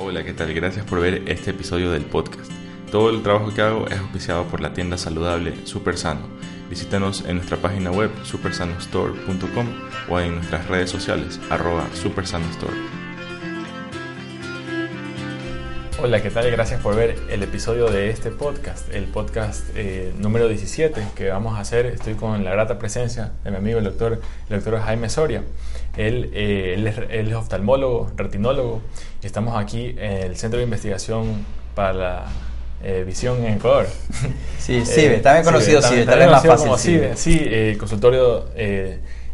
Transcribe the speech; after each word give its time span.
Hola, 0.00 0.22
¿qué 0.22 0.32
tal? 0.32 0.54
Gracias 0.54 0.86
por 0.86 1.00
ver 1.00 1.24
este 1.26 1.50
episodio 1.50 1.90
del 1.90 2.04
podcast. 2.04 2.52
Todo 2.92 3.10
el 3.10 3.20
trabajo 3.24 3.52
que 3.52 3.62
hago 3.62 3.88
es 3.88 3.98
auspiciado 3.98 4.44
por 4.44 4.60
la 4.60 4.72
tienda 4.72 4.96
saludable 4.96 5.66
Super 5.66 5.98
Sano. 5.98 6.20
Visítanos 6.70 7.24
en 7.26 7.34
nuestra 7.34 7.56
página 7.56 7.90
web 7.90 8.12
supersanostore.com 8.22 9.66
o 10.08 10.20
en 10.20 10.36
nuestras 10.36 10.68
redes 10.68 10.90
sociales 10.90 11.40
arroba 11.50 11.84
supersanostore. 11.94 12.76
Hola, 16.00 16.22
¿qué 16.22 16.30
tal? 16.30 16.48
Gracias 16.48 16.80
por 16.80 16.94
ver 16.94 17.16
el 17.28 17.42
episodio 17.42 17.88
de 17.88 18.08
este 18.10 18.30
podcast, 18.30 18.88
el 18.94 19.06
podcast 19.06 19.64
eh, 19.74 20.12
número 20.16 20.46
17 20.46 21.02
que 21.16 21.28
vamos 21.28 21.58
a 21.58 21.60
hacer. 21.60 21.86
Estoy 21.86 22.14
con 22.14 22.44
la 22.44 22.52
grata 22.52 22.78
presencia 22.78 23.32
de 23.42 23.50
mi 23.50 23.56
amigo 23.56 23.78
el 23.78 23.84
doctor, 23.84 24.20
el 24.48 24.56
doctor 24.56 24.80
Jaime 24.80 25.10
Soria. 25.10 25.42
Él, 25.96 26.30
eh, 26.34 26.74
él, 26.76 26.86
es, 26.86 26.98
él, 27.10 27.28
es, 27.28 27.34
oftalmólogo, 27.34 28.12
retinólogo, 28.14 28.80
estamos 29.24 29.60
aquí 29.60 29.96
en 29.98 30.18
el 30.18 30.36
Centro 30.36 30.58
de 30.58 30.64
Investigación 30.64 31.44
para 31.74 31.92
la 31.92 32.24
eh, 32.84 33.02
Visión 33.04 33.44
en 33.44 33.54
Ecuador. 33.54 33.88
Sí, 34.56 34.86
sí, 34.86 35.08
también 35.20 35.44
conocido, 35.44 35.82
sí, 35.82 36.04
también, 36.06 36.30
más 36.30 36.46
fácil. 36.46 36.66
Como 36.66 36.78
sí, 36.78 37.00
sí 37.16 37.44
el 37.44 37.76
consultorio 37.76 38.46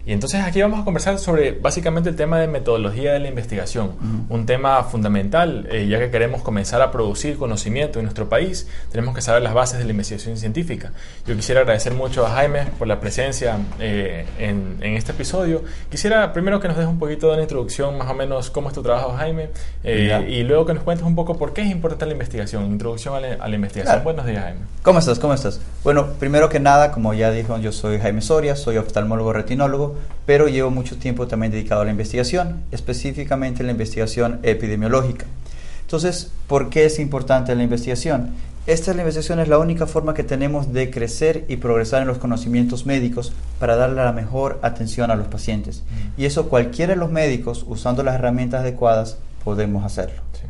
y 0.07 0.13
entonces 0.13 0.43
aquí 0.43 0.61
vamos 0.61 0.81
a 0.81 0.85
conversar 0.85 1.19
sobre 1.19 1.53
básicamente 1.53 2.11
el 2.11 2.17
tema 2.17 2.39
de 2.39 2.47
metodología 2.47 3.15
de 3.15 3.21
la 3.21 3.29
investigación, 3.29 3.93
un 4.29 4.45
tema 4.45 4.83
fundamental, 4.85 5.67
eh, 5.71 5.87
ya 5.89 5.99
que 5.99 6.11
queremos 6.11 6.43
comenzar 6.43 6.83
a 6.83 6.91
producir 6.91 7.39
conocimiento 7.39 8.01
en 8.01 8.05
nuestro 8.05 8.29
país, 8.29 8.69
tenemos 8.93 9.15
que 9.15 9.23
saber 9.23 9.43
las 9.43 9.55
bases 9.55 9.79
de 9.79 9.85
la 9.85 9.93
investigación 9.93 10.37
científica. 10.37 10.93
Yo 11.27 11.35
quisiera 11.35 11.63
agradecer 11.63 11.95
mucho 11.95 12.27
a 12.27 12.31
Jaime 12.31 12.67
por 12.79 12.87
la 12.87 13.01
presencia 13.01 13.57
eh, 13.81 14.27
en, 14.39 14.77
en, 14.81 14.95
este 14.95 15.13
episodio. 15.13 15.63
Quisiera 15.91 16.35
primero 16.35 16.61
que 16.61 16.69
nos 16.69 16.77
des 16.77 16.87
un 16.87 16.99
poquito 16.99 17.29
de 17.29 17.35
una 17.35 17.43
introducción, 17.43 17.97
más 17.97 18.11
o 18.11 18.15
menos 18.15 18.51
cómo 18.51 18.69
es 18.69 18.75
tu 18.75 18.83
trabajo, 18.83 19.15
Jaime, 19.17 19.49
eh, 19.85 20.27
y 20.29 20.43
luego 20.43 20.67
que 20.67 20.75
nos 20.75 20.83
cuentes 20.83 21.07
un 21.07 21.15
poco 21.15 21.39
por 21.39 21.55
qué 21.55 21.63
es 21.63 21.71
importante 21.71 22.05
la 22.05 22.13
investigación, 22.13 22.67
introducción 22.67 23.15
a 23.15 23.21
la, 23.21 23.35
a 23.35 23.49
la 23.49 23.55
investigación. 23.55 23.95
Claro. 23.95 24.05
Buenos 24.05 24.27
días, 24.27 24.45
Jaime. 24.45 24.61
¿Cómo 24.83 24.99
estás? 24.99 25.19
¿Cómo 25.19 25.33
estás? 25.33 25.61
Bueno, 25.83 26.09
primero 26.19 26.51
que 26.51 26.61
nada, 26.61 26.93
como 26.93 27.15
ya 27.15 27.31
dijo, 27.31 27.57
yo 27.59 27.73
soy 27.73 27.99
Jaime 27.99 28.21
Soria, 28.21 28.55
soy 28.55 28.77
oftalmólogo 28.77 29.33
retinólogo 29.33 29.94
pero 30.27 30.49
llevo 30.49 30.71
mucho 30.71 30.97
tiempo 30.97 31.27
también 31.27 31.53
dedicado 31.53 31.83
a 31.83 31.85
la 31.85 31.91
investigación, 31.91 32.63
específicamente 32.71 33.63
la 33.63 33.73
investigación 33.73 34.41
epidemiológica. 34.43 35.27
Entonces, 35.83 36.31
¿por 36.47 36.71
qué 36.71 36.87
es 36.87 36.99
importante 36.99 37.55
la 37.55 37.63
investigación? 37.63 38.31
Esta 38.67 38.93
es 38.93 38.97
la 38.97 39.03
investigación 39.03 39.41
es 39.41 39.49
la 39.49 39.59
única 39.59 39.87
forma 39.87 40.15
que 40.15 40.25
tenemos 40.25 40.73
de 40.73 40.91
crecer 40.91 41.45
y 41.49 41.57
progresar 41.57 42.01
en 42.01 42.09
los 42.09 42.17
conocimientos 42.17 42.87
médicos 42.87 43.33
para 43.59 43.77
darle 43.77 44.03
la 44.03 44.13
mejor 44.13 44.59
atención 44.63 45.11
a 45.11 45.17
los 45.17 45.27
pacientes. 45.27 45.83
Mm. 45.83 46.21
Y 46.23 46.25
eso 46.25 46.49
cualquiera 46.49 46.95
de 46.95 46.99
los 46.99 47.11
médicos, 47.11 47.67
usando 47.69 48.03
las 48.03 48.15
herramientas 48.15 48.63
adecuadas, 48.63 49.19
podemos 49.45 49.85
hacerlo. 49.85 50.23
Sí. 50.33 50.47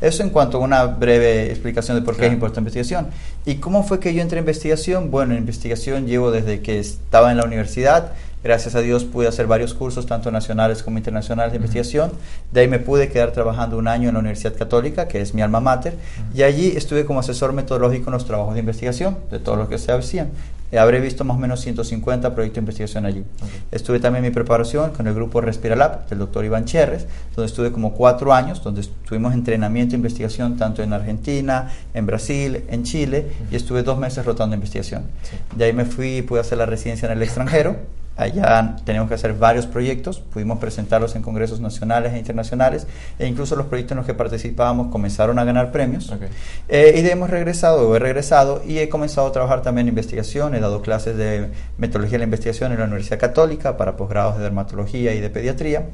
Eso 0.00 0.22
en 0.22 0.30
cuanto 0.30 0.58
a 0.58 0.60
una 0.60 0.84
breve 0.84 1.50
explicación 1.50 1.96
de 1.96 2.02
por 2.02 2.14
qué 2.14 2.20
claro. 2.20 2.32
es 2.32 2.34
importante 2.34 2.60
la 2.60 2.62
investigación. 2.62 3.06
¿Y 3.44 3.56
cómo 3.56 3.82
fue 3.82 3.98
que 3.98 4.14
yo 4.14 4.22
entré 4.22 4.38
en 4.38 4.44
investigación? 4.44 5.10
Bueno, 5.10 5.32
en 5.32 5.40
investigación 5.40 6.06
llevo 6.06 6.30
desde 6.30 6.60
que 6.60 6.78
estaba 6.78 7.32
en 7.32 7.38
la 7.38 7.44
universidad, 7.44 8.12
Gracias 8.44 8.74
a 8.74 8.80
Dios 8.80 9.04
pude 9.04 9.28
hacer 9.28 9.46
varios 9.46 9.72
cursos, 9.74 10.06
tanto 10.06 10.30
nacionales 10.30 10.82
como 10.82 10.98
internacionales 10.98 11.52
de 11.52 11.56
investigación. 11.56 12.12
De 12.50 12.60
ahí 12.62 12.68
me 12.68 12.80
pude 12.80 13.08
quedar 13.08 13.32
trabajando 13.32 13.78
un 13.78 13.86
año 13.86 14.08
en 14.08 14.14
la 14.14 14.20
Universidad 14.20 14.56
Católica, 14.56 15.06
que 15.06 15.20
es 15.20 15.32
mi 15.32 15.42
alma 15.42 15.60
mater, 15.60 15.94
y 16.34 16.42
allí 16.42 16.74
estuve 16.76 17.04
como 17.04 17.20
asesor 17.20 17.52
metodológico 17.52 18.10
en 18.10 18.14
los 18.14 18.26
trabajos 18.26 18.54
de 18.54 18.60
investigación, 18.60 19.18
de 19.30 19.38
todo 19.38 19.56
lo 19.56 19.68
que 19.68 19.78
se 19.78 19.92
hacían. 19.92 20.30
Habré 20.76 21.00
visto 21.00 21.22
más 21.22 21.36
o 21.36 21.40
menos 21.40 21.60
150 21.60 22.34
proyectos 22.34 22.54
de 22.54 22.60
investigación 22.60 23.04
allí. 23.04 23.24
Okay. 23.36 23.62
Estuve 23.72 24.00
también 24.00 24.24
en 24.24 24.30
mi 24.30 24.34
preparación 24.34 24.92
con 24.92 25.06
el 25.06 25.14
grupo 25.14 25.42
Respiralab 25.42 26.08
del 26.08 26.18
doctor 26.18 26.46
Iván 26.46 26.64
Cherres, 26.64 27.06
donde 27.36 27.46
estuve 27.46 27.72
como 27.72 27.92
cuatro 27.92 28.32
años, 28.32 28.62
donde 28.62 28.82
tuvimos 29.06 29.34
entrenamiento 29.34 29.94
e 29.94 29.96
investigación 29.96 30.56
tanto 30.56 30.82
en 30.82 30.94
Argentina, 30.94 31.70
en 31.92 32.06
Brasil, 32.06 32.64
en 32.68 32.84
Chile, 32.84 33.32
y 33.50 33.56
estuve 33.56 33.82
dos 33.82 33.98
meses 33.98 34.24
rotando 34.24 34.54
investigación. 34.54 35.02
Sí. 35.22 35.36
De 35.54 35.66
ahí 35.66 35.74
me 35.74 35.84
fui 35.84 36.16
y 36.16 36.22
pude 36.22 36.40
hacer 36.40 36.56
la 36.56 36.64
residencia 36.64 37.04
en 37.04 37.18
el 37.18 37.22
extranjero. 37.22 37.76
Allá 38.16 38.76
tenemos 38.84 39.08
que 39.08 39.14
hacer 39.14 39.32
varios 39.32 39.66
proyectos, 39.66 40.20
pudimos 40.20 40.58
presentarlos 40.58 41.16
en 41.16 41.22
congresos 41.22 41.60
nacionales 41.60 42.12
e 42.12 42.18
internacionales, 42.18 42.86
e 43.18 43.26
incluso 43.26 43.56
los 43.56 43.66
proyectos 43.66 43.92
en 43.92 43.98
los 43.98 44.06
que 44.06 44.14
participábamos 44.14 44.88
comenzaron 44.88 45.38
a 45.38 45.44
ganar 45.44 45.72
premios. 45.72 46.10
Okay. 46.10 46.28
Eh, 46.68 46.94
y 46.98 47.02
de 47.02 47.12
hemos 47.12 47.30
regresado, 47.30 47.88
o 47.88 47.96
he 47.96 47.98
regresado, 47.98 48.62
y 48.66 48.78
he 48.78 48.88
comenzado 48.88 49.26
a 49.28 49.32
trabajar 49.32 49.62
también 49.62 49.86
en 49.86 49.90
investigación, 49.90 50.54
he 50.54 50.60
dado 50.60 50.82
clases 50.82 51.16
de 51.16 51.50
metodología 51.78 52.12
de 52.12 52.18
la 52.18 52.24
investigación 52.24 52.72
en 52.72 52.78
la 52.78 52.84
Universidad 52.84 53.18
Católica 53.18 53.76
para 53.76 53.96
posgrados 53.96 54.36
de 54.36 54.42
dermatología 54.42 55.14
y 55.14 55.20
de 55.20 55.30
pediatría. 55.30 55.86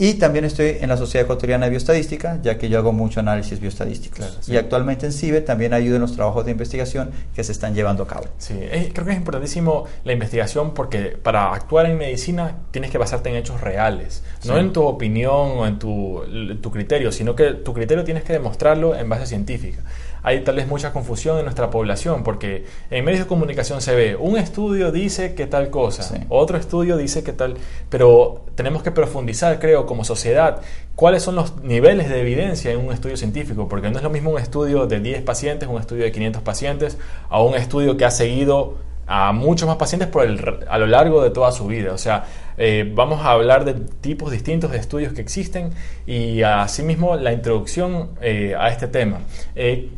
Y 0.00 0.14
también 0.14 0.44
estoy 0.44 0.76
en 0.80 0.88
la 0.88 0.96
Sociedad 0.96 1.24
Ecuatoriana 1.24 1.66
de 1.66 1.70
Bioestadística, 1.70 2.38
ya 2.40 2.56
que 2.56 2.68
yo 2.68 2.78
hago 2.78 2.92
mucho 2.92 3.18
análisis 3.18 3.58
bioestadístico. 3.58 4.16
Claro, 4.16 4.32
sí. 4.40 4.52
Y 4.52 4.56
actualmente 4.56 5.06
en 5.06 5.12
CIBE 5.12 5.40
también 5.40 5.74
ayudo 5.74 5.96
en 5.96 6.02
los 6.02 6.14
trabajos 6.14 6.44
de 6.44 6.52
investigación 6.52 7.10
que 7.34 7.42
se 7.42 7.50
están 7.50 7.74
llevando 7.74 8.04
a 8.04 8.06
cabo. 8.06 8.26
Sí, 8.38 8.54
eh, 8.56 8.92
creo 8.94 9.06
que 9.06 9.12
es 9.12 9.18
importantísimo 9.18 9.86
la 10.04 10.12
investigación 10.12 10.72
porque 10.72 11.18
para 11.20 11.52
actuar 11.52 11.86
en 11.86 11.98
medicina 11.98 12.58
tienes 12.70 12.92
que 12.92 12.98
basarte 12.98 13.28
en 13.28 13.34
hechos 13.34 13.60
reales, 13.60 14.22
sí. 14.38 14.48
no 14.48 14.56
en 14.58 14.72
tu 14.72 14.84
opinión 14.84 15.58
o 15.58 15.66
en 15.66 15.80
tu, 15.80 16.22
tu 16.62 16.70
criterio, 16.70 17.10
sino 17.10 17.34
que 17.34 17.54
tu 17.54 17.74
criterio 17.74 18.04
tienes 18.04 18.22
que 18.22 18.32
demostrarlo 18.32 18.94
en 18.94 19.08
base 19.08 19.26
científica 19.26 19.82
hay 20.22 20.40
tal 20.42 20.56
vez 20.56 20.66
mucha 20.66 20.92
confusión 20.92 21.38
en 21.38 21.44
nuestra 21.44 21.70
población, 21.70 22.22
porque 22.22 22.64
en 22.90 23.04
medios 23.04 23.20
de 23.22 23.26
comunicación 23.26 23.80
se 23.80 23.94
ve, 23.94 24.16
un 24.16 24.36
estudio 24.36 24.92
dice 24.92 25.34
que 25.34 25.46
tal 25.46 25.70
cosa, 25.70 26.02
sí. 26.02 26.16
otro 26.28 26.58
estudio 26.58 26.96
dice 26.96 27.22
que 27.22 27.32
tal, 27.32 27.54
pero 27.88 28.44
tenemos 28.54 28.82
que 28.82 28.90
profundizar, 28.90 29.58
creo, 29.58 29.86
como 29.88 30.04
sociedad, 30.04 30.60
cuáles 30.94 31.24
son 31.24 31.34
los 31.34 31.60
niveles 31.62 32.08
de 32.08 32.20
evidencia 32.20 32.70
en 32.70 32.78
un 32.78 32.92
estudio 32.92 33.16
científico, 33.16 33.68
porque 33.68 33.90
no 33.90 33.96
es 33.96 34.04
lo 34.04 34.10
mismo 34.10 34.30
un 34.30 34.38
estudio 34.38 34.86
de 34.86 35.00
10 35.00 35.22
pacientes, 35.22 35.68
un 35.68 35.80
estudio 35.80 36.04
de 36.04 36.12
500 36.12 36.42
pacientes, 36.42 36.98
a 37.28 37.42
un 37.42 37.56
estudio 37.56 37.96
que 37.96 38.04
ha 38.04 38.12
seguido 38.12 38.76
a 39.08 39.32
muchos 39.32 39.66
más 39.66 39.78
pacientes 39.78 40.06
por 40.08 40.26
el, 40.26 40.38
a 40.68 40.78
lo 40.78 40.86
largo 40.86 41.22
de 41.22 41.30
toda 41.30 41.50
su 41.50 41.66
vida. 41.66 41.92
O 41.92 41.98
sea, 41.98 42.26
eh, 42.58 42.90
vamos 42.94 43.24
a 43.24 43.30
hablar 43.30 43.64
de 43.64 43.74
tipos 43.74 44.30
distintos 44.30 44.70
de 44.70 44.76
estudios 44.76 45.14
que 45.14 45.22
existen 45.22 45.70
y 46.06 46.42
asimismo 46.42 47.16
la 47.16 47.32
introducción 47.32 48.10
eh, 48.20 48.54
a 48.56 48.68
este 48.68 48.86
tema. 48.86 49.20
Eh, 49.56 49.88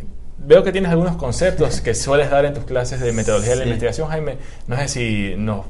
Veo 0.42 0.64
que 0.64 0.72
tienes 0.72 0.90
algunos 0.90 1.16
conceptos 1.16 1.82
que 1.82 1.94
sueles 1.94 2.30
dar 2.30 2.46
en 2.46 2.54
tus 2.54 2.64
clases 2.64 2.98
de 3.00 3.12
metodología 3.12 3.52
sí. 3.52 3.58
de 3.58 3.64
la 3.64 3.68
investigación, 3.68 4.08
Jaime. 4.08 4.38
No 4.66 4.76
sé 4.76 4.88
si 4.88 5.34
nos, 5.36 5.66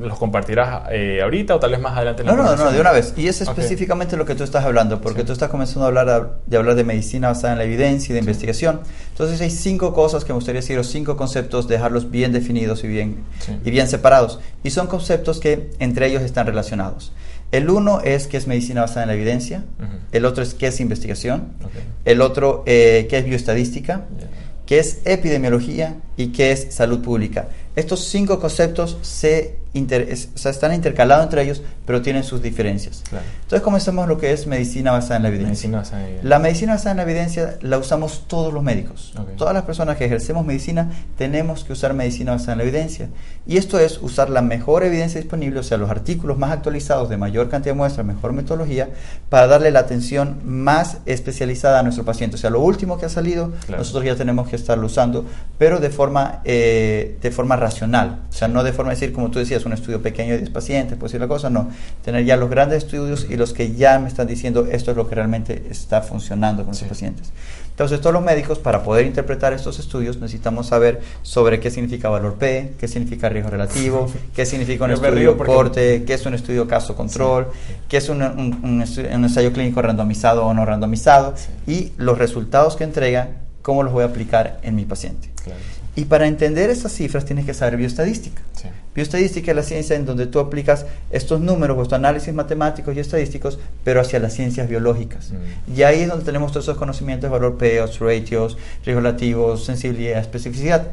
los 0.00 0.18
compartirás 0.18 0.84
eh, 0.92 1.20
ahorita 1.22 1.56
o 1.56 1.60
tal 1.60 1.72
vez 1.72 1.80
más 1.80 1.94
adelante. 1.94 2.22
En 2.22 2.28
no, 2.28 2.36
no, 2.36 2.56
no, 2.56 2.72
de 2.72 2.80
una 2.80 2.90
vez. 2.90 3.12
Y 3.18 3.28
es 3.28 3.42
específicamente 3.42 4.14
okay. 4.14 4.18
lo 4.18 4.24
que 4.24 4.34
tú 4.34 4.42
estás 4.42 4.64
hablando, 4.64 5.02
porque 5.02 5.20
sí. 5.20 5.26
tú 5.26 5.32
estás 5.34 5.50
comenzando 5.50 5.84
a 5.84 5.88
hablar 5.88 6.38
de 6.46 6.56
hablar 6.56 6.74
de 6.74 6.84
medicina 6.84 7.28
basada 7.28 7.52
en 7.52 7.58
la 7.58 7.64
evidencia 7.64 8.12
y 8.12 8.14
de 8.14 8.20
sí. 8.20 8.26
investigación. 8.26 8.80
Entonces 9.10 9.42
hay 9.42 9.50
cinco 9.50 9.92
cosas 9.92 10.24
que 10.24 10.32
me 10.32 10.36
gustaría 10.36 10.62
decir, 10.62 10.78
o 10.78 10.84
cinco 10.84 11.18
conceptos, 11.18 11.68
dejarlos 11.68 12.10
bien 12.10 12.32
definidos 12.32 12.82
y 12.82 12.88
bien, 12.88 13.24
y 13.62 13.70
bien 13.70 13.88
separados. 13.88 14.40
Y 14.62 14.70
son 14.70 14.86
conceptos 14.86 15.38
que 15.38 15.70
entre 15.80 16.06
ellos 16.06 16.22
están 16.22 16.46
relacionados. 16.46 17.12
El 17.52 17.70
uno 17.70 18.00
es 18.00 18.26
qué 18.26 18.36
es 18.36 18.46
medicina 18.46 18.80
basada 18.80 19.02
en 19.02 19.08
la 19.08 19.14
evidencia, 19.14 19.64
uh 19.78 19.82
-huh. 19.82 19.98
el 20.12 20.24
otro 20.24 20.42
es 20.42 20.54
qué 20.54 20.66
es 20.68 20.80
investigación, 20.80 21.52
okay. 21.64 21.82
el 22.04 22.20
otro 22.20 22.62
eh, 22.66 23.06
qué 23.08 23.18
es 23.18 23.24
bioestadística, 23.24 24.06
yeah. 24.18 24.28
qué 24.66 24.78
es 24.78 25.00
epidemiología 25.04 25.96
y 26.16 26.28
qué 26.28 26.52
es 26.52 26.74
salud 26.74 27.00
pública. 27.00 27.48
Estos 27.76 28.04
cinco 28.04 28.38
conceptos 28.38 28.98
se 29.02 29.56
inter, 29.74 30.06
es, 30.08 30.28
o 30.34 30.38
sea, 30.38 30.52
están 30.52 30.72
intercalados 30.72 31.24
entre 31.24 31.42
ellos, 31.42 31.60
pero 31.84 32.00
tienen 32.00 32.22
sus 32.22 32.40
diferencias. 32.40 33.02
Claro. 33.08 33.24
Entonces 33.42 33.62
comencemos 33.62 34.06
lo 34.08 34.16
que 34.18 34.32
es 34.32 34.46
medicina 34.46 34.92
basada 34.92 35.16
en 35.16 35.22
la 35.24 35.28
evidencia. 35.28 35.50
Medicina 35.50 35.78
basada 35.78 36.00
en 36.00 36.06
evidencia. 36.06 36.28
La 36.28 36.38
medicina 36.38 36.72
basada 36.74 36.90
en 36.92 36.96
la 36.98 37.02
evidencia 37.02 37.58
la 37.60 37.78
usamos 37.78 38.24
todos 38.28 38.54
los 38.54 38.62
médicos. 38.62 39.12
Okay. 39.18 39.36
Todas 39.36 39.52
las 39.52 39.64
personas 39.64 39.96
que 39.96 40.04
ejercemos 40.04 40.46
medicina 40.46 40.90
tenemos 41.18 41.64
que 41.64 41.72
usar 41.72 41.92
medicina 41.94 42.32
basada 42.32 42.52
en 42.52 42.58
la 42.58 42.64
evidencia. 42.64 43.08
Y 43.46 43.56
esto 43.56 43.80
es 43.80 43.98
usar 44.00 44.30
la 44.30 44.40
mejor 44.40 44.84
evidencia 44.84 45.20
disponible, 45.20 45.58
o 45.58 45.64
sea, 45.64 45.76
los 45.76 45.90
artículos 45.90 46.38
más 46.38 46.52
actualizados 46.52 47.08
de 47.08 47.16
mayor 47.16 47.48
cantidad 47.50 47.74
de 47.74 47.78
muestras, 47.78 48.06
mejor 48.06 48.32
metodología, 48.32 48.90
para 49.28 49.48
darle 49.48 49.72
la 49.72 49.80
atención 49.80 50.40
más 50.44 50.98
especializada 51.04 51.80
a 51.80 51.82
nuestro 51.82 52.04
paciente. 52.04 52.36
O 52.36 52.38
sea, 52.38 52.50
lo 52.50 52.60
último 52.60 52.98
que 52.98 53.06
ha 53.06 53.10
salido, 53.10 53.50
claro. 53.66 53.78
nosotros 53.78 54.04
ya 54.04 54.14
tenemos 54.14 54.48
que 54.48 54.54
estarlo 54.54 54.86
usando, 54.86 55.26
pero 55.58 55.80
de 55.80 55.90
forma, 55.90 56.03
eh, 56.44 57.18
de 57.20 57.30
forma 57.30 57.56
racional. 57.56 58.22
O 58.28 58.32
sea, 58.32 58.48
no 58.48 58.64
de 58.64 58.72
forma 58.72 58.90
de 58.90 58.96
decir, 58.96 59.12
como 59.12 59.30
tú 59.30 59.38
decías, 59.38 59.64
un 59.64 59.72
estudio 59.72 60.02
pequeño 60.02 60.32
de 60.32 60.38
10 60.38 60.50
pacientes, 60.50 60.98
pues 60.98 61.12
decir 61.12 61.20
la 61.20 61.28
cosa, 61.28 61.50
no. 61.50 61.70
Tener 62.04 62.24
ya 62.24 62.36
los 62.36 62.50
grandes 62.50 62.84
estudios 62.84 63.26
y 63.28 63.36
los 63.36 63.52
que 63.52 63.74
ya 63.74 63.98
me 63.98 64.08
están 64.08 64.26
diciendo 64.26 64.66
esto 64.70 64.90
es 64.90 64.96
lo 64.96 65.08
que 65.08 65.14
realmente 65.14 65.66
está 65.70 66.02
funcionando 66.02 66.64
con 66.64 66.74
sí. 66.74 66.82
los 66.82 66.90
pacientes. 66.90 67.32
Entonces, 67.74 68.00
todos 68.00 68.14
los 68.14 68.22
médicos, 68.22 68.60
para 68.60 68.84
poder 68.84 69.04
interpretar 69.04 69.52
estos 69.52 69.80
estudios, 69.80 70.18
necesitamos 70.18 70.68
saber 70.68 71.00
sobre 71.22 71.58
qué 71.58 71.72
significa 71.72 72.08
valor 72.08 72.34
P, 72.34 72.74
qué 72.78 72.86
significa 72.86 73.28
riesgo 73.28 73.50
relativo, 73.50 74.06
qué 74.32 74.46
significa 74.46 74.84
un 74.84 74.92
estudio 74.92 75.36
corte, 75.36 76.04
qué 76.04 76.14
es 76.14 76.24
un 76.24 76.34
estudio 76.34 76.68
caso-control, 76.68 77.48
sí. 77.52 77.74
qué 77.88 77.96
es 77.96 78.08
un, 78.08 78.22
un, 78.22 78.60
un, 78.62 78.84
un, 78.84 79.24
ensayo 79.24 79.52
clínico 79.52 79.82
randomizado 79.82 80.46
o 80.46 80.54
no 80.54 80.64
randomizado, 80.64 81.34
sí. 81.36 81.50
y 81.66 81.92
los 81.96 82.16
resultados 82.16 82.76
que 82.76 82.84
entrega, 82.84 83.30
cómo 83.62 83.82
los 83.82 83.92
voy 83.92 84.04
a 84.04 84.06
aplicar 84.06 84.60
en 84.62 84.76
mi 84.76 84.84
paciente. 84.84 85.30
Claro. 85.42 85.58
Y 85.96 86.06
para 86.06 86.26
entender 86.26 86.70
esas 86.70 86.92
cifras 86.92 87.24
tienes 87.24 87.46
que 87.46 87.54
saber 87.54 87.76
bioestadística. 87.76 88.42
Sí. 88.54 88.68
Bioestadística 88.94 89.50
es 89.50 89.56
la 89.56 89.62
ciencia 89.62 89.96
en 89.96 90.06
donde 90.06 90.26
tú 90.26 90.38
aplicas 90.38 90.86
estos 91.10 91.40
números, 91.40 91.76
estos 91.78 91.92
análisis 91.94 92.32
matemáticos 92.32 92.96
y 92.96 93.00
estadísticos, 93.00 93.58
pero 93.82 94.00
hacia 94.00 94.18
las 94.18 94.34
ciencias 94.34 94.68
biológicas. 94.68 95.32
Mm. 95.32 95.76
Y 95.76 95.82
ahí 95.82 96.02
es 96.02 96.08
donde 96.08 96.24
tenemos 96.24 96.52
todos 96.52 96.66
esos 96.66 96.78
conocimientos 96.78 97.30
valor 97.30 97.56
P, 97.56 97.80
odds 97.80 97.98
ratios, 97.98 98.56
relativos, 98.84 99.64
sensibilidad, 99.64 100.20
especificidad. 100.20 100.88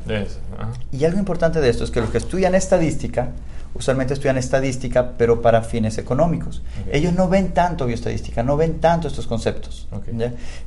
Y 0.92 1.06
algo 1.06 1.20
importante 1.20 1.62
de 1.62 1.70
esto 1.70 1.84
es 1.84 1.92
que 1.92 2.02
los 2.02 2.10
que 2.10 2.18
estudian 2.18 2.56
estadística, 2.56 3.30
usualmente 3.74 4.14
estudian 4.14 4.38
estadística, 4.38 5.14
pero 5.18 5.42
para 5.42 5.62
fines 5.62 5.98
económicos. 5.98 6.62
Ellos 6.92 7.14
no 7.14 7.30
ven 7.30 7.54
tanto 7.54 7.86
bioestadística, 7.86 8.44
no 8.44 8.58
ven 8.58 8.80
tanto 8.80 9.08
estos 9.08 9.28
conceptos. 9.28 9.88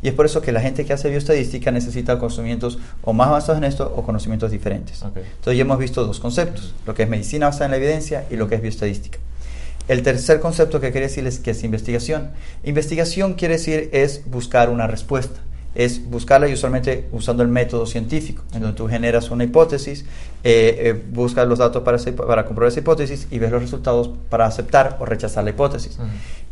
Y 0.03 0.09
es 0.09 0.15
por 0.15 0.27
eso 0.27 0.41
que 0.41 0.53
la 0.53 0.61
gente 0.61 0.85
que 0.85 0.93
hace 0.93 1.11
bioestadística 1.11 1.71
necesita 1.71 2.19
conocimientos 2.19 2.79
o 3.03 3.13
más 3.13 3.29
avanzados 3.29 3.59
en 3.59 3.65
esto 3.65 3.93
o 3.95 4.03
conocimientos 4.03 4.51
diferentes. 4.51 5.03
Ok. 5.03 5.17
Entonces 5.17 5.57
ya 5.57 5.63
hemos 5.63 5.79
visto 5.79 6.05
dos 6.07 6.21
conceptos, 6.21 6.75
lo 6.87 6.95
que 6.95 7.03
es 7.05 7.09
medicina 7.09 7.47
basada 7.47 7.67
en 7.67 7.71
la 7.73 7.77
evidencia 7.77 8.25
y 8.31 8.37
lo 8.37 8.49
que 8.49 8.57
es 8.57 8.63
bioestadística. 8.63 9.19
El 9.87 10.03
tercer 10.03 10.41
concepto 10.41 10.81
que 10.81 10.93
quería 10.93 11.09
decirles 11.09 11.39
que 11.39 11.51
es 11.51 11.63
investigación. 11.63 12.31
Investigación 12.63 13.35
quiere 13.35 13.55
decir 13.55 13.91
es 13.93 14.23
buscar 14.25 14.71
una 14.71 14.87
respuesta, 14.87 15.41
es 15.75 16.09
buscarla 16.09 16.49
y 16.49 16.53
usualmente 16.53 17.09
usando 17.13 17.43
el 17.43 17.49
método 17.49 17.87
científico, 17.87 18.43
en 18.53 18.61
donde 18.61 18.77
tú 18.77 18.89
generas 18.89 19.31
una 19.31 19.45
hipótesis, 19.45 20.05
eh, 20.45 20.77
eh, 20.79 21.03
buscas 21.11 21.49
los 21.49 21.59
datos 21.59 21.83
para, 21.83 21.99
para 22.27 22.45
comprobar 22.45 22.69
esa 22.69 22.81
hipótesis 22.81 23.27
y 23.31 23.39
ves 23.39 23.51
los 23.51 23.63
resultados 23.63 24.11
para 24.29 24.47
aceptar 24.47 24.97
o 25.01 25.05
rechazar 25.05 25.45
la 25.45 25.51
hipótesis. 25.51 25.99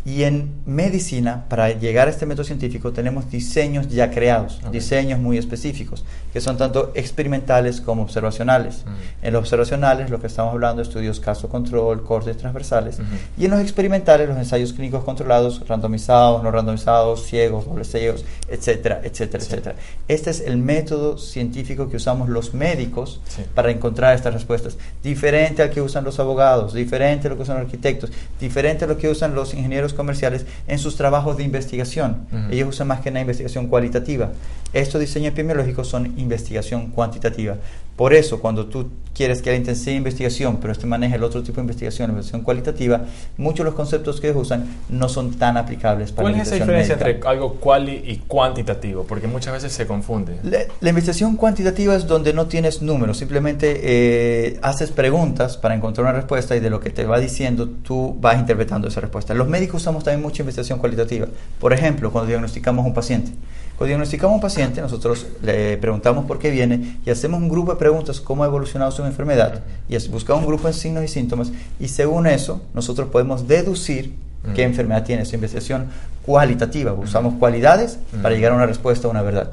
Y 0.04 0.24
en 0.24 0.50
medicina, 0.66 1.44
para 1.48 1.70
llegar 1.70 2.08
a 2.08 2.10
este 2.10 2.26
método 2.26 2.42
científico, 2.44 2.90
tenemos 2.92 3.30
diseños 3.30 3.88
ya 3.88 4.10
creados, 4.10 4.58
Ok. 4.64 4.72
diseños 4.72 5.20
muy 5.20 5.38
específicos, 5.38 6.04
que 6.32 6.40
son 6.40 6.56
tanto 6.56 6.90
experimentales 6.94 7.80
como 7.80 8.02
observacionales. 8.02 8.82
Ujú. 8.82 8.90
En 9.22 9.32
los 9.32 9.40
observacionales, 9.42 10.10
lo 10.10 10.20
que 10.20 10.26
estamos 10.26 10.52
hablando, 10.54 10.82
estudios 10.82 11.20
caso-control, 11.20 12.02
cortes 12.02 12.36
transversales. 12.36 12.98
Ujú. 12.98 13.06
Y 13.38 13.44
en 13.44 13.52
los 13.52 13.60
experimentales, 13.60 14.28
los 14.28 14.36
ensayos 14.38 14.72
clínicos 14.72 15.04
controlados, 15.04 15.66
randomizados, 15.68 16.42
no 16.42 16.50
randomizados, 16.50 17.24
ciegos, 17.24 17.66
doble 17.66 17.84
ciegos, 17.84 18.24
etcétera, 18.48 19.00
etcétera, 19.04 19.40
Sí. 19.44 19.50
etcétera. 19.52 19.76
Este 20.08 20.30
es 20.30 20.40
el 20.40 20.56
método 20.56 21.16
científico 21.16 21.88
que 21.88 21.96
usamos 21.96 22.28
los 22.28 22.54
médicos 22.54 23.20
Sí. 23.28 23.42
para 23.54 23.70
encontrar 23.70 24.16
estas 24.16 24.34
respuestas. 24.34 24.76
Diferente 25.02 25.62
al 25.62 25.70
que 25.70 25.80
usan 25.80 26.02
los 26.02 26.18
abogados, 26.18 26.74
diferente 26.74 27.28
a 27.28 27.30
lo 27.30 27.36
que 27.36 27.42
usan 27.42 27.58
los 27.58 27.66
arquitectos, 27.66 28.10
diferente 28.40 28.84
a 28.84 28.88
lo 28.88 28.98
que 28.98 29.08
usan 29.08 29.34
los 29.36 29.54
ingenieros 29.54 29.91
comerciales 29.94 30.46
en 30.66 30.78
sus 30.78 30.96
trabajos 30.96 31.36
de 31.36 31.44
investigación. 31.44 32.26
Ujú. 32.32 32.52
Ellos 32.52 32.68
usan 32.68 32.88
más 32.88 33.00
que 33.00 33.10
una 33.10 33.20
investigación 33.20 33.66
cualitativa. 33.66 34.30
Estos 34.72 35.00
diseños 35.00 35.32
epidemiológicos 35.32 35.88
son 35.88 36.18
investigación 36.18 36.88
cuantitativa. 36.90 37.56
Por 37.96 38.14
eso, 38.14 38.40
cuando 38.40 38.66
tú 38.66 38.88
quieres 39.14 39.42
que 39.42 39.50
alguien 39.50 39.64
te 39.64 39.72
enseñe 39.72 39.96
investigación, 39.96 40.56
pero 40.60 40.72
este 40.72 40.86
maneja 40.86 41.16
el 41.16 41.24
otro 41.24 41.42
tipo 41.42 41.56
de 41.56 41.62
investigación, 41.62 42.08
la 42.08 42.12
investigación 42.12 42.42
cualitativa, 42.42 43.02
muchos 43.36 43.58
de 43.58 43.64
los 43.64 43.74
conceptos 43.74 44.20
que 44.20 44.28
ellos 44.28 44.42
usan 44.42 44.64
no 44.88 45.08
son 45.08 45.34
tan 45.34 45.56
aplicables 45.56 46.12
para 46.12 46.24
¿Cuál 46.24 46.32
la 46.32 46.42
es 46.42 46.48
esa 46.48 46.56
investigación 46.56 46.88
diferencia 46.88 47.06
médica. 47.06 47.28
entre 47.28 47.28
algo 47.28 47.54
quali 47.60 48.02
y 48.06 48.16
cuantitativo? 48.26 49.04
Porque 49.04 49.26
muchas 49.26 49.52
veces 49.52 49.72
se 49.72 49.86
confunde. 49.86 50.38
La, 50.42 50.60
la 50.80 50.88
investigación 50.88 51.36
cuantitativa 51.36 51.94
es 51.94 52.06
donde 52.06 52.32
no 52.32 52.46
tienes 52.46 52.80
números, 52.82 53.18
simplemente 53.18 53.80
eh, 53.82 54.58
haces 54.62 54.90
preguntas 54.90 55.56
para 55.58 55.74
encontrar 55.74 56.06
una 56.06 56.14
respuesta 56.14 56.56
y 56.56 56.60
de 56.60 56.70
lo 56.70 56.80
que 56.80 56.90
te 56.90 57.04
va 57.04 57.18
diciendo 57.18 57.68
tú 57.68 58.16
vas 58.20 58.38
interpretando 58.38 58.88
esa 58.88 59.00
respuesta. 59.00 59.34
Los 59.34 59.48
médicos 59.48 59.82
usamos 59.82 60.04
también 60.04 60.22
mucha 60.22 60.42
investigación 60.42 60.78
cualitativa. 60.78 61.26
Por 61.60 61.72
ejemplo, 61.72 62.10
cuando 62.10 62.28
diagnosticamos 62.28 62.84
a 62.84 62.88
un 62.88 62.94
paciente. 62.94 63.32
Cuando 63.82 63.96
diagnosticamos 63.96 64.34
a 64.34 64.36
un 64.36 64.40
paciente, 64.40 64.80
nosotros 64.80 65.26
le 65.42 65.76
preguntamos 65.76 66.24
por 66.26 66.38
qué 66.38 66.52
viene 66.52 67.00
y 67.04 67.10
hacemos 67.10 67.42
un 67.42 67.48
grupo 67.48 67.72
de 67.72 67.80
preguntas, 67.80 68.20
cómo 68.20 68.44
ha 68.44 68.46
evolucionado 68.46 68.92
su 68.92 69.04
enfermedad, 69.04 69.64
y 69.88 69.98
buscar 70.06 70.36
un 70.36 70.46
grupo 70.46 70.68
de 70.68 70.72
signos 70.72 71.02
y 71.02 71.08
síntomas, 71.08 71.50
y 71.80 71.88
según 71.88 72.28
eso, 72.28 72.62
nosotros 72.74 73.08
podemos 73.08 73.48
deducir 73.48 74.14
qué 74.44 74.62
Ujú. 74.62 74.70
enfermedad 74.70 75.04
tiene. 75.04 75.22
Es 75.22 75.32
investigación 75.32 75.86
cualitativa, 76.24 76.92
usamos 76.92 77.34
cualidades 77.34 77.98
para 78.22 78.28
Ujú. 78.28 78.36
llegar 78.36 78.52
a 78.52 78.54
una 78.56 78.66
respuesta, 78.66 79.08
a 79.08 79.10
una 79.10 79.22
verdad 79.22 79.50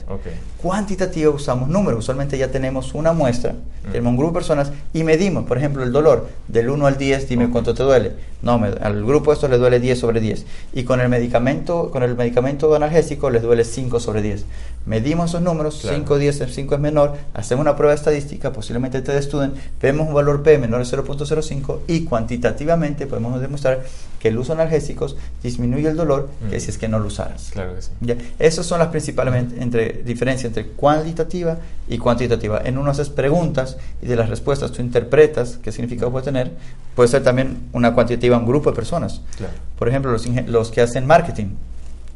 cuantitativa 0.61 1.31
usamos 1.31 1.69
números. 1.69 1.99
Usualmente 1.99 2.37
ya 2.37 2.49
tenemos 2.49 2.93
una 2.93 3.13
muestra, 3.13 3.53
Mm. 3.53 3.91
tenemos 3.91 4.11
un 4.11 4.17
grupo 4.17 4.31
de 4.33 4.39
personas 4.39 4.71
y 4.93 5.03
medimos, 5.05 5.45
por 5.45 5.57
ejemplo, 5.57 5.83
el 5.83 5.91
dolor. 5.93 6.27
Del 6.49 6.69
1 6.69 6.85
al 6.85 6.97
10, 6.97 7.29
dime 7.29 7.49
cuánto 7.49 7.73
te 7.73 7.81
duele. 7.83 8.11
No, 8.41 8.59
me- 8.59 8.67
al 8.67 9.03
grupo 9.05 9.31
esto 9.31 9.47
le 9.47 9.57
duele 9.57 9.79
10 9.79 9.97
sobre 9.99 10.19
10. 10.19 10.45
Y 10.73 10.83
con 10.83 10.99
el 10.99 11.07
medicamento, 11.07 11.89
con 11.91 12.03
el 12.03 12.13
medicamento 12.15 12.75
analgésico 12.75 13.29
les 13.29 13.41
duele 13.41 13.63
5 13.63 13.99
sobre 14.01 14.21
10. 14.21 14.43
Medimos 14.85 15.29
esos 15.31 15.41
números, 15.41 15.79
Claro. 15.81 15.95
5, 15.97 16.17
10, 16.17 16.43
5 16.53 16.75
es 16.75 16.81
menor, 16.81 17.13
hacemos 17.33 17.61
una 17.61 17.75
prueba 17.77 17.93
estadística, 17.93 18.51
posiblemente 18.51 19.01
te 19.01 19.17
estudien, 19.17 19.53
vemos 19.81 20.07
un 20.09 20.13
valor 20.13 20.43
P 20.43 20.57
menor 20.57 20.79
de 20.79 20.85
0.05 20.85 21.79
y 21.87 22.03
cuantitativamente 22.03 23.07
podemos 23.07 23.39
demostrar 23.39 23.79
que 24.19 24.27
el 24.27 24.37
uso 24.37 24.53
de 24.53 24.61
analgésicos 24.61 25.15
disminuye 25.41 25.87
el 25.89 25.95
dolor 25.95 26.29
que 26.49 26.57
Mm. 26.57 26.59
si 26.59 26.69
es 26.69 26.77
que 26.77 26.87
no 26.87 26.99
lo 26.99 27.07
usaras. 27.07 27.49
Claro 27.53 27.73
que 27.75 27.81
sí. 27.81 27.91
Ya, 28.01 28.15
Esas 28.37 28.65
son 28.65 28.79
las 28.79 28.89
principales 28.89 29.33
entre, 29.57 30.03
diferencias 30.05 30.45
entre 30.45 30.67
cualitativa 30.73 31.57
y 31.87 31.97
cuantitativa. 31.97 32.61
En 32.63 32.77
uno 32.77 32.91
haces 32.91 33.09
preguntas 33.09 33.77
y 34.01 34.07
de 34.07 34.15
las 34.15 34.29
respuestas 34.29 34.71
tú 34.71 34.81
interpretas 34.81 35.57
qué 35.63 35.71
significado 35.71 36.11
puede 36.11 36.25
tener. 36.25 36.51
Puede 36.95 37.07
ser 37.09 37.23
también 37.23 37.69
una 37.71 37.93
cuantitativa 37.93 38.35
a 38.35 38.39
un 38.39 38.45
grupo 38.45 38.69
de 38.71 38.75
personas. 38.75 39.21
Claro. 39.37 39.53
Por 39.77 39.87
ejemplo, 39.87 40.11
los, 40.11 40.25
los 40.47 40.69
que 40.71 40.81
hacen 40.81 41.07
marketing. 41.07 41.55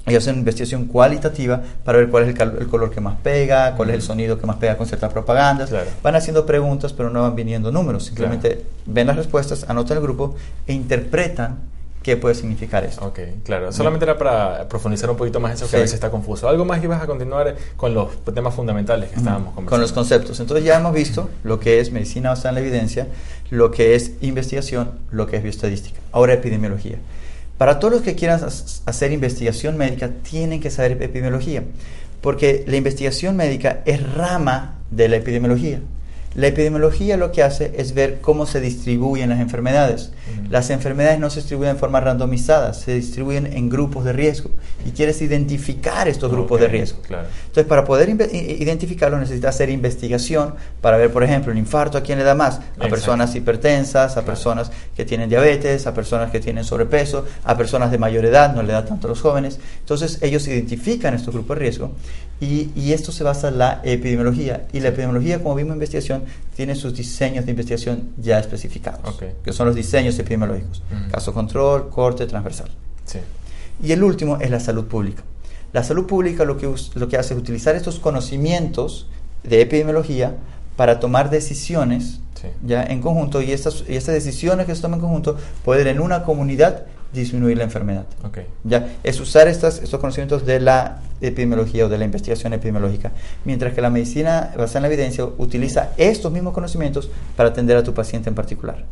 Ellos 0.06 0.24
hacen 0.24 0.36
investigación 0.40 0.88
cualitativa 0.88 1.62
para 1.86 2.00
ver 2.00 2.10
cuál 2.10 2.24
es 2.28 2.38
el, 2.38 2.68
color 2.68 2.92
que 2.92 3.00
más 3.00 3.16
pega, 3.24 3.74
cuál 3.78 3.88
es 3.90 3.94
el 3.94 4.00
Ujú. 4.02 4.08
sonido 4.08 4.38
que 4.38 4.46
más 4.46 4.58
pega 4.58 4.76
con 4.76 4.86
ciertas 4.86 5.14
propagandas. 5.14 5.70
Claro. 5.70 5.90
Van 6.04 6.14
haciendo 6.18 6.46
preguntas, 6.46 6.92
pero 6.92 7.10
no 7.10 7.22
van 7.22 7.36
viniendo 7.36 7.72
números. 7.72 8.04
Simplemente 8.08 8.66
ven 8.86 9.08
las 9.08 9.16
respuestas, 9.16 9.64
anotan 9.70 9.96
el 9.96 10.04
grupo 10.04 10.36
e 10.68 10.74
interpretan 10.74 11.60
qué 12.04 12.18
puede 12.18 12.36
significar 12.36 12.84
esto. 12.84 13.04
Ok, 13.06 13.20
claro. 13.44 13.72
Solamente 13.72 14.04
era 14.06 14.18
para 14.18 14.68
profundizar 14.68 15.10
un 15.10 15.18
poquito 15.18 15.40
más 15.40 15.54
eso 15.54 15.66
que 15.66 15.72
Sí. 15.72 15.76
a 15.78 15.80
veces 15.80 15.96
está 15.96 16.12
confuso. 16.12 16.48
¿Algo 16.48 16.66
más 16.66 16.80
que 16.80 16.86
ibas 16.86 17.02
a 17.02 17.08
continuar 17.08 17.56
con 17.78 17.94
los 17.94 18.10
temas 18.34 18.54
fundamentales 18.54 19.10
que 19.10 19.16
estábamos 19.16 19.54
conversando? 19.56 19.70
con 19.72 19.82
los 19.82 19.94
conceptos. 19.94 20.40
Entonces 20.40 20.66
ya 20.66 20.78
hemos 20.78 20.94
visto 20.94 21.30
lo 21.44 21.60
que 21.60 21.80
es 21.80 21.92
medicina 21.92 22.30
basada 22.30 22.50
en 22.50 22.56
la 22.56 22.62
evidencia, 22.62 23.08
lo 23.50 23.72
que 23.72 23.96
es 23.96 24.12
investigación, 24.22 24.92
lo 25.12 25.26
que 25.28 25.38
es 25.38 25.44
bioestadística. 25.44 26.00
Ahora 26.12 26.34
epidemiología. 26.34 26.98
Para 27.58 27.80
todos 27.80 27.94
los 27.94 28.02
que 28.04 28.16
quieran 28.16 28.42
hacer 28.86 29.12
investigación 29.12 29.78
médica, 29.78 30.10
tienen 30.30 30.60
que 30.60 30.70
saber 30.70 30.92
epidemiología, 31.02 31.64
porque 32.20 32.64
la 32.68 32.76
investigación 32.76 33.38
médica 33.38 33.82
es 33.86 34.02
rama 34.14 34.76
de 34.92 35.08
la 35.08 35.16
epidemiología. 35.18 35.80
La 36.36 36.48
epidemiología 36.48 37.16
lo 37.16 37.32
que 37.32 37.44
hace 37.44 37.74
es 37.78 37.94
ver 37.94 38.20
cómo 38.20 38.48
se 38.48 38.60
distribuyen 38.60 39.30
las 39.30 39.40
enfermedades. 39.40 40.12
Ujú. 40.40 40.43
Las 40.54 40.70
enfermedades 40.70 41.20
no 41.20 41.32
se 41.32 41.40
distribuyen 41.40 41.74
de 41.74 41.80
forma 41.80 42.00
randomizada, 42.00 42.76
se 42.76 42.94
distribuyen 42.94 43.48
en 43.48 43.70
grupos 43.70 44.06
de 44.06 44.14
riesgo 44.14 44.52
y 44.86 44.92
quieres 44.92 45.20
identificar 45.24 46.08
estos 46.08 46.32
grupos 46.32 46.60
de 46.62 46.68
riesgo. 46.68 47.00
Claro. 47.08 47.28
Entonces, 47.48 47.66
para 47.66 47.84
poder 47.84 48.08
inve- 48.10 48.30
i- 48.32 48.62
identificarlo, 48.62 49.18
necesitas 49.18 49.56
hacer 49.56 49.72
investigación 49.72 50.54
para 50.80 50.98
ver, 50.98 51.12
por 51.12 51.24
ejemplo, 51.24 51.52
el 51.52 51.58
infarto 51.58 51.98
a 51.98 52.02
quién 52.02 52.20
le 52.20 52.24
da 52.24 52.36
más. 52.36 52.58
A 52.58 52.60
Exacto. 52.60 52.88
personas 52.90 53.36
hipertensas, 53.36 54.12
a 54.12 54.14
Claro. 54.14 54.28
personas 54.28 54.72
que 54.96 55.06
tienen 55.06 55.28
diabetes, 55.28 55.88
a 55.88 55.94
personas 55.96 56.30
que 56.30 56.40
tienen 56.40 56.64
sobrepeso, 56.64 57.26
a 57.44 57.58
personas 57.58 57.90
de 57.90 57.98
mayor 57.98 58.24
edad, 58.24 58.54
no 58.54 58.62
le 58.62 58.74
da 58.74 58.86
tanto 58.86 59.08
a 59.08 59.10
los 59.10 59.22
jóvenes. 59.22 59.60
Entonces, 59.80 60.20
ellos 60.22 60.48
identifican 60.48 61.16
estos 61.16 61.34
grupos 61.34 61.58
de 61.58 61.62
riesgo 61.62 61.94
y, 62.44 62.72
y 62.76 62.94
esto 62.94 63.12
se 63.12 63.24
basa 63.24 63.48
en 63.50 63.58
la 63.58 63.82
epidemiología. 63.84 64.68
Y 64.74 64.80
la 64.80 64.90
epidemiología, 64.90 65.42
como 65.42 65.56
vimos 65.56 65.72
en 65.72 65.76
investigación, 65.76 66.24
tiene 66.56 66.76
sus 66.76 66.94
diseños 66.96 67.46
de 67.46 67.52
investigación 67.52 68.10
ya 68.18 68.40
especificados, 68.40 69.16
que 69.44 69.54
son 69.54 69.68
los 69.68 69.76
diseños 69.76 70.18
epidemiológicos. 70.20 70.82
Ujú. 70.92 71.12
Caso 71.12 71.34
control, 71.34 71.90
corte, 71.90 72.26
transversal. 72.28 72.70
Sí. 73.06 73.20
Y 73.82 73.92
el 73.92 74.04
último 74.04 74.38
es 74.40 74.50
la 74.52 74.60
salud 74.60 74.86
pública. 74.86 75.24
La 75.72 75.84
salud 75.84 76.06
pública 76.06 76.46
lo 76.46 76.58
que, 76.58 76.72
lo 76.96 77.08
que 77.08 77.18
hace 77.18 77.34
es 77.34 77.40
utilizar 77.40 77.76
estos 77.76 78.00
conocimientos 78.00 79.08
de 79.44 79.62
epidemiología 79.62 80.36
para 80.76 81.00
tomar 81.00 81.30
decisiones 81.30 82.20
Sí. 82.42 82.50
ya 82.66 82.84
en 82.84 83.00
conjunto 83.00 83.42
y 83.42 83.52
estas, 83.54 83.86
y 83.88 83.96
estas 83.96 84.16
decisiones 84.16 84.66
que 84.66 84.76
se 84.76 84.82
toman 84.82 85.00
en 85.00 85.06
conjunto 85.06 85.38
pueden 85.64 85.88
en 85.88 86.02
una 86.02 86.24
comunidad 86.24 86.86
disminuir 87.14 87.58
la 87.58 87.64
enfermedad. 87.64 88.06
Ok. 88.24 88.40
Ya, 88.64 88.96
es 89.04 89.20
usar 89.20 89.48
estas, 89.48 89.82
estos 89.82 90.00
conocimientos 90.00 90.46
de 90.46 90.60
la 90.60 91.02
epidemiología 91.22 91.86
o 91.86 91.90
de 91.90 91.98
la 91.98 92.06
investigación 92.06 92.54
epidemiológica, 92.54 93.12
mientras 93.46 93.74
que 93.74 93.82
la 93.82 93.90
medicina 93.90 94.52
basada 94.58 94.80
en 94.80 94.82
la 94.84 94.88
evidencia 94.88 95.26
utiliza 95.38 95.92
estos 95.98 96.32
mismos 96.32 96.54
conocimientos 96.54 97.10
para 97.36 97.50
atender 97.50 97.78
a 97.78 97.84
tu 97.84 97.94
paciente 97.94 98.30
en 98.30 98.36
particular. 98.36 98.84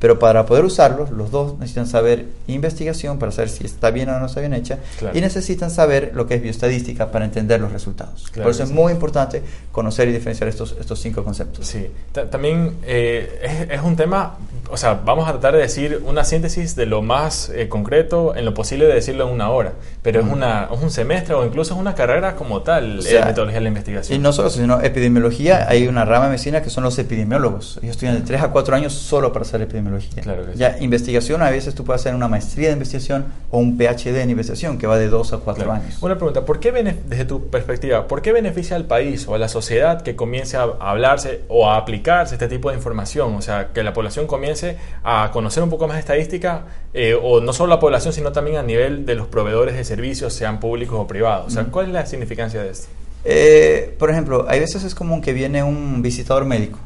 Pero 0.00 0.18
para 0.18 0.44
poder 0.44 0.64
usarlos, 0.64 1.10
los 1.10 1.30
dos 1.30 1.54
necesitan 1.58 1.86
saber 1.86 2.26
investigación 2.46 3.18
para 3.18 3.32
saber 3.32 3.48
si 3.48 3.64
está 3.64 3.90
bien 3.90 4.08
o 4.10 4.18
no 4.18 4.26
está 4.26 4.40
bien 4.40 4.52
hecha 4.52 4.78
Claro. 4.98 5.16
y 5.16 5.20
necesitan 5.20 5.70
saber 5.70 6.10
lo 6.14 6.26
que 6.26 6.34
es 6.34 6.42
bioestadística 6.42 7.10
para 7.10 7.24
entender 7.24 7.60
los 7.60 7.72
resultados. 7.72 8.24
Claro 8.30 8.42
Por 8.44 8.50
eso 8.50 8.58
que 8.58 8.62
es 8.64 8.68
sí. 8.68 8.74
muy 8.74 8.92
importante 8.92 9.42
conocer 9.72 10.08
y 10.08 10.12
diferenciar 10.12 10.48
estos, 10.48 10.76
estos 10.78 11.00
cinco 11.00 11.24
conceptos. 11.24 11.66
Sí, 11.66 11.86
Ta- 12.12 12.28
también 12.28 12.76
eh, 12.84 13.66
es, 13.70 13.78
es 13.78 13.82
un 13.82 13.96
tema, 13.96 14.36
o 14.70 14.76
sea, 14.76 14.94
vamos 15.04 15.26
a 15.28 15.32
tratar 15.32 15.54
de 15.54 15.60
decir 15.60 16.02
una 16.06 16.24
síntesis 16.24 16.76
de 16.76 16.84
lo 16.86 17.00
más 17.00 17.48
eh, 17.54 17.68
concreto 17.68 18.36
en 18.36 18.44
lo 18.44 18.52
posible 18.52 18.84
de 18.86 18.94
decirlo 18.94 19.26
en 19.28 19.32
una 19.32 19.50
hora, 19.50 19.72
pero 20.02 20.20
es, 20.20 20.26
una, 20.26 20.68
es 20.70 20.80
un 20.82 20.90
semestre 20.90 21.34
o 21.34 21.46
incluso 21.46 21.72
es 21.74 21.80
una 21.80 21.94
carrera 21.94 22.36
como 22.36 22.62
tal, 22.62 22.98
la 22.98 23.24
metodología 23.26 23.58
de 23.58 23.62
la 23.62 23.68
investigación. 23.68 24.18
Y 24.18 24.22
no 24.22 24.32
solo 24.34 24.48
eso, 24.48 24.58
sino 24.60 24.80
epidemiología, 24.82 25.66
hay 25.68 25.86
una 25.88 26.04
rama 26.04 26.24
de 26.26 26.30
medicina 26.32 26.60
que 26.62 26.68
son 26.70 26.84
los 26.84 26.98
epidemiólogos. 26.98 27.78
Ellos 27.82 27.92
estudian 27.92 28.16
de 28.16 28.20
3 28.22 28.42
a 28.42 28.48
4 28.48 28.76
años 28.76 28.92
solo 28.92 29.32
para 29.32 29.44
hacer 29.44 29.62
epidemiología. 29.88 30.22
Claro 30.22 30.46
que 30.46 30.56
ya, 30.56 30.76
investigación, 30.80 31.42
a 31.42 31.50
veces 31.50 31.74
tú 31.74 31.84
puedes 31.84 32.02
hacer 32.02 32.14
una 32.14 32.28
maestría 32.28 32.68
de 32.68 32.74
investigación 32.74 33.26
o 33.50 33.58
un 33.58 33.76
PhD 33.76 34.20
en 34.20 34.30
investigación 34.30 34.78
que 34.78 34.86
va 34.86 34.98
de 34.98 35.08
2 35.08 35.32
a 35.32 35.38
4 35.38 35.72
años. 35.72 36.02
Una 36.02 36.16
pregunta, 36.16 36.44
¿por 36.44 36.60
qué, 36.60 36.72
desde 36.72 37.24
tu 37.24 37.48
perspectiva, 37.48 38.06
por 38.06 38.22
qué 38.22 38.32
beneficia 38.32 38.76
al 38.76 38.84
país 38.84 39.26
o 39.28 39.34
a 39.34 39.38
la 39.38 39.48
sociedad 39.48 40.02
que 40.02 40.16
comience 40.16 40.56
a 40.56 40.62
hablarse 40.80 41.42
o 41.48 41.68
a 41.68 41.76
aplicarse 41.76 42.34
este 42.34 42.48
tipo 42.48 42.70
de 42.70 42.76
información? 42.76 43.34
O 43.34 43.42
sea, 43.42 43.68
que 43.72 43.82
la 43.82 43.92
población 43.92 44.26
comience 44.26 44.76
a 45.02 45.30
conocer 45.32 45.62
un 45.62 45.70
poco 45.70 45.86
más 45.86 45.96
de 45.96 46.00
estadística, 46.00 46.64
eh, 46.92 47.18
o 47.20 47.40
no 47.40 47.52
solo 47.52 47.70
la 47.70 47.80
población, 47.80 48.12
sino 48.12 48.32
también 48.32 48.56
a 48.56 48.62
nivel 48.62 49.06
de 49.06 49.14
los 49.14 49.26
proveedores 49.26 49.76
de 49.76 49.84
servicios, 49.84 50.32
sean 50.32 50.60
públicos 50.60 50.98
o 50.98 51.06
privados. 51.06 51.48
O 51.48 51.50
sea, 51.50 51.64
¿cuál 51.64 51.86
es 51.86 51.92
la 51.92 52.06
significancia 52.06 52.62
de 52.62 52.70
esto? 52.70 52.88
Eh, 53.24 53.94
por 53.98 54.10
ejemplo, 54.10 54.44
hay 54.48 54.60
veces 54.60 54.84
es 54.84 54.94
común 54.94 55.22
que 55.22 55.32
viene 55.32 55.62
un 55.62 56.02
visitador 56.02 56.44
médico 56.44 56.78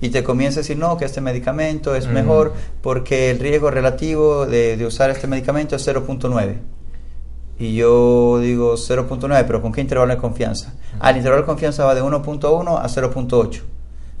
y 0.00 0.10
te 0.10 0.22
comienza 0.22 0.60
a 0.60 0.62
decir, 0.62 0.76
no, 0.76 0.96
que 0.96 1.04
este 1.04 1.20
medicamento 1.20 1.94
es 1.94 2.06
mejor 2.06 2.52
porque 2.80 3.30
el 3.30 3.40
riesgo 3.40 3.70
relativo 3.70 4.46
de, 4.46 4.76
de 4.76 4.86
usar 4.86 5.10
este 5.10 5.26
medicamento 5.26 5.76
es 5.76 5.86
0.9. 5.86 6.56
Y 7.58 7.74
yo 7.74 8.40
digo 8.40 8.74
0.9, 8.74 9.44
pero 9.46 9.62
¿con 9.62 9.72
qué 9.72 9.80
intervalo 9.80 10.12
de 10.12 10.20
confianza? 10.20 10.74
Ah, 10.98 11.10
el 11.10 11.18
intervalo 11.18 11.42
de 11.42 11.46
confianza 11.46 11.84
va 11.84 11.94
de 11.94 12.02
1.1 12.02 12.78
a 12.78 12.88
0.8. 12.88 13.62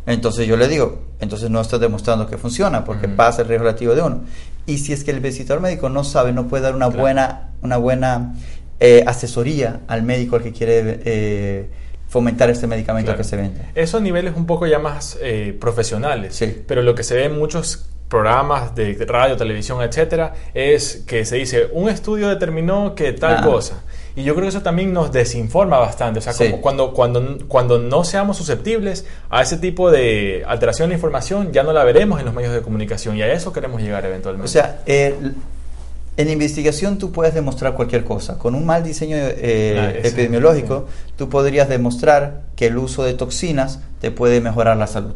Entonces 0.06 0.46
yo 0.46 0.56
le 0.56 0.68
digo, 0.68 1.00
entonces 1.20 1.48
no 1.50 1.60
estás 1.60 1.80
demostrando 1.80 2.26
que 2.26 2.36
funciona 2.36 2.84
porque 2.84 3.08
pasa 3.08 3.42
el 3.42 3.48
riesgo 3.48 3.64
relativo 3.64 3.94
de 3.94 4.02
1. 4.02 4.20
Y 4.66 4.78
si 4.78 4.92
es 4.92 5.04
que 5.04 5.12
el 5.12 5.20
visitador 5.20 5.62
médico 5.62 5.88
no 5.88 6.04
sabe, 6.04 6.32
no 6.32 6.46
puede 6.48 6.64
dar 6.64 6.74
una 6.74 6.88
buena, 6.88 7.50
una 7.62 7.76
buena 7.76 8.34
eh, 8.80 9.04
asesoría 9.06 9.80
al 9.86 10.02
médico 10.02 10.36
al 10.36 10.42
que 10.42 10.52
quiere 10.52 11.00
eh, 11.04 11.66
fomentar 12.08 12.50
este 12.50 12.66
medicamento 12.66 13.16
que 13.16 13.24
se 13.24 13.36
vende. 13.36 13.60
Esos 13.74 14.02
niveles 14.02 14.34
un 14.36 14.46
poco 14.46 14.66
ya 14.66 14.78
más 14.78 15.18
eh, 15.22 15.56
profesionales, 15.58 16.34
sí. 16.34 16.62
pero 16.66 16.82
lo 16.82 16.94
que 16.94 17.02
se 17.02 17.14
ve 17.14 17.24
en 17.24 17.38
muchos 17.38 17.88
programas 18.08 18.74
de 18.74 18.94
radio, 19.06 19.36
televisión, 19.38 19.80
etcétera, 19.82 20.34
es 20.52 21.04
que 21.06 21.24
se 21.24 21.36
dice 21.36 21.70
un 21.72 21.88
estudio 21.88 22.28
determinó 22.28 22.94
que 22.94 23.12
tal 23.14 23.38
ah. 23.38 23.42
cosa. 23.42 23.82
Y 24.14 24.24
yo 24.24 24.34
creo 24.34 24.44
que 24.44 24.50
eso 24.50 24.60
también 24.60 24.92
nos 24.92 25.10
desinforma 25.10 25.78
bastante. 25.78 26.18
O 26.18 26.22
sea, 26.22 26.34
como 26.34 26.60
cuando, 26.60 26.92
cuando, 26.92 27.38
cuando 27.48 27.78
no 27.78 28.04
seamos 28.04 28.36
susceptibles 28.36 29.06
a 29.30 29.40
ese 29.40 29.56
tipo 29.56 29.90
de 29.90 30.44
alteración 30.46 30.90
de 30.90 30.96
información, 30.96 31.50
ya 31.52 31.62
no 31.62 31.72
la 31.72 31.82
veremos 31.84 32.20
en 32.20 32.26
los 32.26 32.34
medios 32.34 32.52
de 32.52 32.60
comunicación. 32.60 33.16
Y 33.16 33.22
a 33.22 33.32
eso 33.32 33.52
queremos 33.54 33.80
llegar 33.80 34.04
eventualmente. 34.04 34.44
O 34.44 34.52
sea, 34.52 34.82
en 36.16 36.30
investigación 36.30 36.98
tú 36.98 37.10
puedes 37.12 37.34
demostrar 37.34 37.74
cualquier 37.74 38.04
cosa. 38.04 38.38
Con 38.38 38.54
un 38.54 38.66
mal 38.66 38.82
diseño 38.84 39.16
eh, 39.18 39.76
ah, 39.78 40.06
epidemiológico, 40.06 40.86
tú 41.16 41.28
podrías 41.28 41.68
demostrar 41.68 42.42
que 42.54 42.66
el 42.66 42.76
uso 42.76 43.04
de 43.04 43.14
toxinas 43.14 43.80
te 44.00 44.10
puede 44.10 44.40
mejorar 44.40 44.76
la 44.76 44.86
salud. 44.86 45.14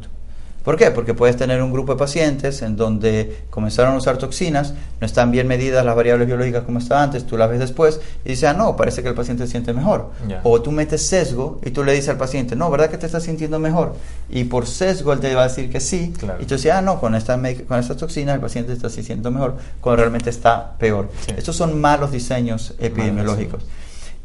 ¿Por 0.66 0.76
qué? 0.76 0.90
Porque 0.90 1.14
puedes 1.14 1.36
tener 1.36 1.62
un 1.62 1.72
grupo 1.72 1.92
de 1.92 1.98
pacientes 2.00 2.60
en 2.60 2.76
donde 2.76 3.44
comenzaron 3.50 3.94
a 3.94 3.98
usar 3.98 4.18
toxinas, 4.18 4.74
no 5.00 5.06
están 5.06 5.30
bien 5.30 5.46
medidas 5.46 5.84
las 5.84 5.94
variables 5.94 6.26
biológicas 6.26 6.64
como 6.64 6.80
estaban 6.80 7.04
antes, 7.04 7.24
tú 7.24 7.36
las 7.36 7.48
ves 7.48 7.60
después 7.60 8.00
y 8.24 8.30
dices, 8.30 8.48
ah, 8.48 8.52
no, 8.52 8.74
parece 8.74 9.00
que 9.00 9.08
el 9.08 9.14
paciente 9.14 9.44
se 9.44 9.52
siente 9.52 9.72
mejor. 9.72 10.10
O 10.42 10.60
tú 10.60 10.72
metes 10.72 11.06
sesgo 11.06 11.60
y 11.64 11.70
tú 11.70 11.84
le 11.84 11.92
dices 11.92 12.08
al 12.08 12.16
paciente, 12.16 12.56
no, 12.56 12.68
¿verdad 12.68 12.90
que 12.90 12.98
te 12.98 13.06
estás 13.06 13.22
sintiendo 13.22 13.60
mejor? 13.60 13.94
Y 14.28 14.42
por 14.42 14.66
sesgo 14.66 15.12
él 15.12 15.20
te 15.20 15.32
va 15.36 15.44
a 15.44 15.48
decir 15.48 15.70
que 15.70 15.78
sí. 15.78 16.12
Y 16.40 16.46
tú 16.46 16.56
dices, 16.56 16.72
ah, 16.72 16.82
no, 16.82 16.98
con 16.98 17.14
esta, 17.14 17.40
con 17.68 17.78
esta 17.78 17.96
toxina 17.96 18.34
el 18.34 18.40
paciente 18.40 18.72
está 18.72 18.90
sintiendo 18.90 19.30
mejor, 19.30 19.58
cuando 19.80 20.02
realmente 20.02 20.30
está 20.30 20.76
peor. 20.78 21.08
Estos 21.36 21.54
son 21.54 21.80
malos 21.80 22.10
diseños 22.10 22.74
epidemiológicos. 22.80 23.64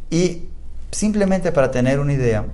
Y 0.09 0.45
simplemente 0.89 1.51
para 1.51 1.69
tener 1.69 1.99
una 1.99 2.13
idea, 2.13 2.45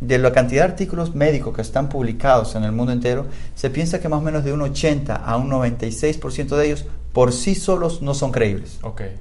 de 0.00 0.18
la 0.18 0.32
cantidad 0.32 0.64
de 0.64 0.72
artículos 0.72 1.14
médicos 1.14 1.54
que 1.54 1.62
están 1.62 1.88
publicados 1.88 2.54
en 2.54 2.64
el 2.64 2.72
mundo 2.72 2.92
entero, 2.92 3.26
se 3.54 3.70
piensa 3.70 4.00
que 4.00 4.08
más 4.08 4.20
o 4.20 4.22
menos 4.22 4.44
de 4.44 4.52
un 4.52 4.62
80 4.62 5.14
a 5.14 5.36
un 5.36 5.50
96% 5.50 6.56
de 6.56 6.66
ellos 6.66 6.86
por 7.12 7.32
sí 7.32 7.54
solos 7.54 8.02
no 8.02 8.14
son 8.14 8.32
creíbles. 8.32 8.78
Okay. 8.82 9.16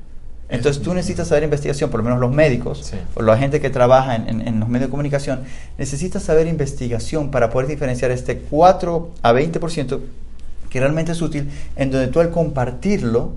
Entonces 0.50 0.82
tú 0.82 0.94
necesitas 0.94 1.28
saber 1.28 1.44
investigación, 1.44 1.92
por 1.92 2.00
lo 2.00 2.06
menos 2.06 2.20
los 2.20 2.32
médicos 2.32 2.92
o 3.14 3.22
la 3.22 3.38
gente 3.38 3.62
que 3.62 3.70
trabaja 3.70 4.16
en, 4.16 4.48
en, 4.48 4.60
los 4.60 4.68
medios 4.68 4.88
de 4.88 4.92
comunicación, 4.92 5.42
necesitas 5.78 6.24
saber 6.24 6.48
investigación 6.48 7.30
para 7.30 7.52
poder 7.52 7.68
diferenciar 7.68 8.10
este 8.10 8.40
4 8.40 9.12
a 9.22 9.34
20% 9.34 10.00
que 10.70 10.80
realmente 10.80 11.12
es 11.12 11.22
útil, 11.22 11.50
en 11.76 11.92
donde 11.92 12.08
tú 12.08 12.20
al 12.20 12.32
compartirlo 12.32 13.34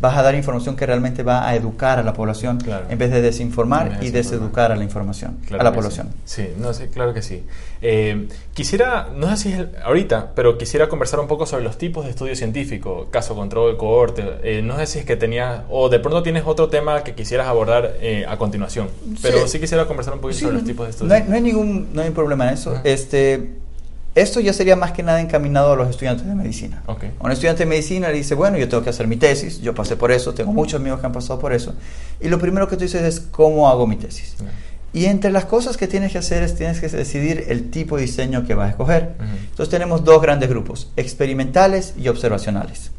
vas 0.00 0.16
a 0.16 0.22
dar 0.22 0.34
información 0.34 0.76
que 0.76 0.86
realmente 0.86 1.22
va 1.22 1.48
a 1.48 1.54
educar 1.56 1.98
a 1.98 2.02
la 2.02 2.12
población 2.12 2.58
en 2.88 2.98
vez 2.98 3.10
de 3.10 3.20
desinformar 3.20 3.98
y 4.00 4.10
deseducar 4.10 4.72
a 4.72 4.76
la 4.76 4.84
información, 4.84 5.38
a 5.58 5.62
la 5.62 5.72
población. 5.72 6.08
Sí. 6.24 6.48
no 6.56 6.72
sé, 6.72 6.88
claro 6.88 7.12
que 7.14 7.22
sí. 7.22 7.42
Eh, 7.80 8.28
quisiera, 8.54 9.08
no 9.14 9.28
sé 9.30 9.36
si 9.36 9.52
es 9.52 9.66
ahorita, 9.82 10.32
pero 10.34 10.58
quisiera 10.58 10.88
conversar 10.88 11.20
un 11.20 11.28
poco 11.28 11.46
sobre 11.46 11.64
los 11.64 11.78
tipos 11.78 12.04
de 12.04 12.10
estudio 12.10 12.36
científico, 12.36 13.08
caso 13.10 13.34
control, 13.34 13.76
cohorte. 13.76 14.24
Eh, 14.42 14.62
no 14.62 14.76
sé 14.78 14.86
si 14.86 14.98
es 15.00 15.04
que 15.04 15.16
tenías, 15.16 15.62
o 15.68 15.88
de 15.88 15.98
pronto 15.98 16.22
tienes 16.22 16.44
otro 16.46 16.68
tema 16.68 17.02
que 17.02 17.14
quisieras 17.14 17.48
abordar 17.48 17.96
eh, 18.00 18.24
a 18.28 18.36
continuación, 18.36 18.88
pero 19.22 19.46
sí. 19.48 19.58
quisiera 19.58 19.86
conversar 19.86 20.14
un 20.14 20.20
poquito 20.20 20.40
sobre 20.40 20.54
los 20.54 20.64
tipos 20.64 20.86
de 20.86 20.90
estudio. 20.90 21.08
No 21.08 21.14
hay, 21.14 21.24
no 21.28 21.34
hay 21.34 21.40
ningún 21.40 21.88
no 21.92 22.02
hay 22.02 22.10
problema 22.10 22.48
en 22.48 22.54
eso. 22.54 22.80
Este 22.84 23.58
esto 24.20 24.40
ya 24.40 24.52
sería 24.52 24.76
más 24.76 24.92
que 24.92 25.02
nada 25.02 25.20
encaminado 25.20 25.72
a 25.72 25.76
los 25.76 25.90
estudiantes 25.90 26.26
de 26.26 26.34
medicina. 26.34 26.82
Un 27.20 27.30
estudiante 27.30 27.64
de 27.64 27.70
medicina 27.70 28.08
le 28.08 28.14
dice, 28.14 28.34
bueno, 28.34 28.58
yo 28.58 28.68
tengo 28.68 28.82
que 28.82 28.90
hacer 28.90 29.06
mi 29.06 29.16
tesis, 29.16 29.60
yo 29.60 29.74
pasé 29.74 29.96
por 29.96 30.12
eso, 30.12 30.34
tengo 30.34 30.52
muchos 30.52 30.80
amigos 30.80 31.00
que 31.00 31.06
han 31.06 31.12
pasado 31.12 31.38
por 31.38 31.52
eso. 31.52 31.74
Y 32.20 32.28
lo 32.28 32.38
primero 32.38 32.68
que 32.68 32.76
tú 32.76 32.82
dices 32.82 33.02
es, 33.02 33.20
¿cómo 33.20 33.68
hago 33.68 33.86
mi 33.86 33.96
tesis? 33.96 34.36
Y 34.92 35.04
entre 35.04 35.30
las 35.30 35.44
cosas 35.44 35.76
que 35.76 35.86
tienes 35.86 36.12
que 36.12 36.18
hacer 36.18 36.42
es 36.42 36.56
tienes 36.56 36.80
que 36.80 36.88
decidir 36.88 37.44
el 37.48 37.70
tipo 37.70 37.96
de 37.96 38.02
diseño 38.02 38.46
que 38.46 38.54
vas 38.54 38.68
a 38.68 38.70
escoger. 38.70 39.14
Entonces 39.50 39.68
tenemos 39.68 40.04
dos 40.04 40.22
grandes 40.22 40.48
grupos, 40.48 40.90
experimentales 40.96 41.94
y 41.98 42.08
observacionales. 42.08 42.90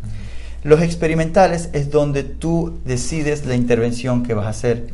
Los 0.63 0.81
experimentales 0.81 1.69
es 1.73 1.89
donde 1.89 2.23
tú 2.23 2.79
decides 2.85 3.45
la 3.45 3.55
intervención 3.55 4.23
que 4.23 4.33
vas 4.33 4.45
a 4.45 4.49
hacer. 4.49 4.87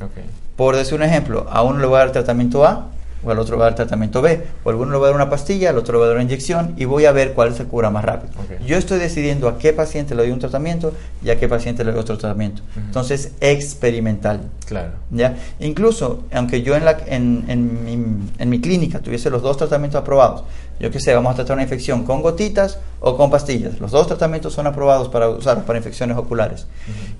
Por 0.55 0.75
decir 0.75 0.95
un 0.95 1.03
ejemplo, 1.03 1.47
a 1.49 1.63
uno 1.63 1.79
le 1.79 1.85
voy 1.85 1.97
a 1.97 1.99
dar 1.99 2.11
tratamiento 2.11 2.65
A, 2.65 2.91
o 3.25 3.31
al 3.31 3.39
otro 3.39 3.57
va 3.57 3.65
a 3.65 3.69
dar 3.69 3.75
tratamiento 3.75 4.21
B, 4.21 4.41
o 4.63 4.69
alguno 4.69 4.91
le 4.91 4.97
va 4.97 5.07
a 5.07 5.09
dar 5.09 5.15
una 5.15 5.29
pastilla, 5.29 5.71
al 5.71 5.77
otro 5.77 5.99
va 5.99 6.05
a 6.05 6.07
dar 6.09 6.17
una 6.17 6.23
inyección 6.23 6.73
y 6.77 6.85
voy 6.85 7.05
a 7.05 7.11
ver 7.11 7.33
cuál 7.33 7.55
se 7.55 7.65
cura 7.65 7.89
más 7.89 8.05
rápido. 8.05 8.33
Yo 8.65 8.77
estoy 8.77 8.99
decidiendo 8.99 9.47
a 9.47 9.57
qué 9.57 9.73
paciente 9.73 10.15
le 10.15 10.23
doy 10.23 10.31
un 10.31 10.39
tratamiento 10.39 10.93
y 11.23 11.29
a 11.29 11.39
qué 11.39 11.47
paciente 11.47 11.83
le 11.83 11.91
doy 11.91 12.01
otro 12.01 12.17
tratamiento. 12.17 12.61
Entonces, 12.75 13.31
experimental. 13.41 14.41
Claro. 14.65 14.93
¿ya? 15.11 15.37
Incluso, 15.59 16.23
aunque 16.33 16.61
yo 16.61 16.75
en, 16.75 16.85
la, 16.85 16.97
en, 17.07 17.45
en, 17.47 17.85
mi, 17.85 18.29
en 18.37 18.49
mi 18.49 18.61
clínica 18.61 18.99
tuviese 18.99 19.29
los 19.29 19.41
dos 19.41 19.57
tratamientos 19.57 19.99
aprobados, 19.99 20.43
yo 20.79 20.91
qué 20.91 20.99
sé, 20.99 21.13
vamos 21.13 21.31
a 21.33 21.35
tratar 21.35 21.53
una 21.53 21.63
infección 21.63 22.03
con 22.03 22.21
gotitas 22.21 22.79
o 22.99 23.15
con 23.15 23.29
pastillas. 23.29 23.79
Los 23.79 23.91
dos 23.91 24.07
tratamientos 24.07 24.53
son 24.53 24.67
aprobados 24.67 25.09
para 25.09 25.29
usar 25.29 25.63
para 25.63 25.77
infecciones 25.77 26.17
oculares. 26.17 26.65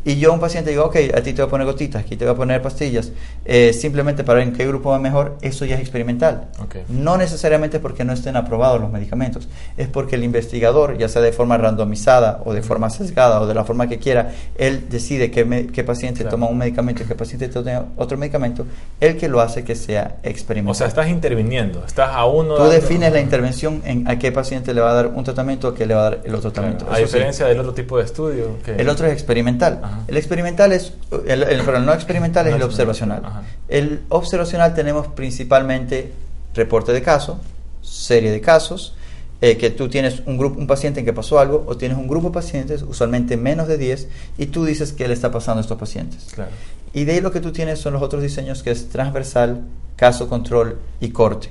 Y 0.04 0.18
yo 0.18 0.32
a 0.32 0.34
un 0.34 0.40
paciente 0.40 0.72
digo, 0.72 0.86
ok, 0.86 0.96
a 1.16 1.22
ti 1.22 1.32
te 1.32 1.42
voy 1.42 1.48
a 1.48 1.50
poner 1.50 1.68
gotitas, 1.68 2.02
aquí 2.02 2.18
te 2.18 2.26
voy 2.26 2.34
a 2.34 2.38
poner 2.38 2.62
pastillas, 2.62 3.12
eh, 3.46 3.72
simplemente 3.72 4.24
para 4.24 4.40
ver 4.40 4.48
en 4.48 4.54
qué 4.54 4.68
grupo 4.68 4.90
va 4.90 5.00
mejor, 5.00 5.38
eso 5.42 5.64
ya 5.64 5.76
es 5.76 5.82
experimental. 5.82 6.48
No 6.90 7.18
necesariamente 7.18 7.80
porque 7.80 8.04
no 8.04 8.14
estén 8.14 8.36
aprobados 8.36 8.82
los 8.82 8.92
medicamentos, 8.92 9.48
es 9.78 9.88
porque 9.88 10.16
el 10.16 10.24
investigador, 10.24 10.98
ya 10.98 11.08
sea 11.08 11.22
de 11.22 11.32
forma 11.32 11.58
randomizada 11.58 12.42
o 12.46 12.54
de 12.54 12.62
forma 12.62 12.90
sesgada 12.90 13.40
o 13.42 13.48
de 13.48 13.54
la 13.54 13.64
forma 13.64 13.88
que 13.88 14.00
quiera, 14.00 14.32
él 14.58 14.90
decide 14.90 15.32
qué, 15.32 15.70
qué 15.72 15.84
paciente 15.84 16.24
toma 16.26 16.48
un 16.48 16.58
medicamento 16.58 17.04
y 17.04 17.06
qué 17.06 17.16
paciente 17.16 17.48
toma 17.48 17.86
otro 17.96 18.18
medicamento, 18.18 18.66
el 19.00 19.18
que 19.18 19.28
lo 19.28 19.40
hace 19.40 19.64
que 19.64 19.76
sea 19.76 20.18
experimental. 20.24 20.72
O 20.72 20.76
sea, 20.76 20.88
estás 20.88 21.08
interviniendo, 21.08 21.84
estás 21.86 22.10
a 22.12 22.26
uno... 22.26 22.56
Tú 22.56 22.66
defines 22.66 23.14
la 23.14 23.20
intervención 23.20 23.45
en 23.86 24.08
a 24.08 24.18
qué 24.20 24.32
paciente 24.32 24.74
le 24.74 24.82
va 24.82 24.92
a 24.92 24.94
dar 24.94 25.08
un 25.08 25.24
tratamiento, 25.24 25.68
a 25.68 25.76
qué 25.76 25.86
le 25.86 25.94
va 25.94 26.02
a 26.02 26.10
dar 26.12 26.22
el 26.24 26.36
otro 26.36 26.52
tratamiento. 26.52 26.88
A 26.92 26.98
diferencia 26.98 27.46
del 27.46 27.60
otro 27.60 27.74
tipo 27.74 27.98
de 27.98 28.04
estudio. 28.04 28.58
El 28.66 28.90
otro 28.90 29.08
es 29.08 29.14
experimental. 29.14 29.82
El 30.08 30.18
experimental 30.18 30.72
es, 30.72 30.94
el, 31.28 31.44
el, 31.44 31.86
no 31.86 31.94
experimental 31.94 32.48
es 32.48 32.56
el 32.56 32.64
observacional. 32.64 33.22
El 33.68 34.02
observacional 34.10 34.74
tenemos 34.74 35.08
principalmente 35.08 36.12
reporte 36.54 36.92
de 36.94 37.02
caso, 37.02 37.40
serie 37.82 38.32
de 38.32 38.42
casos, 38.42 38.96
eh, 39.42 39.58
que 39.58 39.70
tú 39.70 39.90
tienes 39.90 40.24
un 40.26 40.38
grupo, 40.38 40.60
un 40.60 40.68
paciente 40.68 41.02
en 41.02 41.06
que 41.06 41.14
pasó 41.14 41.40
algo, 41.40 41.66
o 41.68 41.76
tienes 41.76 41.98
un 41.98 42.08
grupo 42.08 42.30
de 42.30 42.34
pacientes, 42.34 42.82
usualmente 42.82 43.38
menos 43.38 43.68
de 43.68 43.78
10, 43.78 44.08
y 44.38 44.46
tú 44.48 44.64
dices 44.66 44.94
qué 44.94 45.08
le 45.08 45.14
está 45.14 45.32
pasando 45.32 45.60
a 45.60 45.62
estos 45.62 45.78
pacientes. 45.78 46.30
Claro. 46.34 46.52
Y 46.94 47.04
de 47.04 47.12
ahí 47.12 47.22
lo 47.22 47.32
que 47.32 47.42
tú 47.42 47.52
tienes 47.52 47.80
son 47.80 47.94
los 47.94 48.02
otros 48.02 48.22
diseños 48.22 48.64
que 48.64 48.72
es 48.72 48.88
transversal, 48.88 49.62
caso 49.96 50.28
control 50.28 50.78
y 51.00 51.10
corte. 51.10 51.50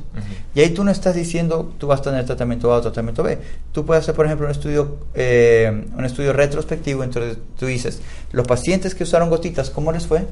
Y 0.55 0.61
ahí 0.61 0.71
tú 0.71 0.85
no 0.85 0.91
estás 0.91 1.15
diciendo 1.15 1.73
tú 1.79 1.87
vas 1.87 2.01
a 2.01 2.03
tener 2.05 2.25
tratamiento 2.25 2.73
A 2.73 2.77
o 2.77 2.81
tratamiento 2.81 3.23
B. 3.23 3.39
Tú 3.73 3.85
puedes 3.85 4.05
hacer, 4.05 4.15
por 4.15 4.27
ejemplo, 4.27 4.47
un 4.47 4.53
estudio, 4.53 4.99
eh, 5.15 5.87
un 5.97 6.05
estudio 6.05 6.33
retrospectivo, 6.33 7.03
entonces 7.03 7.39
tú 7.59 7.67
dices, 7.67 8.01
los 8.33 8.47
pacientes 8.47 8.95
que 8.95 9.05
usaron 9.05 9.31
gotitas, 9.31 9.71
¿cómo 9.71 9.93
les 9.93 10.07
fue? 10.07 10.27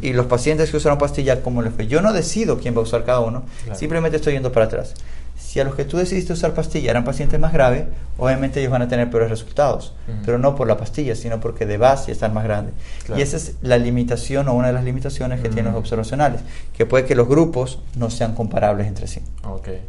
Y 0.00 0.12
los 0.12 0.26
pacientes 0.26 0.70
que 0.70 0.76
usaron 0.76 0.98
pastilla, 0.98 1.42
¿cómo 1.42 1.62
les 1.62 1.74
fue? 1.74 1.86
Yo 1.86 2.00
no 2.00 2.12
decido 2.12 2.58
quién 2.58 2.74
va 2.74 2.80
a 2.80 2.82
usar 2.82 3.04
cada 3.04 3.20
uno, 3.20 3.42
simplemente 3.74 4.16
estoy 4.16 4.34
yendo 4.34 4.52
para 4.52 4.66
atrás. 4.66 4.94
Si 5.38 5.60
a 5.60 5.64
los 5.64 5.74
que 5.74 5.84
tú 5.84 5.96
decidiste 5.96 6.32
usar 6.32 6.52
pastilla 6.52 6.90
eran 6.90 7.04
pacientes 7.04 7.38
más 7.38 7.52
graves, 7.52 7.84
obviamente 8.18 8.60
ellos 8.60 8.72
van 8.72 8.82
a 8.82 8.88
tener 8.88 9.08
peores 9.08 9.30
resultados, 9.30 9.94
pero 10.24 10.36
no 10.38 10.54
por 10.56 10.66
la 10.66 10.76
pastilla, 10.76 11.14
sino 11.14 11.40
porque 11.40 11.64
de 11.64 11.78
base 11.78 12.12
están 12.12 12.34
más 12.34 12.44
grandes. 12.44 12.74
Y 13.16 13.22
esa 13.22 13.36
es 13.36 13.54
la 13.62 13.78
limitación 13.78 14.48
o 14.48 14.54
una 14.54 14.66
de 14.66 14.72
las 14.72 14.84
limitaciones 14.84 15.40
que 15.40 15.48
tienen 15.48 15.72
los 15.72 15.80
observacionales, 15.80 16.40
que 16.76 16.86
puede 16.86 17.04
que 17.04 17.14
los 17.14 17.28
grupos 17.28 17.78
no 17.96 18.10
sean 18.10 18.34
comparables 18.34 18.88
entre 18.88 19.06
sí. 19.06 19.20
Okay. 19.44 19.80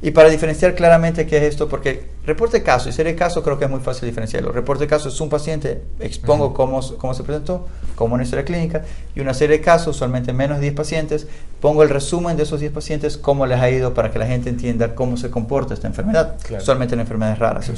Y 0.00 0.12
para 0.12 0.28
diferenciar 0.28 0.76
claramente 0.76 1.26
qué 1.26 1.38
es 1.38 1.42
esto, 1.42 1.68
porque 1.68 2.04
reporte 2.24 2.62
caso 2.62 2.88
y 2.88 2.92
serie 2.92 3.12
de 3.12 3.18
caso 3.18 3.42
creo 3.42 3.58
que 3.58 3.64
es 3.64 3.70
muy 3.70 3.80
fácil 3.80 4.08
diferenciarlo. 4.08 4.52
Reporte 4.52 4.84
de 4.84 4.88
caso 4.88 5.08
es 5.08 5.20
un 5.20 5.28
paciente, 5.28 5.82
expongo 5.98 6.54
cómo, 6.54 6.80
cómo 6.98 7.14
se 7.14 7.24
presentó, 7.24 7.66
cómo 7.96 8.14
una 8.14 8.22
historia 8.22 8.44
clínica, 8.44 8.84
y 9.16 9.20
una 9.20 9.34
serie 9.34 9.58
de 9.58 9.64
casos, 9.64 9.96
usualmente 9.96 10.32
menos 10.32 10.58
de 10.58 10.62
10 10.62 10.74
pacientes, 10.74 11.26
pongo 11.60 11.82
el 11.82 11.88
resumen 11.88 12.36
de 12.36 12.44
esos 12.44 12.60
10 12.60 12.70
pacientes, 12.70 13.16
cómo 13.16 13.44
les 13.44 13.58
ha 13.58 13.70
ido 13.70 13.92
para 13.92 14.12
que 14.12 14.20
la 14.20 14.26
gente 14.26 14.48
entienda 14.50 14.94
cómo 14.94 15.16
se 15.16 15.30
comporta 15.30 15.74
esta 15.74 15.88
enfermedad, 15.88 16.36
usualmente 16.56 16.94
en 16.94 17.00
enfermedades 17.00 17.40
raras. 17.40 17.68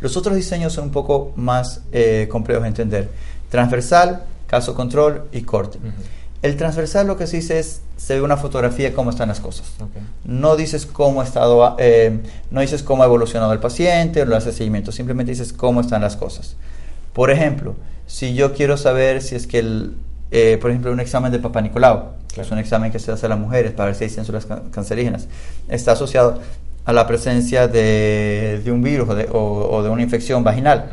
Los 0.00 0.16
otros 0.16 0.34
diseños 0.34 0.72
son 0.72 0.84
un 0.84 0.90
poco 0.90 1.32
más 1.36 1.82
eh, 1.92 2.28
complejos 2.30 2.62
de 2.62 2.68
entender. 2.68 3.08
Transversal, 3.50 4.24
caso 4.46 4.74
control 4.74 5.24
y 5.32 5.42
corte. 5.42 5.78
El 6.44 6.56
transversal 6.56 7.06
lo 7.06 7.16
que 7.16 7.26
se 7.26 7.38
dice 7.38 7.58
es, 7.58 7.80
se 7.96 8.16
ve 8.16 8.20
una 8.20 8.36
fotografía 8.36 8.90
de 8.90 8.94
cómo 8.94 9.08
están 9.08 9.28
las 9.28 9.40
cosas. 9.40 9.66
No 10.26 10.56
dices 10.56 10.84
cómo 10.84 11.22
ha 11.22 11.24
estado, 11.24 11.74
eh, 11.78 12.20
no 12.50 12.60
dices 12.60 12.82
cómo 12.82 13.02
ha 13.02 13.06
evolucionado 13.06 13.54
el 13.54 13.60
paciente 13.60 14.20
o 14.20 14.26
lo 14.26 14.36
hace 14.36 14.52
seguimiento, 14.52 14.92
simplemente 14.92 15.32
dices 15.32 15.54
cómo 15.54 15.80
están 15.80 16.02
las 16.02 16.16
cosas. 16.16 16.56
Por 17.14 17.30
ejemplo, 17.30 17.76
si 18.06 18.34
yo 18.34 18.52
quiero 18.52 18.76
saber 18.76 19.22
si 19.22 19.36
es 19.36 19.46
que, 19.46 19.60
el, 19.60 19.96
eh, 20.32 20.58
por 20.60 20.70
ejemplo, 20.70 20.92
un 20.92 21.00
examen 21.00 21.32
de 21.32 21.38
Papa 21.38 21.62
Nicolau, 21.62 22.10
que 22.34 22.42
es 22.42 22.50
un 22.50 22.58
examen 22.58 22.92
que 22.92 22.98
se 22.98 23.10
hace 23.10 23.24
a 23.24 23.30
las 23.30 23.38
mujeres 23.38 23.72
para 23.72 23.86
ver 23.86 23.94
si 23.94 24.04
hay 24.04 24.10
células 24.10 24.46
cancerígenas, 24.70 25.28
está 25.70 25.92
asociado 25.92 26.42
a 26.84 26.92
la 26.92 27.06
presencia 27.06 27.68
de, 27.68 28.62
un 28.66 28.82
virus 28.82 29.08
o 29.08 29.82
de, 29.82 29.88
una 29.88 30.02
infección 30.02 30.44
vaginal 30.44 30.90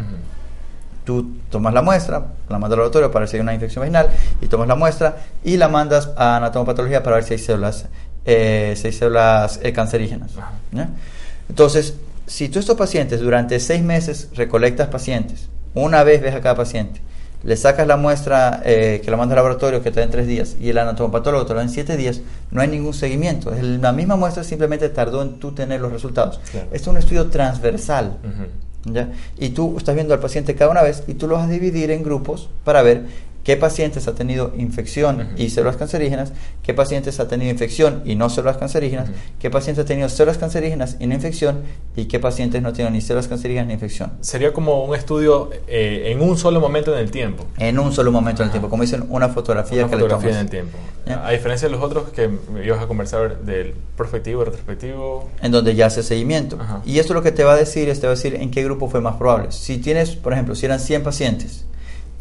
tú 1.04 1.28
tomas 1.52 1.74
la 1.74 1.84
muestra, 1.84 2.26
la 2.50 2.58
mandas 2.58 2.72
al 2.72 2.80
laboratorio 2.80 3.12
para 3.12 3.24
ver 3.24 3.30
si 3.30 3.36
hay 3.36 3.42
una 3.42 3.54
infección 3.54 3.82
vaginal 3.82 4.10
y 4.42 4.48
tomas 4.48 4.68
la 4.68 4.76
muestra 4.76 5.18
y 5.44 5.58
la 5.58 5.68
mandas 5.68 6.10
a 6.16 6.38
anatomopatología 6.38 7.04
para 7.04 7.18
ver 7.18 7.26
si 7.26 7.34
hay 7.34 7.40
células, 7.40 7.86
eh, 8.26 8.74
si 8.76 8.88
hay 8.88 8.94
células 8.94 9.60
eh, 9.62 9.72
cancerígenas. 9.74 10.32
Entonces, 11.50 11.96
si 12.26 12.50
tú 12.50 12.60
estos 12.60 12.78
pacientes 12.78 13.20
durante 13.20 13.60
seis 13.60 13.84
meses 13.84 14.30
recolectas 14.34 14.88
pacientes, 14.88 15.50
una 15.76 16.04
vez 16.04 16.22
ves 16.22 16.34
a 16.34 16.42
cada 16.42 16.56
paciente, 16.56 17.02
le 17.44 17.58
sacas 17.58 17.88
la 17.88 17.98
muestra 17.98 18.62
que 18.64 19.04
la 19.08 19.18
mandas 19.18 19.38
al 19.38 19.44
laboratorio 19.44 19.82
que 19.82 19.90
te 19.90 20.00
da 20.00 20.06
en 20.06 20.12
tres 20.12 20.28
días 20.28 20.56
y 20.60 20.70
el 20.70 20.78
anatomopatólogo 20.78 21.46
te 21.46 21.54
lo 21.54 21.58
da 21.58 21.64
en 21.64 21.70
siete 21.70 21.98
días, 21.98 22.22
no 22.52 22.62
hay 22.62 22.68
ningún 22.68 22.94
seguimiento. 22.94 23.52
La 23.62 23.92
misma 23.92 24.16
muestra 24.16 24.44
simplemente 24.44 24.90
tardó 24.90 25.24
en 25.24 25.40
tú 25.40 25.52
tener 25.52 25.82
los 25.82 25.92
resultados. 25.92 26.40
Esto 26.54 26.68
es 26.72 26.88
un 26.88 26.98
estudio 26.98 27.28
transversal. 27.28 28.18
Y 29.38 29.50
tú 29.50 29.76
estás 29.78 29.96
viendo 29.96 30.14
al 30.14 30.20
paciente 30.20 30.56
cada 30.56 30.72
una 30.72 30.82
vez 30.82 31.04
y 31.08 31.14
tú 31.14 31.28
lo 31.28 31.36
vas 31.36 31.48
a 31.48 31.52
dividir 31.52 31.92
en 31.92 32.04
grupos 32.04 32.50
para 32.64 32.82
ver 32.82 33.06
qué 33.44 33.58
pacientes 33.58 34.08
ha 34.08 34.16
tenido 34.16 34.54
infección 34.58 35.30
y 35.38 35.50
células 35.50 35.78
cancerígenas, 35.78 36.32
qué 36.64 36.74
pacientes 36.74 37.20
ha 37.20 37.28
tenido 37.28 37.52
infección 37.52 38.02
y 38.06 38.16
no 38.16 38.30
células 38.30 38.58
cancerígenas, 38.58 39.10
qué 39.40 39.50
pacientes 39.50 39.86
ha 39.86 39.88
tenido 39.88 40.10
células 40.10 40.38
cancerígenas 40.38 40.98
y 41.00 41.08
no 41.08 41.16
infección 41.16 41.62
y 41.96 42.06
qué 42.06 42.20
pacientes 42.20 42.62
no 42.62 42.74
tienen 42.74 42.94
ni 42.94 43.02
células 43.02 43.28
cancerígenas 43.28 43.68
ni 43.68 43.74
infección. 43.74 44.14
Sería 44.22 44.54
como 44.54 44.84
un 44.86 44.96
estudio 44.96 45.50
eh, 45.68 46.12
en 46.12 46.22
un 46.22 46.38
solo 46.38 46.60
momento 46.60 46.94
en 46.94 47.00
el 47.00 47.12
tiempo. 47.12 47.46
En 47.58 47.80
un 47.80 47.92
solo 47.92 48.12
momento 48.12 48.44
en 48.44 48.48
el 48.48 48.52
tiempo, 48.52 48.70
como 48.70 48.84
dicen, 48.84 49.06
una 49.10 49.30
fotografía 49.30 49.84
que 49.84 49.90
fotografía 49.90 50.30
le 50.30 50.36
en 50.36 50.42
el 50.42 50.50
tiempo. 50.50 50.78
A 51.24 51.32
diferencia 51.32 51.68
de 51.68 51.74
los 51.74 51.84
otros 51.84 52.10
que 52.10 52.30
ibas 52.64 52.82
a 52.82 52.88
conversar 52.88 53.42
del 53.42 53.74
prospectivo, 53.98 54.46
retrospectivo. 54.46 55.30
En 55.42 55.52
donde 55.52 55.74
ya 55.76 55.88
hace 55.88 56.04
seguimiento. 56.04 56.58
Y 56.86 57.00
esto 57.00 57.14
lo 57.14 57.24
que 57.24 57.32
te 57.32 57.44
va 57.44 57.54
a 57.54 57.58
decir 57.58 57.90
es, 57.90 58.00
te 58.00 58.08
va 58.08 58.14
a 58.14 58.16
decir 58.16 58.36
en 58.36 58.52
qué 58.52 58.64
grupo 58.64 58.88
fue 58.88 59.02
más 59.02 59.16
probable. 59.16 59.52
Si 59.52 59.80
tienes, 59.80 60.16
por 60.16 60.34
ejemplo, 60.34 60.56
si 60.56 60.68
eran 60.68 60.80
100 60.80 61.04
pacientes, 61.04 61.66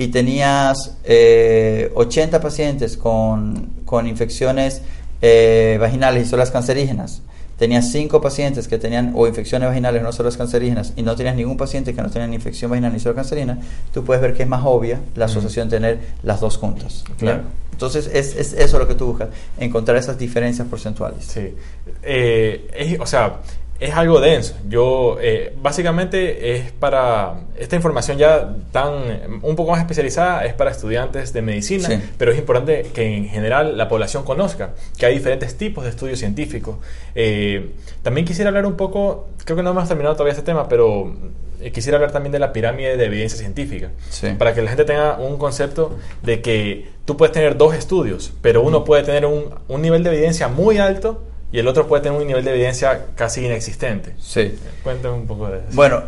y 0.00 0.08
tenías 0.08 0.96
80 1.04 1.04
eh, 1.04 2.40
pacientes 2.40 2.96
con, 2.96 3.68
con 3.84 4.06
infecciones 4.06 4.80
eh, 5.20 5.76
vaginales 5.78 6.26
y 6.26 6.30
células 6.30 6.50
cancerígenas, 6.50 7.20
tenías 7.58 7.92
5 7.92 8.18
pacientes 8.22 8.66
que 8.66 8.78
tenían 8.78 9.12
o 9.14 9.26
infecciones 9.26 9.68
vaginales 9.68 10.00
o 10.00 10.04
no 10.04 10.12
células 10.12 10.38
cancerígenas 10.38 10.94
y 10.96 11.02
no 11.02 11.16
tenías 11.16 11.36
ningún 11.36 11.58
paciente 11.58 11.92
que 11.94 12.00
no 12.00 12.08
tenía 12.08 12.34
infección 12.34 12.70
vaginal 12.70 12.94
ni 12.94 12.98
células 12.98 13.16
cancerígenas, 13.16 13.58
tú 13.92 14.02
puedes 14.02 14.22
ver 14.22 14.32
que 14.32 14.44
es 14.44 14.48
más 14.48 14.62
obvia 14.64 15.00
la 15.16 15.26
asociación 15.26 15.68
de 15.68 15.76
tener 15.76 15.98
las 16.22 16.40
dos 16.40 16.56
juntas. 16.56 17.04
Claro. 17.18 17.42
Entonces 17.70 18.10
es, 18.10 18.36
es, 18.36 18.54
eso 18.54 18.78
lo 18.78 18.88
que 18.88 18.94
tú 18.94 19.04
buscas, 19.04 19.28
encontrar 19.58 19.98
esas 19.98 20.18
diferencias 20.18 20.66
porcentuales. 20.66 21.26
Sí. 21.26 21.54
Eh, 22.02 22.96
o 22.98 23.04
sea, 23.04 23.40
es 23.80 23.94
algo 23.94 24.20
denso. 24.20 24.54
Yo, 24.68 25.16
eh, 25.20 25.54
básicamente, 25.60 26.54
es 26.54 26.70
para. 26.70 27.40
Esta 27.56 27.76
información 27.76 28.18
ya 28.18 28.54
tan. 28.72 29.40
un 29.42 29.56
poco 29.56 29.70
más 29.70 29.80
especializada 29.80 30.44
es 30.44 30.52
para 30.52 30.70
estudiantes 30.70 31.32
de 31.32 31.40
medicina, 31.40 31.88
pero 32.18 32.30
es 32.30 32.38
importante 32.38 32.90
que 32.94 33.16
en 33.16 33.28
general 33.28 33.78
la 33.78 33.88
población 33.88 34.22
conozca 34.22 34.74
que 34.98 35.06
hay 35.06 35.14
diferentes 35.14 35.56
tipos 35.56 35.84
de 35.84 35.90
estudios 35.90 36.18
científicos. 36.18 36.76
Eh, 37.14 37.70
también 38.02 38.26
quisiera 38.26 38.48
hablar 38.48 38.66
un 38.66 38.76
poco. 38.76 39.28
Creo 39.44 39.56
que 39.56 39.62
no 39.62 39.70
hemos 39.70 39.88
terminado 39.88 40.14
todavía 40.14 40.32
este 40.32 40.44
tema, 40.44 40.68
pero 40.68 41.14
eh, 41.62 41.72
quisiera 41.72 41.96
hablar 41.96 42.12
también 42.12 42.32
de 42.32 42.38
la 42.38 42.52
pirámide 42.52 42.98
de 42.98 43.04
evidencia 43.06 43.38
científica. 43.38 43.90
Para 44.38 44.54
que 44.54 44.60
la 44.60 44.68
gente 44.68 44.84
tenga 44.84 45.16
un 45.16 45.38
concepto 45.38 45.96
de 46.22 46.42
que 46.42 46.90
tú 47.06 47.16
puedes 47.16 47.32
tener 47.32 47.56
dos 47.56 47.74
estudios, 47.74 48.34
pero 48.42 48.60
uno 48.60 48.84
puede 48.84 49.04
tener 49.04 49.24
un, 49.24 49.54
un 49.68 49.80
nivel 49.80 50.02
de 50.02 50.10
evidencia 50.10 50.48
muy 50.48 50.76
alto 50.76 51.22
y 51.52 51.58
el 51.58 51.68
otro 51.68 51.86
puede 51.86 52.02
tener 52.02 52.20
un 52.20 52.26
nivel 52.26 52.44
de 52.44 52.52
evidencia 52.52 53.06
casi 53.14 53.44
inexistente. 53.44 54.14
Sí. 54.20 54.58
Cuéntame 54.82 55.14
un 55.14 55.26
poco 55.26 55.48
de 55.48 55.58
eso. 55.58 55.66
Bueno, 55.72 56.02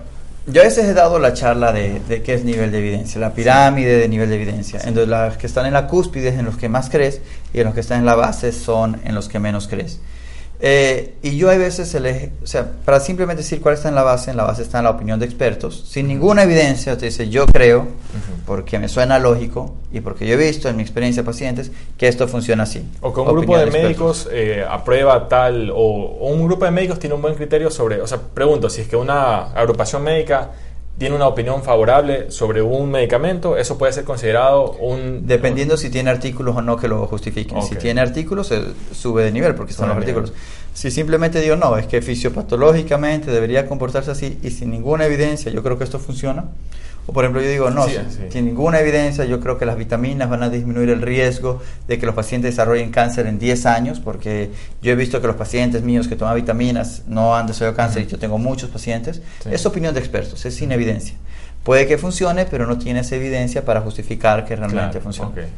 yo 0.46 0.60
a 0.60 0.64
veces 0.64 0.86
he 0.86 0.94
dado 0.94 1.18
la 1.18 1.34
charla 1.34 1.72
de, 1.72 2.00
de 2.00 2.22
qué 2.22 2.34
es 2.34 2.44
nivel 2.44 2.72
de 2.72 2.78
evidencia, 2.78 3.20
la 3.20 3.32
pirámide 3.32 3.96
de 3.96 4.08
nivel 4.08 4.28
de 4.28 4.36
evidencia. 4.36 4.80
Entonces, 4.84 5.08
los 5.08 5.36
que 5.36 5.46
están 5.46 5.66
en 5.66 5.72
la 5.72 5.86
cúspide 5.86 6.28
es 6.28 6.38
en 6.38 6.44
los 6.44 6.56
que 6.56 6.68
más 6.68 6.90
crees 6.90 7.20
y 7.52 7.60
en 7.60 7.66
los 7.66 7.74
que 7.74 7.80
están 7.80 8.00
en 8.00 8.06
la 8.06 8.14
base 8.14 8.52
son 8.52 9.00
en 9.04 9.14
los 9.14 9.28
que 9.28 9.38
menos 9.38 9.68
crees. 9.68 10.00
Eh, 10.64 11.14
y 11.22 11.36
yo 11.36 11.50
hay 11.50 11.58
veces, 11.58 11.88
se 11.88 12.32
o 12.40 12.46
sea, 12.46 12.70
para 12.84 13.00
simplemente 13.00 13.42
decir 13.42 13.60
cuál 13.60 13.74
está 13.74 13.88
en 13.88 13.96
la 13.96 14.04
base, 14.04 14.30
en 14.30 14.36
la 14.36 14.44
base 14.44 14.62
está 14.62 14.78
en 14.78 14.84
la 14.84 14.90
opinión 14.90 15.18
de 15.18 15.26
expertos, 15.26 15.84
sin 15.88 16.06
ninguna 16.06 16.44
evidencia, 16.44 16.96
te 16.96 17.06
dice 17.06 17.28
yo 17.28 17.46
creo, 17.46 17.88
porque 18.46 18.78
me 18.78 18.88
suena 18.88 19.18
lógico 19.18 19.74
y 19.90 20.00
porque 20.02 20.24
yo 20.24 20.34
he 20.34 20.36
visto 20.36 20.68
en 20.68 20.76
mi 20.76 20.82
experiencia 20.82 21.24
de 21.24 21.26
pacientes 21.26 21.72
que 21.98 22.06
esto 22.06 22.28
funciona 22.28 22.62
así. 22.62 22.88
O 23.00 23.12
que 23.12 23.20
un 23.20 23.26
grupo 23.26 23.58
de, 23.58 23.66
médicos 23.72 24.28
eh, 24.30 24.64
aprueba 24.70 25.26
tal, 25.26 25.68
o, 25.70 25.74
o, 25.74 26.28
un 26.28 26.46
grupo 26.46 26.64
de 26.64 26.70
médicos 26.70 27.00
tiene 27.00 27.16
un 27.16 27.22
buen 27.22 27.34
criterio 27.34 27.68
sobre, 27.68 28.00
o 28.00 28.06
sea, 28.06 28.20
pregunto, 28.20 28.70
si 28.70 28.82
es 28.82 28.88
que 28.88 28.94
una 28.94 29.52
agrupación 29.54 30.04
médica 30.04 30.52
tiene 30.98 31.16
una 31.16 31.26
opinión 31.26 31.62
favorable 31.62 32.30
sobre 32.30 32.62
un 32.62 32.90
medicamento, 32.90 33.56
eso 33.56 33.78
puede 33.78 33.92
ser 33.92 34.04
considerado 34.04 34.72
un... 34.72 35.26
Dependiendo 35.26 35.76
si 35.76 35.90
tiene 35.90 36.10
artículos 36.10 36.56
o 36.56 36.62
no 36.62 36.76
que 36.76 36.86
lo 36.86 37.06
justifiquen. 37.06 37.62
Si 37.62 37.76
tiene 37.76 38.00
artículos, 38.00 38.48
se 38.48 38.62
sube 38.92 39.24
de 39.24 39.32
nivel 39.32 39.54
porque 39.54 39.72
están 39.72 39.88
los 39.88 39.96
artículos. 39.96 40.32
Si 40.74 40.90
simplemente 40.90 41.40
digo, 41.40 41.56
no, 41.56 41.76
es 41.76 41.86
que 41.86 42.02
fisiopatológicamente 42.02 43.30
debería 43.30 43.66
comportarse 43.66 44.10
así 44.10 44.38
y 44.42 44.50
sin 44.50 44.70
ninguna 44.70 45.06
evidencia, 45.06 45.50
yo 45.50 45.62
creo 45.62 45.76
que 45.76 45.84
esto 45.84 45.98
funciona, 45.98 46.44
o 47.06 47.12
por 47.12 47.24
ejemplo 47.24 47.42
yo 47.42 47.48
digo, 47.48 47.70
no, 47.70 47.86
sin 48.30 48.44
ninguna 48.44 48.78
evidencia 48.78 49.24
yo 49.24 49.40
creo 49.40 49.58
que 49.58 49.66
las 49.66 49.76
vitaminas 49.76 50.30
van 50.30 50.42
a 50.42 50.50
disminuir 50.50 50.88
el 50.90 51.02
riesgo 51.02 51.60
de 51.88 51.98
que 51.98 52.06
los 52.06 52.14
pacientes 52.14 52.52
desarrollen 52.52 52.90
cáncer 52.90 53.26
en 53.26 53.38
10 53.38 53.66
años, 53.66 54.00
porque 54.00 54.50
yo 54.82 54.92
he 54.92 54.94
visto 54.94 55.20
que 55.20 55.26
los 55.26 55.36
pacientes 55.36 55.82
míos 55.82 56.06
que 56.06 56.14
toman 56.14 56.36
vitaminas 56.36 57.02
no 57.08 57.36
han 57.36 57.46
desarrollado 57.46 57.76
cáncer 57.76 58.02
y 58.02 58.06
yo 58.06 58.18
tengo 58.18 58.38
muchos 58.38 58.70
pacientes. 58.70 59.20
Es 59.50 59.66
opinión 59.66 59.94
de 59.94 60.00
expertos, 60.00 60.44
es 60.46 60.54
sin 60.54 60.70
evidencia. 60.70 61.16
Puede 61.64 61.86
que 61.86 61.98
funcione, 61.98 62.44
pero 62.44 62.66
no 62.66 62.78
tienes 62.78 63.10
evidencia 63.12 63.64
para 63.64 63.80
justificar 63.80 64.44
que 64.44 64.54
realmente 64.54 65.00
funcione. 65.00 65.48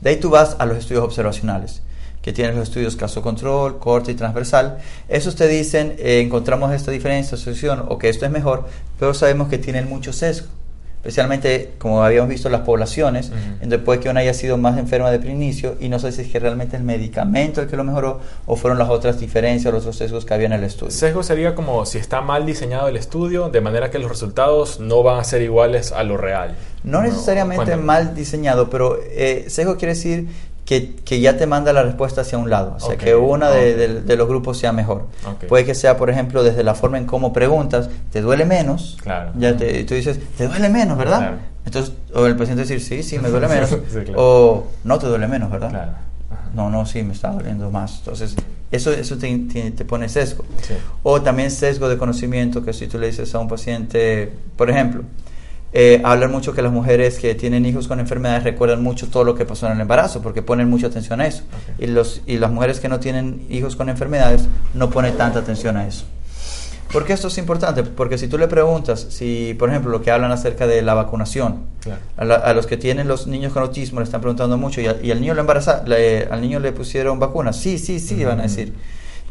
De 0.00 0.10
ahí 0.10 0.16
tú 0.16 0.30
vas 0.30 0.56
a 0.58 0.66
los 0.66 0.76
estudios 0.76 1.02
observacionales 1.02 1.82
que 2.26 2.32
tienen 2.32 2.56
los 2.56 2.64
estudios 2.64 2.96
caso 2.96 3.22
control, 3.22 3.78
corte 3.78 4.10
y 4.10 4.16
transversal. 4.16 4.78
Esos 5.08 5.36
te 5.36 5.46
dicen, 5.46 5.94
eh, 5.96 6.20
encontramos 6.20 6.72
esta 6.72 6.90
diferencia, 6.90 7.36
asociación 7.36 7.84
o 7.88 7.98
que 7.98 8.08
esto 8.08 8.26
es 8.26 8.32
mejor, 8.32 8.66
pero 8.98 9.14
sabemos 9.14 9.46
que 9.46 9.58
tienen 9.58 9.88
mucho 9.88 10.12
sesgo. 10.12 10.48
Especialmente, 10.96 11.74
como 11.78 12.02
habíamos 12.02 12.28
visto, 12.28 12.48
las 12.48 12.62
poblaciones, 12.62 13.30
en 13.30 13.60
donde 13.60 13.78
puede 13.78 14.00
que 14.00 14.08
una 14.08 14.18
haya 14.18 14.34
sido 14.34 14.58
más 14.58 14.76
enferma 14.76 15.12
de 15.12 15.30
inicio 15.30 15.76
y 15.78 15.88
no 15.88 16.00
sé 16.00 16.10
si 16.10 16.22
es 16.22 16.28
que 16.32 16.40
realmente 16.40 16.76
el 16.76 16.82
medicamento 16.82 17.62
el 17.62 17.68
que 17.68 17.76
lo 17.76 17.84
mejoró 17.84 18.20
o 18.44 18.56
fueron 18.56 18.76
las 18.76 18.88
otras 18.88 19.20
diferencias 19.20 19.66
o 19.66 19.76
los 19.76 19.82
otros 19.82 19.98
sesgos 19.98 20.24
que 20.24 20.34
había 20.34 20.46
en 20.46 20.54
el 20.54 20.64
estudio. 20.64 20.90
Sesgo 20.90 21.22
sería 21.22 21.54
como 21.54 21.86
si 21.86 21.98
está 21.98 22.22
mal 22.22 22.44
diseñado 22.44 22.88
el 22.88 22.96
estudio, 22.96 23.50
de 23.50 23.60
manera 23.60 23.88
que 23.88 24.00
los 24.00 24.10
resultados 24.10 24.80
no 24.80 25.04
van 25.04 25.20
a 25.20 25.22
ser 25.22 25.42
iguales 25.42 25.92
a 25.92 26.02
lo 26.02 26.16
real. 26.16 26.56
No, 26.82 27.02
necesariamente 27.02 27.76
mal 27.76 28.16
diseñado, 28.16 28.68
pero 28.68 28.98
eh, 29.00 29.44
sesgo 29.48 29.76
quiere 29.76 29.94
decir 29.94 30.26
que, 30.66 30.96
que, 30.96 31.20
ya 31.20 31.38
te 31.38 31.46
manda 31.46 31.72
la 31.72 31.82
respuesta 31.84 32.20
hacia 32.20 32.36
un 32.36 32.50
lado, 32.50 32.74
o 32.76 32.80
sea, 32.80 32.96
que 32.96 33.14
una 33.14 33.50
de, 33.50 34.02
de, 34.02 34.16
los 34.16 34.28
grupos 34.28 34.58
sea 34.58 34.72
mejor. 34.72 35.06
Puede 35.48 35.64
que 35.64 35.74
sea, 35.74 35.96
por 35.96 36.10
ejemplo, 36.10 36.42
desde 36.42 36.62
la 36.64 36.74
forma 36.74 36.98
en 36.98 37.06
cómo 37.06 37.32
preguntas, 37.32 37.88
¿te 38.10 38.20
duele 38.20 38.44
menos? 38.44 38.98
Claro. 39.00 39.32
Ya 39.38 39.56
te, 39.56 39.84
tú 39.84 39.94
dices, 39.94 40.18
¿te 40.36 40.48
duele 40.48 40.68
menos, 40.68 40.98
verdad? 40.98 41.18
Claro. 41.18 41.36
Entonces, 41.64 41.94
o 42.12 42.26
el 42.26 42.36
paciente 42.36 42.62
decir, 42.62 42.80
sí, 42.82 43.02
sí, 43.02 43.18
me 43.18 43.28
duele 43.30 43.48
menos, 43.56 43.76
o 44.16 44.66
no 44.84 44.98
te 44.98 45.06
duele 45.06 45.28
menos, 45.28 45.50
¿verdad? 45.50 45.70
Claro. 45.70 45.92
No, 46.52 46.68
no, 46.68 46.84
sí, 46.84 47.02
me 47.02 47.12
está 47.12 47.30
doliendo 47.30 47.70
más. 47.70 47.98
Entonces, 47.98 48.34
Eso, 48.72 48.90
eso 48.90 49.16
te, 49.16 49.38
te- 49.38 49.70
te 49.70 49.84
pone 49.84 50.08
sesgo. 50.08 50.44
Sí. 50.62 50.74
O 51.04 51.22
también 51.22 51.52
sesgo 51.52 51.88
de 51.88 51.96
conocimiento, 51.96 52.64
que 52.64 52.72
si 52.72 52.88
tú 52.88 52.98
le 52.98 53.06
dices 53.06 53.32
a 53.36 53.38
un 53.38 53.46
paciente, 53.46 54.32
por 54.56 54.68
ejemplo, 54.68 55.02
eh, 55.78 56.00
hablan 56.04 56.32
mucho 56.32 56.54
que 56.54 56.62
las 56.62 56.72
mujeres 56.72 57.18
que 57.18 57.34
tienen 57.34 57.66
hijos 57.66 57.86
con 57.86 58.00
enfermedades 58.00 58.44
recuerdan 58.44 58.82
mucho 58.82 59.08
todo 59.08 59.24
lo 59.24 59.34
que 59.34 59.44
pasó 59.44 59.66
en 59.66 59.72
el 59.72 59.80
embarazo, 59.82 60.22
porque 60.22 60.40
ponen 60.40 60.70
mucha 60.70 60.86
atención 60.86 61.20
a 61.20 61.26
eso. 61.26 61.42
Y, 61.78 61.86
los, 61.86 62.22
y 62.26 62.38
las 62.38 62.50
mujeres 62.50 62.80
que 62.80 62.88
no 62.88 62.98
tienen 62.98 63.44
hijos 63.50 63.76
con 63.76 63.90
enfermedades 63.90 64.48
no 64.72 64.88
ponen 64.88 65.18
tanta 65.18 65.40
atención 65.40 65.76
a 65.76 65.86
eso. 65.86 66.06
¿Por 66.90 67.04
qué 67.04 67.12
esto 67.12 67.28
es 67.28 67.36
importante? 67.36 67.82
Porque 67.82 68.16
si 68.16 68.26
tú 68.26 68.38
le 68.38 68.48
preguntas, 68.48 69.06
si 69.10 69.54
por 69.58 69.68
ejemplo 69.68 69.90
lo 69.90 70.00
que 70.00 70.10
hablan 70.10 70.32
acerca 70.32 70.66
de 70.66 70.80
la 70.80 70.94
vacunación, 70.94 71.64
Claro. 71.80 72.00
a, 72.16 72.24
la- 72.24 72.36
a 72.36 72.54
los 72.54 72.66
que 72.66 72.76
tienen 72.78 73.06
los 73.06 73.26
niños 73.26 73.52
con 73.52 73.62
autismo 73.62 74.00
le 74.00 74.04
están 74.04 74.20
preguntando 74.22 74.56
mucho 74.56 74.80
y, 74.80 74.86
a- 74.86 74.96
y 75.02 75.10
al 75.10 75.20
niño 75.20 75.34
lo 75.34 75.40
embaraza, 75.42 75.82
le- 75.86 76.26
al 76.30 76.40
niño 76.40 76.58
le 76.58 76.72
pusieron 76.72 77.18
vacunas, 77.18 77.56
sí, 77.56 77.76
sí, 77.78 78.00
sí, 78.00 78.24
van 78.24 78.38
a 78.40 78.44
decir. 78.44 78.72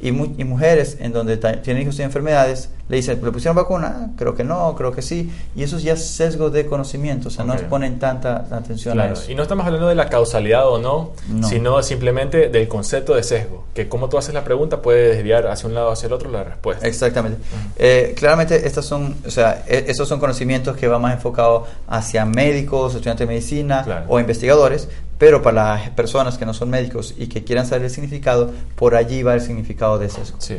Y, 0.01 0.11
mu- 0.11 0.33
y 0.37 0.43
mujeres 0.43 0.97
en 0.99 1.11
donde 1.13 1.37
tienen 1.37 1.81
hijos 1.83 1.97
y 1.97 2.03
enfermedades 2.03 2.69
le 2.87 2.97
dicen, 2.97 3.19
¿le 3.23 3.31
pusieron 3.31 3.55
vacuna? 3.55 4.11
Creo 4.15 4.35
que 4.35 4.43
no, 4.43 4.75
creo 4.75 4.91
que 4.91 5.01
sí. 5.01 5.31
Y 5.55 5.63
eso 5.63 5.79
ya 5.79 5.93
es 5.93 6.05
sesgo 6.07 6.51
de 6.51 6.67
conocimiento, 6.67 7.29
o 7.29 7.31
sea, 7.31 7.43
Ok. 7.43 7.61
no 7.61 7.69
ponen 7.69 7.97
tanta 7.97 8.45
atención 8.51 8.99
a 8.99 9.07
eso. 9.07 9.31
Y 9.31 9.35
no 9.35 9.41
estamos 9.41 9.65
hablando 9.65 9.87
de 9.87 9.95
la 9.95 10.07
causalidad 10.09 10.67
o 10.69 10.77
no, 10.77 11.11
No. 11.29 11.47
sino 11.47 11.81
simplemente 11.81 12.49
del 12.49 12.67
concepto 12.67 13.15
de 13.15 13.23
sesgo, 13.23 13.63
que 13.73 13.89
como 13.89 14.07
tú 14.07 14.17
haces 14.19 14.33
la 14.35 14.43
pregunta 14.43 14.81
puede 14.83 15.15
desviar 15.15 15.47
hacia 15.47 15.67
un 15.67 15.73
lado 15.73 15.89
o 15.89 15.91
hacia 15.93 16.07
el 16.07 16.13
otro 16.13 16.29
la 16.29 16.43
respuesta. 16.43 16.87
Exactamente. 16.87 17.39
Eh, 17.77 18.13
claramente 18.15 18.67
estas 18.67 18.85
son, 18.85 19.15
o 19.25 19.31
sea, 19.31 19.63
e- 19.67 19.85
estos 19.87 20.07
son 20.07 20.19
conocimientos 20.19 20.77
que 20.77 20.87
van 20.87 21.01
más 21.01 21.13
enfocados 21.15 21.67
hacia 21.87 22.25
médicos, 22.25 22.93
estudiantes 22.93 23.27
de 23.27 23.33
medicina 23.33 23.81
Claro. 23.83 24.05
o 24.09 24.19
investigadores, 24.19 24.87
pero 25.17 25.41
para 25.41 25.75
las 25.77 25.89
personas 25.91 26.37
que 26.37 26.45
no 26.45 26.53
son 26.53 26.69
médicos 26.69 27.15
y 27.17 27.27
que 27.27 27.43
quieran 27.43 27.65
saber 27.65 27.85
el 27.85 27.89
significado, 27.89 28.51
por 28.75 28.95
allí 28.95 29.23
va 29.23 29.33
el 29.33 29.41
significado 29.41 29.97
de 29.97 30.09
sesgo. 30.09 30.37
Sí. 30.39 30.57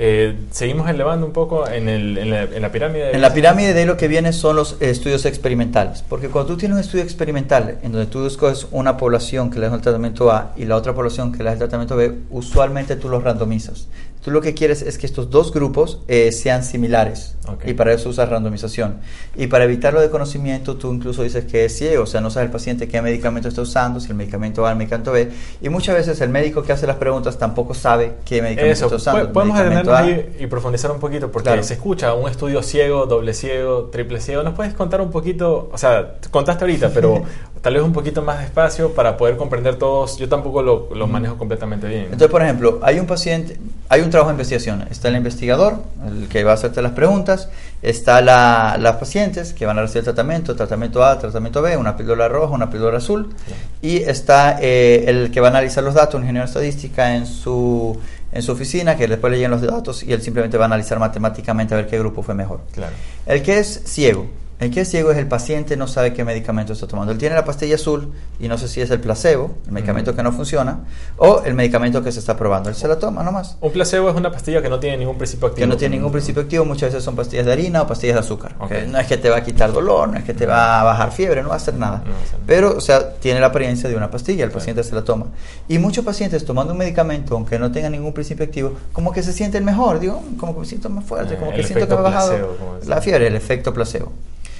Eh, 0.00 0.36
seguimos 0.52 0.88
elevando 0.88 1.26
un 1.26 1.32
poco 1.32 1.66
en, 1.68 1.88
el- 1.88 2.16
en 2.18 2.62
la, 2.62 2.70
pirámide. 2.70 3.10
En 3.14 3.20
la 3.20 3.34
pirámide 3.34 3.74
de 3.74 3.84
lo 3.84 3.96
que 3.96 4.06
viene 4.06 4.32
son 4.32 4.54
los 4.54 4.76
estudios 4.80 5.24
experimentales, 5.26 6.04
porque 6.08 6.28
cuando 6.28 6.52
tú 6.52 6.56
tienes 6.56 6.76
un 6.76 6.80
estudio 6.80 7.02
experimental 7.02 7.78
en 7.82 7.90
donde 7.90 8.06
tú 8.06 8.24
escoges 8.24 8.68
una 8.70 8.96
población 8.96 9.50
que 9.50 9.58
le 9.58 9.66
das 9.66 9.74
el 9.74 9.80
tratamiento 9.80 10.30
A 10.30 10.52
y 10.56 10.66
la 10.66 10.76
otra 10.76 10.94
población 10.94 11.32
que 11.32 11.38
le 11.38 11.44
das 11.46 11.54
el 11.54 11.58
tratamiento 11.58 11.96
B, 11.96 12.12
usualmente 12.30 12.94
tú 12.94 13.08
los 13.08 13.24
randomizas. 13.24 13.88
Tú 14.28 14.34
lo 14.34 14.42
que 14.42 14.52
quieres 14.52 14.82
es 14.82 14.98
que 14.98 15.06
estos 15.06 15.30
dos 15.30 15.54
grupos 15.54 16.00
eh, 16.06 16.32
sean 16.32 16.62
similares 16.62 17.38
y 17.64 17.72
para 17.72 17.94
eso 17.94 18.10
usas 18.10 18.28
randomización. 18.28 18.98
Y 19.34 19.46
para 19.46 19.64
evitarlo 19.64 20.02
de 20.02 20.10
conocimiento, 20.10 20.76
tú 20.76 20.92
incluso 20.92 21.22
dices 21.22 21.46
que 21.46 21.64
es 21.64 21.78
ciego, 21.78 22.02
o 22.02 22.06
sea, 22.06 22.20
no 22.20 22.28
sabe 22.28 22.44
el 22.44 22.52
paciente 22.52 22.88
qué 22.88 23.00
medicamento 23.00 23.48
está 23.48 23.62
usando, 23.62 24.00
si 24.00 24.08
el 24.10 24.16
medicamento 24.16 24.66
A 24.66 24.72
el 24.72 24.76
medicamento 24.76 25.12
B. 25.12 25.30
Y 25.62 25.70
muchas 25.70 25.94
veces 25.94 26.20
el 26.20 26.28
médico 26.28 26.62
que 26.62 26.72
hace 26.74 26.86
las 26.86 26.96
preguntas 26.96 27.38
tampoco 27.38 27.72
sabe 27.72 28.16
qué 28.26 28.42
medicamento 28.42 28.70
Eso, 28.70 28.84
está 28.84 28.96
usando. 28.96 29.32
podemos 29.32 29.56
detenernos 29.56 29.94
ahí 29.94 30.36
y 30.38 30.46
profundizar 30.46 30.90
un 30.90 31.00
poquito, 31.00 31.32
porque 31.32 31.48
Claro. 31.48 31.62
se 31.62 31.72
escucha 31.72 32.12
un 32.12 32.28
estudio 32.28 32.62
ciego, 32.62 33.06
doble 33.06 33.32
ciego, 33.32 33.84
triple 33.84 34.20
ciego. 34.20 34.42
¿Nos 34.42 34.52
puedes 34.52 34.74
contar 34.74 35.00
un 35.00 35.10
poquito? 35.10 35.70
O 35.72 35.78
sea, 35.78 36.16
contaste 36.30 36.64
ahorita, 36.64 36.90
pero 36.92 37.22
tal 37.68 37.74
vez 37.74 37.82
un 37.82 37.92
poquito 37.92 38.22
más 38.22 38.40
despacio 38.40 38.94
para 38.94 39.18
poder 39.18 39.36
comprender 39.36 39.76
todos. 39.76 40.16
Yo 40.16 40.26
tampoco 40.26 40.62
lo, 40.62 40.88
lo 40.94 41.06
manejo 41.06 41.36
completamente 41.36 41.86
bien. 41.86 42.04
Entonces, 42.04 42.30
por 42.30 42.42
ejemplo, 42.42 42.80
hay 42.82 42.98
un 42.98 43.04
paciente, 43.06 43.58
hay 43.90 44.00
un 44.00 44.08
trabajo 44.08 44.30
de 44.30 44.36
investigación. 44.36 44.88
Está 44.90 45.08
el 45.08 45.16
investigador, 45.16 45.82
el 46.06 46.28
que 46.28 46.44
va 46.44 46.52
a 46.52 46.54
hacerte 46.54 46.80
las 46.80 46.92
preguntas. 46.92 47.50
Está 47.82 48.22
la, 48.22 48.78
las 48.80 48.96
pacientes 48.96 49.52
que 49.52 49.66
van 49.66 49.78
a 49.78 49.82
recibir 49.82 50.02
tratamiento, 50.02 50.56
tratamiento 50.56 51.04
A, 51.04 51.18
tratamiento 51.18 51.60
B, 51.60 51.76
una 51.76 51.94
píldora 51.94 52.26
roja, 52.26 52.54
una 52.54 52.70
píldora 52.70 52.96
azul. 52.96 53.34
Y 53.82 53.98
está 53.98 54.56
eh, 54.62 55.04
el 55.06 55.30
que 55.30 55.42
va 55.42 55.48
a 55.48 55.50
analizar 55.50 55.84
los 55.84 55.92
datos, 55.92 56.14
un 56.14 56.22
ingeniero 56.22 56.46
de 56.46 56.48
estadística 56.48 57.16
en 57.16 57.26
su, 57.26 57.98
en 58.32 58.42
su 58.42 58.50
oficina, 58.50 58.96
que 58.96 59.06
después 59.06 59.30
le 59.30 59.36
llegan 59.36 59.50
los 59.50 59.60
datos 59.60 60.02
y 60.04 60.10
él 60.14 60.22
simplemente 60.22 60.56
va 60.56 60.64
a 60.64 60.68
analizar 60.68 60.98
matemáticamente 60.98 61.74
a 61.74 61.76
ver 61.76 61.86
qué 61.86 61.98
grupo 61.98 62.22
fue 62.22 62.34
mejor. 62.34 62.62
Claro. 62.72 62.94
El 63.26 63.42
que 63.42 63.58
es 63.58 63.82
ciego. 63.84 64.26
El 64.60 64.72
que 64.72 64.80
es 64.80 64.90
ciego 64.90 65.12
es 65.12 65.18
el 65.18 65.28
paciente 65.28 65.76
no 65.76 65.86
sabe 65.86 66.12
qué 66.12 66.24
medicamento 66.24 66.72
está 66.72 66.88
tomando. 66.88 67.12
Él 67.12 67.18
tiene 67.18 67.36
la 67.36 67.44
pastilla 67.44 67.76
azul 67.76 68.12
y 68.40 68.48
no 68.48 68.58
sé 68.58 68.66
si 68.66 68.80
es 68.80 68.90
el 68.90 68.98
placebo, 69.00 69.54
el 69.66 69.72
medicamento 69.72 70.16
que 70.16 70.22
no 70.24 70.32
funciona, 70.32 70.80
o 71.16 71.42
el 71.44 71.54
medicamento 71.54 72.02
que 72.02 72.10
se 72.10 72.18
está 72.18 72.36
probando. 72.36 72.68
Él 72.68 72.74
se 72.74 72.88
la 72.88 72.98
toma 72.98 73.22
nomás. 73.22 73.56
Un 73.60 73.70
placebo 73.70 74.10
es 74.10 74.16
una 74.16 74.32
pastilla 74.32 74.60
que 74.60 74.68
no 74.68 74.80
tiene 74.80 74.96
ningún 74.96 75.16
principio 75.16 75.46
activo. 75.46 75.64
Que 75.64 75.68
no 75.68 75.76
tiene 75.76 75.96
ningún 75.96 76.10
principio 76.10 76.42
activo, 76.42 76.64
muchas 76.64 76.92
veces 76.92 77.04
son 77.04 77.14
pastillas 77.14 77.46
de 77.46 77.52
harina 77.52 77.82
o 77.82 77.86
pastillas 77.86 78.14
de 78.16 78.20
azúcar. 78.20 78.56
No 78.88 78.98
es 78.98 79.06
que 79.06 79.16
te 79.16 79.30
va 79.30 79.36
a 79.36 79.42
quitar 79.44 79.72
dolor, 79.72 80.08
no 80.08 80.18
es 80.18 80.24
que 80.24 80.34
te 80.34 80.44
va 80.44 80.80
a 80.80 80.84
bajar 80.84 81.12
fiebre, 81.12 81.42
no 81.42 81.50
va 81.50 81.54
a 81.54 81.58
hacer 81.58 81.74
nada. 81.74 82.02
No. 82.04 82.12
Pero, 82.44 82.76
o 82.76 82.80
sea, 82.80 83.14
tiene 83.14 83.38
la 83.38 83.46
apariencia 83.46 83.88
de 83.88 83.94
una 83.94 84.10
pastilla, 84.10 84.44
el 84.44 84.50
paciente 84.50 84.82
se 84.82 84.92
la 84.94 85.02
toma. 85.02 85.26
Y 85.68 85.78
muchos 85.78 86.04
pacientes 86.04 86.44
tomando 86.44 86.72
un 86.72 86.78
medicamento, 86.78 87.36
aunque 87.36 87.60
no 87.60 87.70
tenga 87.70 87.90
ningún 87.90 88.12
principio 88.12 88.44
activo, 88.44 88.72
como 88.92 89.12
que 89.12 89.22
se 89.22 89.32
sienten 89.32 89.64
mejor, 89.64 90.00
digo, 90.00 90.20
como 90.36 90.54
que 90.54 90.60
me 90.60 90.66
siento 90.66 90.88
más 90.88 91.04
fuerte, 91.04 91.34
Eh, 91.34 91.36
como 91.36 91.52
que 91.52 91.62
siento 91.62 91.86
que 91.86 91.94
me 91.94 92.00
ha 92.00 92.02
bajado 92.02 92.28
placebo, 92.28 92.78
la 92.86 93.00
fiebre, 93.00 93.28
el 93.28 93.36
efecto 93.36 93.72
placebo. 93.72 94.12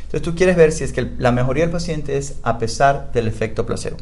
Entonces 0.08 0.22
tú 0.22 0.34
quieres 0.34 0.56
ver 0.56 0.72
si 0.72 0.84
es 0.84 0.92
que 0.92 1.00
el- 1.00 1.14
la 1.18 1.32
mejoría 1.32 1.64
del 1.64 1.70
paciente 1.70 2.16
es 2.16 2.34
a 2.42 2.58
pesar 2.58 3.12
del 3.12 3.28
efecto 3.28 3.66
placebo. 3.66 3.98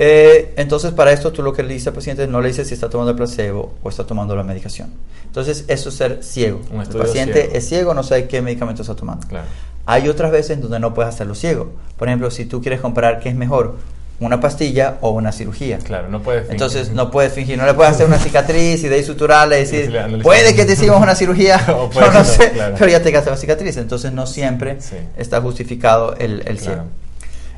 Eh, 0.00 0.54
entonces, 0.56 0.92
para 0.92 1.10
esto, 1.12 1.32
tú 1.32 1.42
lo 1.42 1.52
que 1.52 1.62
le 1.64 1.72
dices 1.74 1.88
al 1.88 1.94
paciente 1.94 2.26
no 2.28 2.40
le 2.40 2.48
dices 2.48 2.68
si 2.68 2.74
está 2.74 2.88
tomando 2.88 3.10
el 3.10 3.16
placebo 3.16 3.74
o 3.82 3.88
está 3.88 4.04
tomando 4.06 4.36
la 4.36 4.44
medicación. 4.44 4.90
Entonces, 5.26 5.64
eso 5.66 5.88
es 5.88 5.94
ser 5.96 6.22
ciego. 6.22 6.60
Un 6.72 6.82
El 6.82 6.88
paciente 6.88 7.40
ciego. 7.42 7.54
es 7.56 7.68
ciego, 7.68 7.94
no 7.94 8.02
sabe 8.04 8.28
qué 8.28 8.40
medicamento 8.40 8.82
está 8.82 8.94
tomando. 8.94 9.26
Claro. 9.26 9.46
Hay 9.86 10.08
otras 10.08 10.30
veces 10.30 10.50
en 10.52 10.60
donde 10.60 10.78
no 10.78 10.94
puedes 10.94 11.12
hacerlo 11.12 11.34
ciego. 11.34 11.72
Por 11.96 12.06
ejemplo, 12.08 12.30
si 12.30 12.44
tú 12.44 12.60
quieres 12.60 12.80
comparar 12.80 13.18
qué 13.20 13.30
es 13.30 13.34
mejor, 13.34 13.76
una 14.20 14.40
pastilla 14.40 14.96
o 15.00 15.10
una 15.10 15.30
cirugía. 15.32 15.78
Claro, 15.78 16.08
no 16.08 16.20
puedes. 16.22 16.50
Entonces 16.50 16.90
no 16.90 17.10
puedes 17.10 17.32
fingir, 17.32 17.56
no 17.56 17.66
le 17.66 17.74
puedes 17.74 17.92
hacer 17.92 18.06
una 18.06 18.18
cicatriz 18.18 18.82
y 18.82 18.88
de 18.88 18.96
ahí 18.96 19.04
suturarla 19.04 19.56
y 19.56 19.60
decir, 19.60 19.96
puede 20.22 20.54
que 20.56 20.64
te 20.64 20.72
hicimos 20.72 21.00
una 21.00 21.14
cirugía, 21.16 21.60
O 21.68 21.84
yo 21.84 21.90
puede 21.90 22.06
no 22.06 22.12
que 22.12 22.18
no, 22.18 22.24
sé, 22.24 22.50
claro. 22.50 22.74
pero 22.78 22.90
ya 22.90 23.02
te 23.02 23.10
quedaste 23.10 23.30
una 23.30 23.38
cicatriz, 23.38 23.76
entonces 23.76 24.12
no 24.12 24.26
siempre 24.26 24.80
Sí. 24.80 24.96
está 25.16 25.40
justificado 25.40 26.14
el, 26.18 26.42
el 26.46 26.58
Claro. 26.58 26.84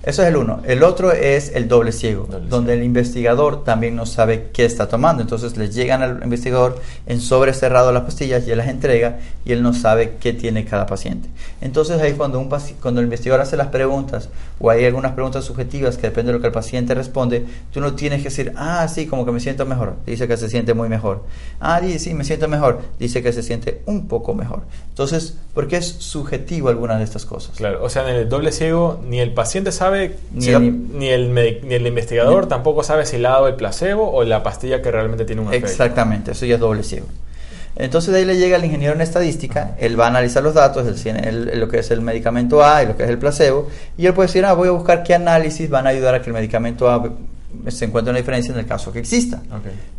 Eso 0.03 0.23
es 0.23 0.29
el 0.29 0.37
uno. 0.37 0.61
El 0.65 0.83
otro 0.83 1.13
es 1.13 1.53
el 1.55 1.69
doble 1.69 1.93
ciego, 1.93 2.25
Doble 2.25 2.49
donde 2.49 2.73
ciego. 2.73 2.81
el 2.81 2.87
investigador 2.87 3.65
también 3.65 3.95
no 3.97 4.07
sabe 4.07 4.49
qué 4.53 4.65
está 4.65 4.89
tomando. 4.89 5.23
Entonces 5.23 5.57
le 5.59 5.69
llegan 5.69 6.03
al 6.03 6.23
investigador 6.23 6.81
en 7.07 7.21
sobre 7.21 7.53
cerrado 7.53 7.93
las 7.93 8.05
pastillas 8.05 8.47
y 8.47 8.51
él 8.51 8.59
las 8.59 8.69
entrega 8.69 9.19
y 9.45 9.53
él 9.53 9.63
no 9.63 9.75
sabe 9.75 10.17
qué 10.19 10.33
tiene 10.33 10.65
cada 10.65 10.87
paciente. 10.87 11.29
Entonces 11.61 12.01
ahí 12.01 12.15
cuando, 12.15 12.39
un 12.41 12.49
cuando 12.81 13.01
el 13.01 13.05
investigador 13.07 13.43
hace 13.43 13.57
las 13.59 13.67
preguntas 13.69 14.31
o 14.59 14.71
hay 14.71 14.87
algunas 14.87 15.13
preguntas 15.13 15.45
subjetivas 15.45 15.97
que 15.97 16.03
depende 16.09 16.33
de 16.33 16.39
lo 16.39 16.41
que 16.41 16.47
el 16.47 16.53
paciente 16.53 16.95
responde, 16.95 17.45
tú 17.73 17.81
no 17.83 17.95
tienes 17.95 18.19
que 18.23 18.31
decir, 18.31 18.53
ah, 18.57 18.89
sí, 18.89 19.07
como 19.07 19.27
que 19.27 19.33
me 19.33 19.41
siento 19.41 19.67
mejor. 19.67 19.97
Dice 20.07 20.27
que 20.27 20.37
se 20.39 20.49
siente 20.49 20.73
muy 20.73 20.89
mejor. 20.89 21.25
Ah, 21.61 21.79
di- 21.81 21.99
sí, 21.99 22.15
me 22.15 22.25
siento 22.25 22.49
mejor. 22.49 22.81
Dice 22.99 23.23
que 23.23 23.33
se 23.35 23.43
siente 23.43 23.83
un 23.85 24.09
poco 24.09 24.33
mejor. 24.35 24.63
Entonces, 25.01 25.35
porque 25.55 25.79
es 25.79 25.87
subjetivo 25.87 26.69
alguna 26.69 26.99
de 26.99 27.05
estas 27.05 27.25
cosas. 27.25 27.57
Claro, 27.57 27.83
o 27.83 27.89
sea, 27.89 28.07
en 28.11 28.17
el 28.17 28.29
doble 28.29 28.53
ciego 28.53 29.01
ni 29.09 29.19
el 29.19 29.33
paciente 29.33 29.73
sabe, 29.73 30.19
Ni 30.35 30.43
si 30.43 30.51
la- 30.51 30.59
el- 30.59 30.99
ni, 30.99 31.09
el, 31.09 31.33
ni 31.33 31.73
el 31.75 31.87
investigador 31.87 32.43
Ni- 32.45 32.49
tampoco 32.51 32.83
sabe 32.83 33.07
si 33.07 33.17
le 33.17 33.27
ha 33.27 33.31
dado 33.31 33.49
el 33.49 33.55
placebo 33.55 34.13
o 34.13 34.25
la 34.25 34.43
pastilla 34.43 34.83
que 34.83 34.91
realmente 34.91 35.25
tiene 35.25 35.41
un 35.41 35.49
efecto. 35.49 35.69
Exactamente, 35.69 36.33
eso 36.33 36.45
ya 36.45 36.57
es 36.57 36.61
doble 36.61 36.83
ciego. 36.83 37.07
Entonces 37.77 38.13
de 38.13 38.19
ahí 38.21 38.25
le 38.27 38.37
llega 38.37 38.59
el 38.59 38.65
ingeniero 38.67 38.93
en 38.95 39.01
estadística, 39.01 39.75
él 39.79 39.99
va 39.99 40.05
a 40.05 40.09
analizar 40.09 40.43
los 40.43 40.53
datos, 40.53 40.87
el- 41.07 41.59
lo 41.59 41.67
que 41.69 41.79
es 41.79 41.91
el 41.91 42.03
medicamento 42.03 42.63
A 42.63 42.83
y 42.83 42.87
lo 42.89 42.95
que 42.95 43.05
es 43.05 43.09
el 43.09 43.17
placebo, 43.17 43.71
y 43.97 44.05
él 44.05 44.13
puede 44.13 44.27
decir, 44.27 44.45
ah, 44.45 44.53
voy 44.53 44.69
a 44.69 44.73
buscar 44.73 45.03
qué 45.03 45.15
análisis 45.15 45.71
van 45.71 45.87
a 45.87 45.91
ayudar 45.91 46.15
a 46.15 46.21
que 46.21 46.27
el 46.29 46.35
medicamento 46.35 46.91
A 46.91 47.09
se 47.69 47.87
encuentre 47.87 48.11
una 48.11 48.19
diferencia 48.19 48.53
en 48.53 48.61
el 48.61 48.67
caso 48.67 48.93
que 48.93 48.99
exista. 48.99 49.41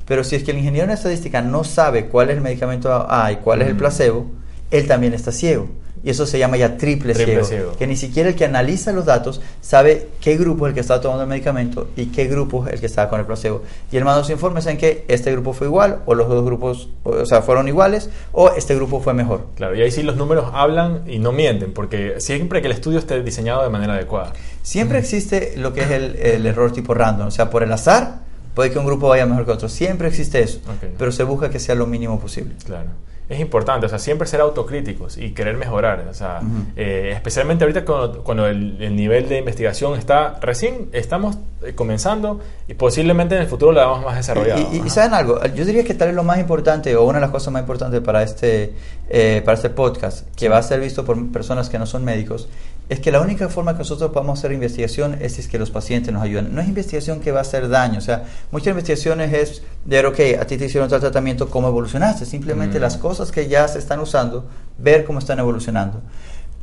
Pero 0.06 0.24
si 0.24 0.36
es 0.36 0.44
que 0.44 0.52
el 0.52 0.60
ingeniero 0.60 0.86
en 0.86 0.92
estadística 0.92 1.42
no 1.42 1.64
sabe 1.64 2.06
cuál 2.06 2.30
es 2.30 2.36
el 2.38 2.42
medicamento 2.44 2.92
A 3.10 3.32
y 3.32 3.38
cuál 3.38 3.64
es 3.64 3.68
el 3.68 3.74
Mm. 3.74 3.78
placebo, 3.80 4.32
él 4.72 4.88
también 4.88 5.14
está 5.14 5.32
ciego. 5.32 5.68
Y 6.04 6.10
eso 6.10 6.26
se 6.26 6.40
llama 6.40 6.58
ya 6.58 6.78
triple, 6.78 7.14
Triple 7.14 7.44
ciego, 7.44 7.46
ciego. 7.46 7.72
Que 7.78 7.86
ni 7.86 7.96
siquiera 7.96 8.30
el 8.30 8.36
que 8.36 8.46
analiza 8.46 8.92
los 8.92 9.06
datos 9.06 9.40
sabe 9.62 10.08
qué 10.20 10.36
grupo 10.36 10.66
es 10.66 10.72
el 10.72 10.74
que 10.74 10.80
está 10.80 11.00
tomando 11.00 11.24
el 11.24 11.30
medicamento 11.30 11.90
y 11.96 12.08
qué 12.08 12.26
grupo 12.26 12.66
es 12.66 12.74
el 12.74 12.80
que 12.80 12.88
está 12.88 13.08
con 13.08 13.20
el 13.20 13.28
placebo. 13.28 13.62
Y 13.92 13.98
él 13.98 14.06
manda 14.06 14.32
informes 14.32 14.66
en 14.66 14.78
que 14.78 15.06
este 15.08 15.32
grupo 15.32 15.54
fue 15.54 15.68
igual 15.68 16.00
o 16.08 16.16
los 16.16 16.28
dos 16.28 16.44
grupos 16.44 16.90
o 17.04 17.26
sea, 17.28 17.44
fueron 17.44 17.68
iguales 17.68 18.10
o 18.32 18.50
este 18.50 18.74
grupo 18.74 19.00
fue 19.00 19.14
mejor. 19.14 19.46
Claro, 19.56 19.76
y 19.76 19.82
ahí 19.82 19.92
sí 19.92 20.02
los 20.02 20.18
números 20.18 20.46
hablan 20.54 21.04
y 21.06 21.20
no 21.20 21.32
mienten, 21.32 21.72
porque 21.72 22.16
siempre 22.20 22.62
que 22.62 22.68
el 22.68 22.74
estudio 22.74 22.98
esté 22.98 23.22
diseñado 23.22 23.62
de 23.62 23.70
manera 23.70 23.94
adecuada. 23.94 24.34
Siempre 24.64 24.98
existe 24.98 25.54
lo 25.58 25.72
que 25.74 25.82
es 25.82 25.92
el, 25.92 26.16
el 26.16 26.46
error 26.48 26.74
tipo 26.74 26.96
random. 26.96 27.28
O 27.28 27.32
sea, 27.32 27.52
por 27.52 27.62
el 27.62 27.72
azar 27.72 28.22
puede 28.56 28.72
que 28.72 28.80
un 28.80 28.86
grupo 28.86 29.08
vaya 29.10 29.26
mejor 29.28 29.46
que 29.46 29.52
otro. 29.52 29.70
Siempre 29.70 30.08
existe 30.08 30.42
eso. 30.42 30.62
Pero 30.98 31.12
se 31.12 31.24
busca 31.24 31.50
que 31.52 31.60
sea 31.60 31.76
lo 31.76 31.86
mínimo 31.86 32.20
posible. 32.20 32.56
Claro. 32.66 32.90
Es 33.32 33.40
importante, 33.40 33.86
o 33.86 33.90
sea, 33.90 33.98
siempre 33.98 34.28
ser 34.28 34.42
autocríticos 34.42 35.18
y 35.18 35.32
querer 35.32 35.56
mejorar. 35.56 36.06
O 36.10 36.14
sea, 36.14 36.40
Ujú. 36.42 36.64
eh, 36.76 37.12
especialmente 37.16 37.64
ahorita 37.64 37.86
cuando, 37.86 38.24
cuando 38.24 38.46
el, 38.48 38.82
el 38.82 38.96
nivel 38.96 39.30
de 39.30 39.38
investigación 39.40 39.98
está 39.98 40.38
recién, 40.42 40.90
estamos 40.92 41.38
eh, 41.64 41.74
comenzando 41.74 42.42
y 42.68 42.74
posiblemente 42.74 43.36
en 43.36 43.42
el 43.44 43.48
futuro 43.48 43.72
lo 43.72 43.80
hagamos 43.82 44.04
más 44.04 44.18
desarrollado. 44.18 44.62
Y, 44.74 44.78
y- 44.80 44.82
y 44.86 44.90
saben 44.90 45.14
algo, 45.14 45.40
yo 45.56 45.64
diría 45.66 45.84
que 45.86 45.94
tal 45.94 46.10
vez 46.10 46.16
lo 46.16 46.24
más 46.24 46.40
importante 46.40 46.96
o 46.96 47.04
una 47.06 47.20
de 47.20 47.22
las 47.22 47.32
cosas 47.32 47.54
más 47.54 47.62
importantes 47.62 48.02
para 48.02 48.22
este, 48.22 48.74
eh, 49.10 49.42
para 49.46 49.56
este 49.56 49.70
podcast, 49.70 50.28
que 50.36 50.50
va 50.50 50.58
a 50.58 50.64
ser 50.64 50.80
visto 50.82 51.06
por 51.06 51.32
personas 51.32 51.70
que 51.70 51.80
no 51.80 51.86
son 51.86 52.04
médicos, 52.04 52.50
es 52.92 53.00
que 53.00 53.10
la 53.12 53.22
única 53.22 53.48
forma 53.48 53.72
que 53.74 53.80
nosotros 53.80 54.12
podamos 54.12 54.38
hacer 54.40 54.52
investigación 54.52 55.18
es, 55.22 55.40
es 55.40 55.48
que 55.48 55.58
los 55.58 55.72
pacientes 55.72 56.12
nos 56.14 56.22
ayuden. 56.24 56.54
No 56.54 56.60
es 56.62 56.68
investigación 56.68 57.22
que 57.22 57.32
va 57.32 57.40
a 57.40 57.42
hacer 57.44 57.70
daño, 57.70 58.00
o 58.00 58.02
sea, 58.02 58.26
muchas 58.52 58.68
investigaciones 58.72 59.34
es 59.34 59.64
de, 59.86 60.06
ok, 60.06 60.20
a 60.42 60.46
ti 60.46 60.58
te 60.58 60.66
hicieron 60.66 60.90
tal 60.90 61.00
tratamiento, 61.00 61.50
¿cómo 61.50 61.70
evolucionaste? 61.70 62.26
Simplemente 62.26 62.80
Mm. 62.80 62.82
las 62.82 62.98
cosas 62.98 63.32
que 63.32 63.48
ya 63.48 63.68
se 63.70 63.80
están 63.80 64.00
usando, 64.02 64.46
ver 64.78 65.06
cómo 65.06 65.20
están 65.20 65.40
evolucionando. 65.40 66.02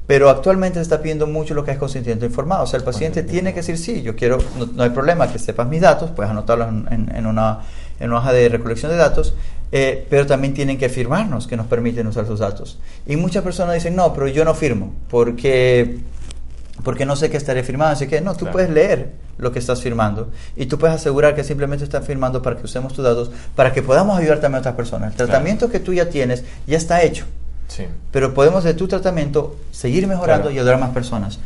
Pero 0.06 0.30
actualmente 0.30 0.78
se 0.78 0.82
está 0.82 1.00
pidiendo 1.02 1.26
mucho 1.26 1.52
lo 1.54 1.64
que 1.64 1.70
es 1.70 1.78
consentimiento 1.78 2.24
informado. 2.24 2.64
O 2.64 2.66
sea, 2.66 2.78
el 2.78 2.84
paciente 2.84 3.22
tiene 3.22 3.50
que 3.52 3.60
decir, 3.60 3.76
sí, 3.78 4.00
yo 4.02 4.14
quiero, 4.16 4.38
no, 4.58 4.66
no 4.66 4.82
hay 4.82 4.90
problema 4.90 5.30
que 5.32 5.38
sepas 5.38 5.66
mis 5.68 5.80
datos, 5.82 6.10
puedes 6.10 6.30
anotarlos 6.30 6.68
en, 6.68 6.86
en- 6.90 7.14
en 7.16 7.26
una, 7.26 7.60
en 8.00 8.10
una 8.10 8.18
hoja 8.20 8.32
de 8.32 8.48
recolección 8.48 8.90
de 8.90 8.96
datos, 8.98 9.34
eh, 9.70 10.06
pero 10.08 10.26
también 10.26 10.54
tienen 10.54 10.78
que 10.78 10.88
firmarnos 10.88 11.46
que 11.46 11.56
nos 11.58 11.66
permiten 11.66 12.06
usar 12.06 12.26
sus 12.26 12.38
datos. 12.40 12.78
Y 13.06 13.16
muchas 13.16 13.42
personas 13.44 13.74
dicen, 13.74 13.96
no, 13.96 14.14
pero 14.14 14.28
yo 14.28 14.44
no 14.46 14.54
firmo, 14.54 14.94
porque, 15.10 15.98
porque 16.84 17.04
no 17.06 17.16
sé 17.16 17.30
qué 17.30 17.36
estaré 17.36 17.62
firmando. 17.62 17.92
Así 17.94 18.06
que 18.06 18.20
no, 18.20 18.32
tú 18.32 18.40
Claro. 18.40 18.52
puedes 18.52 18.70
leer 18.70 19.12
lo 19.38 19.52
que 19.52 19.58
estás 19.58 19.80
firmando 19.82 20.30
y 20.56 20.66
tú 20.66 20.78
puedes 20.78 20.96
asegurar 20.96 21.34
que 21.34 21.44
simplemente 21.44 21.84
están 21.84 22.02
firmando 22.02 22.42
para 22.42 22.56
que 22.56 22.64
usemos 22.64 22.92
tus 22.94 23.04
datos, 23.04 23.30
para 23.54 23.72
que 23.72 23.82
podamos 23.82 24.18
ayudar 24.18 24.40
también 24.40 24.56
a 24.56 24.60
otras 24.60 24.74
personas. 24.74 25.10
El 25.10 25.16
Claro. 25.16 25.30
tratamiento 25.30 25.70
que 25.70 25.80
tú 25.80 25.92
ya 25.94 26.08
tienes 26.08 26.44
ya 26.66 26.76
está 26.76 27.02
hecho 27.02 27.24
Sí. 27.68 27.84
pero 28.10 28.32
podemos 28.34 28.64
de 28.64 28.74
tu 28.74 28.88
tratamiento 28.88 29.56
seguir 29.70 30.06
mejorando 30.06 30.44
Claro. 30.44 30.54
y 30.54 30.58
ayudar 30.58 30.74
a 30.74 30.78
más 30.78 30.90
personas. 30.90 31.38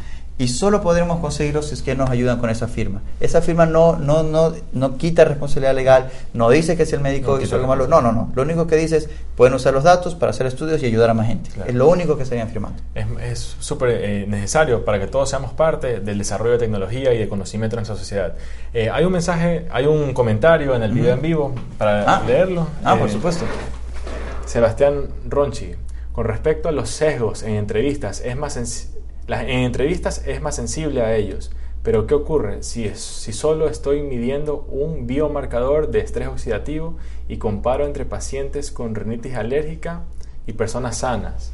Y 0.43 0.49
solo 0.49 0.83
podremos 0.83 1.21
conseguirlo 1.21 1.63
si 1.63 1.75
es 1.75 1.83
que 1.83 1.95
nos 1.95 2.11
ayudan 2.11 2.41
con 2.41 2.51
esa 2.51 2.67
firma. 2.67 3.01
Esa 3.21 3.41
firma 3.43 3.65
no, 3.65 3.95
no, 3.97 4.25
no, 4.25 4.53
no 4.73 4.97
quita 4.97 5.25
responsabilidad 5.25 5.73
legal, 5.73 6.11
no 6.35 6.51
dice 6.51 6.77
que 6.77 6.85
si 6.85 6.97
el 6.97 7.01
médico 7.01 7.37
No 7.37 7.43
hizo 7.43 7.55
algo 7.55 7.69
malo, 7.69 7.87
no, 7.87 8.01
no, 8.03 8.11
no. 8.11 8.33
Lo 8.35 8.43
único 8.43 8.67
que 8.67 8.75
dice 8.75 8.97
es, 8.97 9.09
pueden 9.37 9.55
usar 9.55 9.73
los 9.73 9.85
datos 9.85 10.17
para 10.17 10.31
hacer 10.31 10.47
estudios 10.47 10.83
y 10.83 10.87
ayudar 10.87 11.11
a 11.11 11.15
más 11.15 11.29
gente. 11.29 11.51
Claro. 11.51 11.71
Es 11.71 11.77
lo 11.77 11.89
único 11.89 12.17
que 12.17 12.25
estarían 12.25 12.49
firmando. 12.49 12.83
Es 13.23 13.57
súper 13.61 13.91
eh, 14.03 14.25
necesario 14.27 14.85
para 14.85 14.99
que 14.99 15.07
todos 15.07 15.31
seamos 15.31 15.53
parte 15.53 16.01
del 16.01 16.19
desarrollo 16.19 16.53
de 16.55 16.59
tecnología 16.59 17.15
y 17.15 17.19
de 17.19 17.29
conocimiento 17.29 17.77
en 17.77 17.83
nuestra 17.83 17.97
sociedad. 17.97 18.35
Eh, 18.75 18.91
hay 18.93 19.05
un 19.05 19.13
mensaje, 19.13 19.69
hay 19.71 19.87
un 19.87 20.13
comentario 20.13 20.75
en 20.75 20.83
el 20.83 20.91
video 20.91 21.15
en 21.15 21.23
vivo 21.23 21.55
para 21.79 22.03
Ah. 22.17 22.23
leerlo. 22.27 22.67
Ah, 22.85 22.97
por 22.97 23.09
Eh, 23.09 23.13
supuesto. 23.13 23.45
Sebastián 24.47 25.07
Ronchi, 25.29 25.73
con 26.13 26.25
respecto 26.27 26.69
a 26.69 26.73
los 26.73 26.91
sesgos 26.91 27.43
en 27.43 27.55
entrevistas, 27.55 28.21
es 28.25 28.37
más 28.37 28.57
sensi- 28.57 28.89
en 29.41 29.61
entrevistas 29.61 30.23
es 30.27 30.43
más 30.43 30.57
sensible 30.57 31.01
a 31.03 31.15
ellos. 31.17 31.51
Pero 31.83 32.07
¿qué 32.07 32.15
ocurre 32.15 32.63
si, 32.63 32.85
es- 32.85 33.01
si 33.01 33.33
solo 33.33 33.69
estoy 33.69 34.03
midiendo 34.03 34.67
un 34.69 35.07
biomarcador 35.07 35.91
de 35.91 36.01
estrés 36.01 36.29
oxidativo 36.29 36.97
y 37.29 37.39
comparo 37.39 37.87
entre 37.87 38.05
pacientes 38.05 38.71
con 38.71 38.95
rinitis 38.95 39.35
alérgica 39.35 40.03
y 40.47 40.53
personas 40.53 40.99
sanas? 40.99 41.53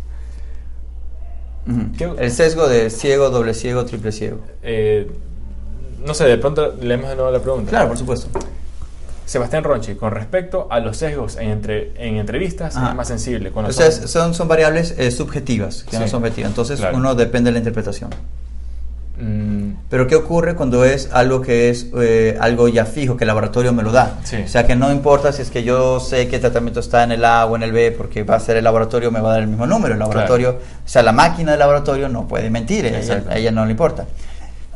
Ujú. 1.66 1.92
¿Qué- 1.96 2.24
El 2.24 2.30
sesgo 2.30 2.68
de 2.68 2.90
ciego, 2.90 3.30
doble 3.30 3.54
ciego, 3.54 3.84
triple 3.84 4.12
ciego. 4.12 4.38
Eh, 4.62 5.10
no 6.04 6.14
sé, 6.14 6.24
de 6.24 6.38
pronto 6.38 6.74
leemos 6.80 7.08
de 7.10 7.16
nuevo 7.16 7.30
la 7.30 7.40
pregunta. 7.40 7.70
Claro, 7.70 7.88
por 7.88 7.98
supuesto. 7.98 8.28
Sebastián 9.28 9.62
Ronchi, 9.62 9.94
con 9.94 10.10
respecto 10.12 10.68
a 10.70 10.80
los 10.80 10.96
sesgos 10.96 11.36
en, 11.36 11.50
entre- 11.50 11.92
en 11.98 12.16
entrevistas, 12.16 12.76
Ajá. 12.76 12.90
es 12.90 12.94
más 12.94 13.08
sensible. 13.08 13.52
O 13.54 13.72
sea, 13.72 13.90
son- 13.92 14.32
son, 14.34 14.48
variables 14.48 14.94
eh, 14.96 15.10
subjetivas, 15.10 15.84
que 15.84 15.98
no 15.98 16.08
son 16.08 16.22
objetivas. 16.22 16.48
Entonces, 16.50 16.80
Claro. 16.80 16.96
uno 16.96 17.14
depende 17.14 17.48
de 17.48 17.52
la 17.52 17.58
interpretación. 17.58 18.08
Mm, 19.20 19.72
Pero 19.90 20.06
¿qué 20.06 20.14
ocurre 20.14 20.54
cuando 20.54 20.84
es 20.84 21.10
algo 21.12 21.42
que 21.42 21.70
es 21.70 21.88
eh, 21.98 22.38
algo 22.40 22.68
ya 22.68 22.84
fijo, 22.86 23.16
que 23.16 23.24
el 23.24 23.28
laboratorio 23.28 23.72
me 23.72 23.82
lo 23.82 23.90
da? 23.90 24.18
Sí. 24.24 24.36
O 24.44 24.48
sea, 24.48 24.66
que 24.66 24.76
no 24.76 24.90
importa 24.92 25.32
si 25.32 25.42
es 25.42 25.50
que 25.50 25.62
yo 25.64 25.98
sé 26.00 26.22
el 26.22 26.40
tratamiento 26.40 26.80
está 26.80 27.02
en 27.02 27.12
el 27.12 27.24
A 27.24 27.44
o 27.46 27.56
en 27.56 27.64
el 27.64 27.72
B, 27.72 27.90
porque 27.90 28.22
va 28.22 28.36
a 28.36 28.40
ser 28.40 28.56
el 28.56 28.64
laboratorio, 28.64 29.10
me 29.10 29.20
va 29.20 29.30
a 29.30 29.32
dar 29.32 29.42
el 29.42 29.48
mismo 29.48 29.66
número. 29.66 29.94
El 29.94 29.98
laboratorio, 30.00 30.50
o 30.84 30.88
sea, 30.88 31.02
la 31.02 31.12
máquina 31.12 31.50
del 31.50 31.58
laboratorio 31.58 32.08
no 32.08 32.28
puede 32.28 32.48
mentir, 32.48 32.86
ella, 32.86 33.24
a 33.28 33.36
ella 33.36 33.50
no 33.50 33.64
le 33.66 33.72
importa. 33.72 34.06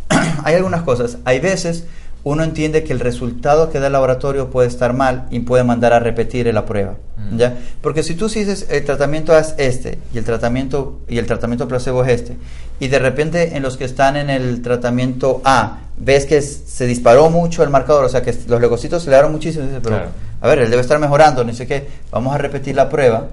hay 0.44 0.56
algunas 0.56 0.82
cosas, 0.82 1.18
hay 1.24 1.38
veces 1.40 1.84
uno 2.24 2.44
entiende 2.44 2.84
que 2.84 2.92
el 2.92 3.00
resultado 3.00 3.70
que 3.70 3.80
da 3.80 3.88
el 3.88 3.92
laboratorio 3.92 4.50
puede 4.50 4.68
estar 4.68 4.92
mal 4.92 5.26
y 5.30 5.40
puede 5.40 5.64
mandar 5.64 5.92
a 5.92 5.98
repetir 5.98 6.52
la 6.52 6.64
prueba. 6.64 6.94
Mm. 7.16 7.36
¿ya? 7.36 7.54
Porque 7.80 8.02
si 8.02 8.14
tú 8.14 8.28
dices 8.28 8.66
el 8.70 8.84
tratamiento 8.84 9.36
es 9.36 9.54
este 9.58 9.98
y 10.14 10.18
el 10.18 10.24
tratamiento 10.24 11.00
y 11.08 11.18
el 11.18 11.26
tratamiento 11.26 11.68
placebo 11.68 12.04
es 12.04 12.20
este 12.20 12.36
y 12.80 12.88
de 12.88 12.98
repente 12.98 13.56
en 13.56 13.62
los 13.62 13.76
que 13.76 13.84
están 13.84 14.16
en 14.16 14.30
el 14.30 14.62
tratamiento 14.62 15.40
A 15.44 15.78
ves 15.96 16.26
que 16.26 16.40
se 16.42 16.86
disparó 16.86 17.30
mucho 17.30 17.62
el 17.62 17.70
marcador, 17.70 18.04
o 18.04 18.08
sea 18.08 18.22
que 18.22 18.34
los 18.48 18.60
leucocitos 18.60 19.02
se 19.02 19.10
le 19.10 19.16
dieron 19.16 19.32
muchísimo, 19.32 19.64
dices, 19.64 19.80
pero 19.82 19.96
Claro. 19.96 20.10
a 20.40 20.48
ver, 20.48 20.58
él 20.60 20.70
debe 20.70 20.82
estar 20.82 20.98
mejorando, 20.98 21.44
no 21.44 21.52
sé 21.52 21.66
qué, 21.66 21.86
vamos 22.10 22.34
a 22.34 22.38
repetir 22.38 22.74
la 22.74 22.88
prueba. 22.88 23.28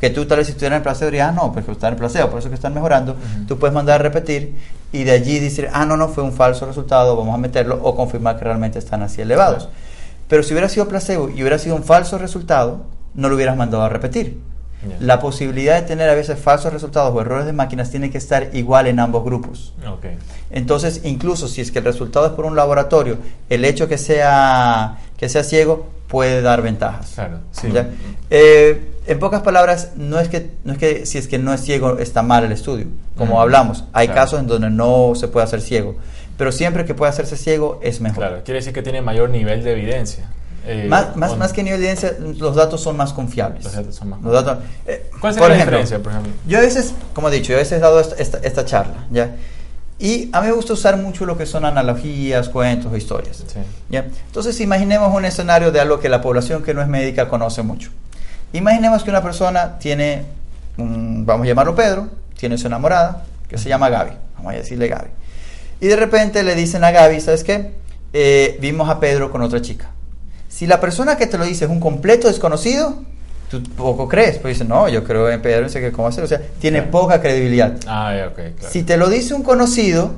Que 0.00 0.10
tú 0.10 0.26
tal 0.26 0.38
vez 0.38 0.46
si 0.46 0.52
estuvieras 0.52 0.78
en 0.78 0.82
placebo 0.82 1.10
dirías, 1.10 1.28
ah, 1.28 1.32
no, 1.32 1.52
porque 1.52 1.70
está 1.70 1.88
en 1.88 1.96
placebo, 1.96 2.30
por 2.30 2.38
eso 2.38 2.48
que 2.48 2.54
están 2.54 2.72
mejorando. 2.72 3.16
Tú 3.46 3.58
puedes 3.58 3.74
mandar 3.74 4.00
a 4.00 4.02
repetir 4.02 4.54
y 4.92 5.04
de 5.04 5.12
allí 5.12 5.38
decir, 5.38 5.68
ah, 5.72 5.84
no, 5.84 5.96
no, 5.96 6.08
fue 6.08 6.24
un 6.24 6.32
falso 6.32 6.66
resultado, 6.66 7.16
vamos 7.16 7.34
a 7.34 7.38
meterlo 7.38 7.78
o 7.82 7.94
confirmar 7.94 8.38
que 8.38 8.44
realmente 8.44 8.78
están 8.78 9.02
así 9.02 9.20
elevados. 9.20 9.68
Pero 10.28 10.42
si 10.42 10.54
hubiera 10.54 10.68
sido 10.68 10.88
placebo 10.88 11.28
y 11.28 11.34
hubiera 11.34 11.58
sido 11.58 11.76
un 11.76 11.84
falso 11.84 12.16
resultado, 12.16 12.82
no 13.14 13.28
lo 13.28 13.34
hubieras 13.34 13.56
mandado 13.56 13.82
a 13.82 13.88
repetir. 13.88 14.40
La 14.98 15.20
posibilidad 15.20 15.78
de 15.78 15.86
tener 15.86 16.08
a 16.08 16.14
veces 16.14 16.38
falsos 16.38 16.72
resultados 16.72 17.14
o 17.14 17.20
errores 17.20 17.44
de 17.44 17.52
máquinas 17.52 17.90
tiene 17.90 18.10
que 18.10 18.16
estar 18.16 18.48
igual 18.54 18.86
en 18.86 18.98
ambos 18.98 19.24
grupos. 19.24 19.74
Entonces, 20.50 21.02
incluso 21.04 21.48
si 21.48 21.60
es 21.60 21.70
que 21.70 21.80
el 21.80 21.84
resultado 21.84 22.26
es 22.26 22.32
por 22.32 22.46
un 22.46 22.56
laboratorio, 22.56 23.18
el 23.50 23.66
hecho 23.66 23.88
que 23.88 23.98
sea, 23.98 24.98
que 25.18 25.28
sea 25.28 25.44
ciego 25.44 25.86
puede 26.08 26.40
dar 26.40 26.62
ventajas. 26.62 27.12
Claro, 27.14 27.40
sí. 27.52 27.68
Eh, 28.30 28.99
en 29.12 29.18
pocas 29.18 29.42
palabras, 29.42 29.90
no 29.96 30.18
es, 30.20 30.28
que, 30.28 30.50
no 30.64 30.72
es 30.72 30.78
que 30.78 31.04
si 31.06 31.18
es 31.18 31.26
que 31.28 31.38
no 31.38 31.52
es 31.52 31.60
ciego 31.62 31.98
está 31.98 32.22
mal 32.22 32.44
el 32.44 32.52
estudio, 32.52 32.86
como 33.16 33.40
hablamos. 33.40 33.84
Hay 33.92 34.06
Claro. 34.08 34.20
casos 34.22 34.40
en 34.40 34.46
donde 34.46 34.70
no 34.70 35.12
se 35.16 35.28
puede 35.28 35.44
hacer 35.44 35.60
ciego, 35.60 35.96
pero 36.36 36.52
siempre 36.52 36.84
que 36.84 36.94
pueda 36.94 37.10
hacerse 37.10 37.36
ciego 37.36 37.80
es 37.82 38.00
mejor. 38.00 38.18
Claro, 38.18 38.42
quiere 38.44 38.60
decir 38.60 38.72
que 38.72 38.82
tiene 38.82 39.02
mayor 39.02 39.30
nivel 39.30 39.62
de 39.64 39.72
evidencia. 39.72 40.30
Eh, 40.66 40.86
Más, 40.88 41.16
más, 41.16 41.38
más 41.38 41.52
que 41.54 41.62
nivel 41.62 41.80
de 41.80 41.90
evidencia, 41.90 42.16
los 42.38 42.54
datos 42.54 42.82
son 42.82 42.96
más 42.96 43.12
confiables. 43.14 43.64
Los 43.64 43.72
datos 43.74 43.94
son 43.96 44.10
más 44.10 44.20
Los 44.22 44.32
datos- 44.32 44.58
eh, 44.86 45.08
¿Cuál 45.20 45.34
por 45.34 45.48
la 45.48 45.54
ejemplo, 45.54 45.78
diferencia, 45.78 45.98
por 46.02 46.12
ejemplo? 46.12 46.32
Yo 46.46 46.58
a 46.58 46.60
veces, 46.60 46.92
como 47.14 47.28
he 47.30 47.32
dicho, 47.32 47.48
yo 47.48 47.56
a 47.56 47.58
veces 47.60 47.78
he 47.78 47.80
dado 47.80 47.98
esta, 47.98 48.14
esta, 48.16 48.38
esta 48.38 48.64
charla, 48.64 49.06
¿ya? 49.10 49.34
Y 49.98 50.28
a 50.32 50.40
mí 50.40 50.46
me 50.46 50.52
gusta 50.52 50.72
usar 50.74 50.96
mucho 50.96 51.26
lo 51.26 51.36
que 51.36 51.46
son 51.46 51.64
analogías, 51.64 52.48
cuentos 52.48 52.96
historias. 52.96 53.38
Sí. 53.46 53.58
¿ya? 53.90 54.06
Entonces 54.26 54.58
imaginemos 54.60 55.14
un 55.14 55.24
escenario 55.26 55.72
de 55.72 55.80
algo 55.80 55.98
que 56.00 56.08
la 56.08 56.20
población 56.22 56.62
que 56.62 56.72
no 56.74 56.80
es 56.80 56.88
médica 56.88 57.28
conoce 57.28 57.62
mucho. 57.62 57.90
Imaginemos 58.52 59.02
que 59.04 59.10
una 59.10 59.22
persona 59.22 59.78
tiene, 59.78 60.24
vamos 60.76 61.44
a 61.44 61.48
llamarlo 61.48 61.74
Pedro, 61.74 62.08
tiene 62.38 62.58
su 62.58 62.66
enamorada, 62.66 63.24
que 63.48 63.58
se 63.58 63.68
llama 63.68 63.88
Gaby, 63.88 64.12
vamos 64.36 64.52
a 64.54 64.56
decirle 64.56 64.88
Gaby. 64.88 65.08
Y 65.80 65.86
de 65.86 65.96
repente 65.96 66.42
le 66.42 66.54
dicen 66.54 66.82
a 66.84 66.90
Gaby, 66.90 67.20
¿sabes 67.20 67.44
qué? 67.44 67.72
Eh, 68.12 68.58
vimos 68.60 68.88
a 68.88 68.98
Pedro 68.98 69.30
con 69.30 69.42
otra 69.42 69.62
chica. 69.62 69.90
Si 70.48 70.66
la 70.66 70.80
persona 70.80 71.16
que 71.16 71.26
te 71.26 71.38
lo 71.38 71.44
dice 71.44 71.64
es 71.66 71.70
un 71.70 71.80
completo 71.80 72.28
desconocido, 72.28 73.02
tú 73.50 73.62
poco 73.62 74.08
crees, 74.08 74.38
pues 74.38 74.54
dices, 74.56 74.68
no, 74.68 74.88
yo 74.88 75.04
creo 75.04 75.30
en 75.30 75.40
Pedro, 75.40 75.62
no 75.62 75.68
sé 75.68 75.80
qué, 75.80 75.92
cómo 75.92 76.08
hacer, 76.08 76.24
o 76.24 76.26
sea, 76.26 76.40
tiene 76.60 76.78
Claro. 76.78 76.90
poca 76.90 77.20
credibilidad. 77.20 77.76
Ah, 77.86 78.14
ya, 78.16 78.26
ok, 78.28 78.34
claro. 78.58 78.72
Si 78.72 78.82
te 78.82 78.96
lo 78.96 79.08
dice 79.08 79.32
un 79.34 79.42
conocido, 79.42 80.10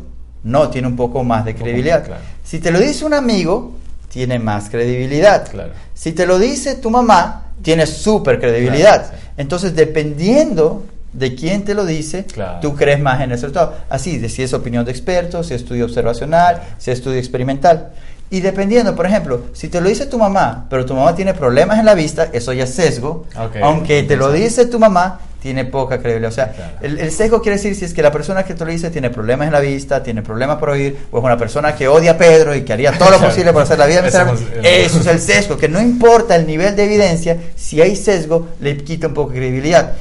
no, 0.43 0.71
tiene 0.71 0.89
un 0.89 0.97
poco 0.97 1.23
más 1.23 1.45
de 1.45 1.55
credibilidad. 1.55 1.99
más, 2.01 2.09
claro. 2.09 2.23
Si 2.45 2.59
te 2.59 2.71
lo 2.71 2.81
dice 2.81 3.05
un 3.05 3.15
amigo, 3.15 3.75
tiene 4.09 4.39
más 4.39 4.69
credibilidad. 4.71 5.49
Claro. 5.51 5.73
Si 5.95 6.13
te 6.13 6.27
lo 6.27 6.39
dice 6.39 6.75
tu 6.75 6.91
mamá, 6.91 7.42
tiene 7.63 7.87
súper 7.87 8.41
credibilidad. 8.41 9.09
Claro, 9.09 9.19
sí. 9.21 9.29
Entonces, 9.37 9.75
dependiendo 9.75 10.85
de 11.13 11.35
quién 11.35 11.65
te 11.65 11.75
lo 11.75 11.85
dice, 11.85 12.25
Claro. 12.25 12.61
tú 12.61 12.75
crees 12.75 12.99
más 13.01 13.21
en 13.21 13.33
ese 13.33 13.43
resultado. 13.47 13.75
Así, 13.91 14.19
de 14.19 14.29
si 14.29 14.43
es 14.43 14.55
opinión 14.55 14.85
de 14.85 14.93
expertos, 14.93 15.49
si 15.49 15.55
es 15.55 15.63
estudio 15.63 15.85
observacional, 15.85 16.55
Claro. 16.57 16.71
si 16.79 16.91
es 16.91 16.99
estudio 16.99 17.19
experimental. 17.19 17.91
Y 18.31 18.41
dependiendo, 18.41 18.97
por 18.97 19.05
ejemplo, 19.05 19.43
si 19.53 19.69
te 19.69 19.81
lo 19.83 19.91
dice 19.91 20.07
tu 20.07 20.19
mamá, 20.19 20.67
pero 20.71 20.87
tu 20.87 20.95
mamá 20.95 21.15
tiene 21.15 21.35
problemas 21.35 21.79
en 21.79 21.85
la 21.85 21.95
vista, 21.95 22.29
eso 22.33 22.55
ya 22.55 22.65
es 22.65 22.75
sesgo. 22.75 23.27
Aunque 23.63 24.03
te 24.05 24.17
lo 24.17 24.33
dice 24.33 24.65
tu 24.65 24.79
mamá, 24.79 25.21
tiene 25.43 25.65
poca 25.65 25.99
credibilidad. 25.99 26.31
O 26.31 26.35
sea, 26.35 26.53
Claro. 26.53 26.73
el, 26.81 26.99
el 27.01 27.11
sesgo 27.11 27.43
quiere 27.43 27.57
decir 27.57 27.75
si 27.75 27.85
es 27.85 27.93
que 27.93 28.01
la 28.03 28.13
persona 28.13 28.45
que 28.45 28.55
te 28.55 28.65
lo 28.65 28.71
dice 28.71 28.91
tiene 28.91 29.11
problemas 29.11 29.47
en 29.49 29.53
la 29.53 29.61
vista, 29.61 30.03
tiene 30.03 30.23
problemas 30.23 30.59
por 30.59 30.71
oír, 30.71 30.97
o 31.11 31.19
es 31.19 31.25
una 31.25 31.37
persona 31.37 31.75
que 31.75 31.89
odia 31.89 32.13
a 32.13 32.17
Pedro 32.19 32.55
y 32.55 32.63
que 32.63 32.73
haría 32.73 32.93
todo 32.97 33.11
lo 33.11 33.19
posible 33.19 33.53
por 33.53 33.63
hacer 33.63 33.79
la 33.79 33.87
vida 33.87 33.99
Eso 34.07 34.25
miserable. 34.25 34.41
es- 34.63 34.87
Eso 34.87 35.01
es 35.01 35.07
el 35.09 35.21
sesgo, 35.21 35.57
que 35.59 35.69
no 35.69 35.81
importa 35.81 36.37
el 36.37 36.47
nivel 36.47 36.77
de 36.77 36.85
evidencia, 36.85 37.37
si 37.57 37.81
hay 37.83 37.97
sesgo, 37.97 38.49
le 38.61 38.77
quita 38.79 39.09
un 39.09 39.15
poco 39.15 39.33
de 39.33 39.39
credibilidad. 39.39 39.93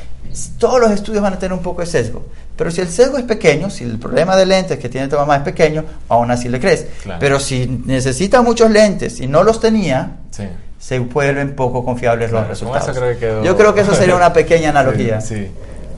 Todos 0.59 0.79
los 0.79 0.91
estudios 0.91 1.21
van 1.23 1.33
a 1.33 1.39
tener 1.39 1.53
un 1.53 1.61
poco 1.63 1.81
de 1.81 1.87
sesgo. 1.87 2.25
Pero 2.55 2.69
si 2.71 2.79
el 2.81 2.89
sesgo 2.89 3.17
es 3.17 3.23
pequeño, 3.23 3.69
si 3.69 3.83
el 3.83 3.97
problema 3.97 4.35
de 4.37 4.45
lentes 4.45 4.77
que 4.77 4.87
tiene 4.87 5.07
tu 5.07 5.15
mamá 5.15 5.37
es 5.37 5.41
pequeño, 5.41 5.83
aún 6.07 6.29
así 6.31 6.47
le 6.47 6.59
crees. 6.59 6.85
Claro. 7.03 7.19
Pero 7.19 7.39
si 7.39 7.65
necesita 7.85 8.41
muchos 8.41 8.69
lentes 8.69 9.19
y 9.19 9.27
no 9.27 9.43
los 9.43 9.59
tenía, 9.59 10.17
Sí. 10.29 10.43
Se 10.81 10.97
vuelven 10.97 11.55
poco 11.55 11.85
confiables 11.85 12.31
Claro, 12.31 12.47
los 12.49 12.59
resultados. 12.59 12.97
creo 12.97 13.19
que 13.19 13.45
Yo 13.45 13.55
creo 13.55 13.75
que 13.75 13.81
eso 13.81 13.93
sería 14.01 14.15
una 14.15 14.33
pequeña 14.33 14.69
analogía. 14.71 15.21
Sí, 15.21 15.35
sí. 15.35 15.51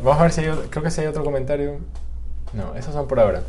Vamos 0.04 0.20
a 0.20 0.24
ver 0.24 0.32
si 0.34 0.42
hay 0.42 0.50
otro, 0.50 0.66
creo 0.70 0.84
que 0.84 0.92
si 0.92 1.00
hay 1.00 1.08
otro 1.08 1.24
comentario. 1.24 1.78
No, 2.52 2.76
esos 2.76 2.94
son 2.94 3.08
por 3.08 3.20
ahora. 3.22 3.44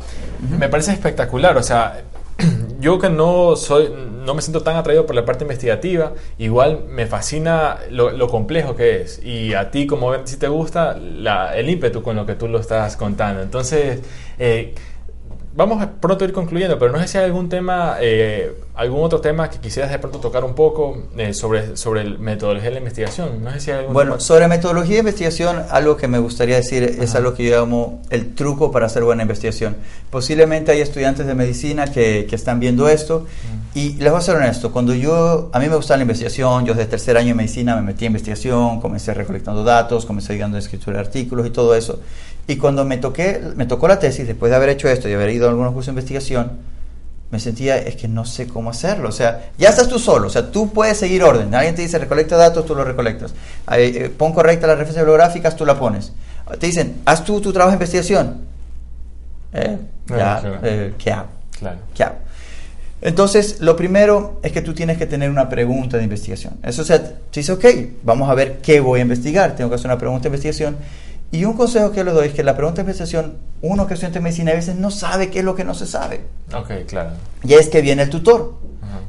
Me 0.57 0.69
parece 0.69 0.93
espectacular, 0.93 1.57
o 1.57 1.61
sea, 1.63 2.01
yo 2.79 2.97
que 2.99 3.09
no 3.09 3.57
soy, 3.57 3.93
no 4.25 4.33
me 4.33 4.41
siento 4.41 4.63
tan 4.63 4.77
atraído 4.77 5.05
por 5.05 5.13
la 5.13 5.25
parte 5.25 5.43
investigativa, 5.43 6.13
igual 6.37 6.85
me 6.87 7.05
fascina 7.05 7.77
lo, 7.91 8.11
lo 8.11 8.29
complejo 8.29 8.75
que 8.77 9.01
es. 9.01 9.21
Y 9.23 9.53
a 9.53 9.69
ti, 9.71 9.85
como 9.87 10.09
ven, 10.09 10.25
si 10.25 10.37
te 10.37 10.47
gusta, 10.47 10.97
la- 10.97 11.55
el 11.57 11.69
ímpetu 11.69 12.01
con 12.01 12.15
lo 12.15 12.25
que 12.25 12.35
tú 12.35 12.47
lo 12.47 12.59
estás 12.59 12.95
contando. 12.95 13.41
Entonces, 13.41 13.99
eh, 14.39 14.73
vamos 15.53 15.85
pronto 15.99 16.23
a 16.23 16.27
ir 16.27 16.33
concluyendo, 16.33 16.79
pero 16.79 16.91
no 16.93 16.99
sé 16.99 17.07
si 17.09 17.17
hay 17.17 17.25
algún 17.25 17.49
tema, 17.49 17.97
eh, 17.99 18.53
algún 18.75 19.03
otro 19.03 19.21
tema 19.21 19.49
que 19.49 19.59
quisieras 19.59 19.91
de 19.91 19.99
pronto 19.99 20.19
tocar 20.19 20.43
un 20.43 20.53
poco 20.53 21.03
eh, 21.17 21.33
sobre, 21.33 21.77
sobre 21.77 22.01
el 22.01 22.19
metodología 22.19 22.69
de 22.69 22.75
la 22.75 22.79
investigación. 22.79 23.43
No 23.43 23.51
sé 23.51 23.59
si 23.59 23.71
hay 23.71 23.79
algún 23.79 23.93
bueno, 23.93 24.19
sobre 24.19 24.47
metodología 24.47 24.95
de 24.95 24.99
investigación, 24.99 25.63
algo 25.69 25.97
que 25.97 26.07
me 26.07 26.19
gustaría 26.19 26.57
decir 26.57 26.83
es 26.83 27.15
algo 27.15 27.33
que 27.33 27.45
yo 27.45 27.59
llamo 27.59 28.01
el 28.09 28.35
truco 28.35 28.71
para 28.71 28.87
hacer 28.87 29.03
buena 29.03 29.21
investigación. 29.23 29.75
Posiblemente 30.09 30.71
hay 30.71 30.81
estudiantes 30.81 31.25
de 31.25 31.33
medicina 31.35 31.85
que, 31.87 32.27
que 32.29 32.35
están 32.35 32.59
viendo 32.59 32.89
esto 32.89 33.25
y 33.73 33.93
les 33.95 34.09
voy 34.09 34.19
a 34.19 34.21
ser 34.21 34.37
honesto, 34.37 34.71
cuando 34.71 34.93
yo, 34.93 35.49
a 35.51 35.59
mí 35.59 35.67
me 35.67 35.75
gusta 35.75 35.97
la 35.97 36.03
investigación, 36.03 36.65
yo 36.65 36.73
desde 36.73 36.89
tercer 36.89 37.17
año 37.17 37.27
de 37.27 37.33
medicina 37.33 37.75
me 37.75 37.81
metí 37.81 38.05
en 38.05 38.11
investigación, 38.11 38.79
comencé 38.79 39.13
recolectando 39.13 39.65
datos, 39.65 40.05
comencé 40.05 40.31
ayudando 40.31 40.55
a 40.55 40.61
escritura 40.61 40.97
de 40.97 41.05
artículos 41.05 41.45
y 41.45 41.49
todo 41.49 41.75
eso. 41.75 41.99
Y 42.47 42.55
cuando 42.55 42.85
me, 42.85 42.97
toqué, 42.97 43.41
me 43.57 43.65
tocó 43.65 43.89
la 43.89 43.99
tesis, 43.99 44.27
después 44.27 44.49
de 44.49 44.55
haber 44.55 44.69
hecho 44.69 44.87
esto 44.87 45.09
y 45.09 45.13
haber 45.13 45.29
ido 45.31 45.47
a 45.47 45.49
algunos 45.49 45.73
cursos 45.73 45.87
de 45.87 45.91
investigación, 45.99 46.53
me 47.31 47.39
sentía, 47.39 47.77
es 47.77 47.95
que 47.95 48.07
no 48.07 48.25
sé 48.25 48.47
cómo 48.47 48.69
hacerlo. 48.69 49.09
O 49.09 49.11
sea, 49.11 49.49
ya 49.57 49.69
estás 49.69 49.87
tú 49.87 49.99
solo, 49.99 50.27
o 50.27 50.29
sea, 50.29 50.51
tú 50.51 50.71
puedes 50.71 50.97
seguir 50.97 51.23
orden. 51.23 51.53
Alguien 51.53 51.75
te 51.75 51.81
dice, 51.81 51.97
recolecta 51.97 52.37
datos, 52.37 52.65
tú 52.65 52.75
los 52.75 52.85
recolectas. 52.85 53.33
Eh, 53.71 54.11
pon 54.15 54.33
correcta 54.33 54.67
las 54.67 54.77
referencias 54.77 55.03
bibliográficas, 55.03 55.55
tú 55.55 55.65
la 55.65 55.77
pones. 55.77 56.13
Te 56.59 56.67
dicen, 56.67 57.01
haz 57.05 57.23
tú 57.23 57.41
tu 57.41 57.51
trabajo 57.51 57.71
de 57.71 57.75
investigación. 57.75 58.41
Eh, 59.53 59.77
ya, 60.07 60.59
eh, 60.63 60.93
¿Qué 60.97 61.11
hago? 61.11 61.27
Claro. 61.57 61.77
¿Qué 61.93 62.03
hago? 62.03 62.15
Entonces, 63.01 63.59
lo 63.59 63.75
primero 63.75 64.39
es 64.41 64.51
que 64.51 64.61
tú 64.61 64.73
tienes 64.73 64.97
que 64.97 65.05
tener 65.05 65.29
una 65.29 65.49
pregunta 65.49 65.97
de 65.97 66.03
investigación. 66.03 66.55
Eso 66.63 66.81
o 66.81 66.85
sea, 66.85 67.03
te 67.03 67.39
dice, 67.39 67.51
ok, 67.51 67.65
vamos 68.03 68.29
a 68.29 68.33
ver 68.33 68.59
qué 68.59 68.79
voy 68.79 68.99
a 68.99 69.03
investigar. 69.03 69.55
Tengo 69.55 69.69
que 69.69 69.75
hacer 69.75 69.87
una 69.87 69.97
pregunta 69.97 70.23
de 70.23 70.29
investigación 70.29 70.77
y 71.31 71.45
un 71.45 71.53
consejo 71.53 71.91
que 71.91 72.03
les 72.03 72.13
doy 72.13 72.27
es 72.27 72.33
que 72.33 72.43
la 72.43 72.55
pregunta 72.55 72.77
de 72.77 72.83
investigación, 72.83 73.37
uno 73.61 73.87
que 73.87 73.93
estudiante 73.95 74.19
de 74.19 74.23
medicina 74.23 74.51
a 74.51 74.55
veces 74.55 74.75
no 74.75 74.91
sabe 74.91 75.29
qué 75.29 75.39
es 75.39 75.45
lo 75.45 75.55
que 75.55 75.63
no 75.63 75.73
se 75.73 75.87
sabe. 75.87 76.21
Ok, 76.53 76.85
claro. 76.87 77.11
Y 77.43 77.53
es 77.53 77.67
que 77.69 77.81
viene 77.81 78.03
el 78.03 78.09
tutor. 78.09 78.53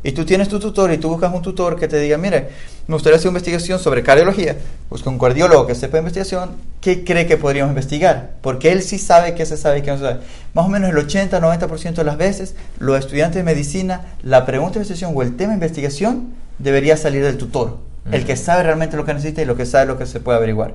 Y 0.02 0.12
tú 0.12 0.24
tienes 0.24 0.48
tu 0.48 0.60
tutor 0.60 0.92
y 0.92 0.98
tú 0.98 1.08
buscas 1.08 1.32
un 1.34 1.42
tutor 1.42 1.78
que 1.78 1.88
te 1.88 1.98
diga, 1.98 2.16
mire, 2.16 2.48
me 2.86 2.94
gustaría 2.94 3.18
hacer 3.18 3.28
investigación 3.28 3.78
sobre 3.78 4.02
cardiología. 4.02 4.56
Busca 4.88 5.10
un 5.10 5.18
cardiólogo 5.18 5.66
que 5.66 5.74
sepa 5.74 5.98
investigación, 5.98 6.50
¿qué 6.80 7.04
cree 7.04 7.26
que 7.26 7.36
podríamos 7.36 7.70
investigar? 7.70 8.34
Porque 8.40 8.72
él 8.72 8.82
sí 8.82 8.98
sabe 8.98 9.34
qué 9.34 9.44
se 9.46 9.56
sabe 9.56 9.78
y 9.78 9.82
qué 9.82 9.90
no 9.90 9.98
se 9.98 10.04
sabe. 10.04 10.20
Más 10.54 10.66
o 10.66 10.68
menos 10.68 10.90
el 10.90 10.96
80-90% 10.96 11.94
de 11.94 12.04
las 12.04 12.16
veces, 12.16 12.54
los 12.78 12.98
estudiantes 12.98 13.36
de 13.36 13.42
medicina, 13.42 14.14
la 14.22 14.46
pregunta 14.46 14.74
de 14.74 14.80
investigación 14.80 15.12
o 15.14 15.22
el 15.22 15.36
tema 15.36 15.50
de 15.50 15.56
investigación 15.56 16.34
debería 16.58 16.96
salir 16.96 17.24
del 17.24 17.36
tutor. 17.36 17.78
El 18.12 18.24
que 18.24 18.36
sabe 18.36 18.62
realmente 18.62 18.96
lo 18.96 19.04
que 19.04 19.14
necesita 19.14 19.42
y 19.42 19.46
lo 19.46 19.56
que 19.56 19.66
sabe 19.66 19.86
lo 19.86 19.98
que 19.98 20.06
se 20.06 20.20
puede 20.20 20.38
averiguar 20.38 20.74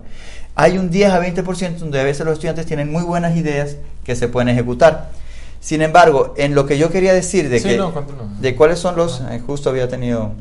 hay 0.56 0.78
un 0.78 0.90
10 0.90 1.12
a 1.12 1.22
20% 1.22 1.78
donde 1.78 2.00
a 2.00 2.04
veces 2.04 2.26
los 2.26 2.34
estudiantes 2.34 2.66
tienen 2.66 2.92
muy 2.92 3.04
buenas 3.04 3.36
ideas 3.36 3.78
que 4.04 4.16
se 4.16 4.28
pueden 4.28 4.50
ejecutar. 4.50 5.12
Sin 5.60 5.82
embargo, 5.82 6.34
en 6.38 6.56
lo 6.56 6.66
que 6.66 6.78
yo 6.78 6.92
quería 6.92 7.14
decir 7.14 7.50
de, 7.50 7.62
que, 7.62 7.80
de 8.40 8.56
cuáles 8.56 8.80
son 8.80 8.96
los, 8.96 9.22
eh, 9.30 9.42
justo 9.46 9.70
había 9.70 9.88
tenido 9.88 10.32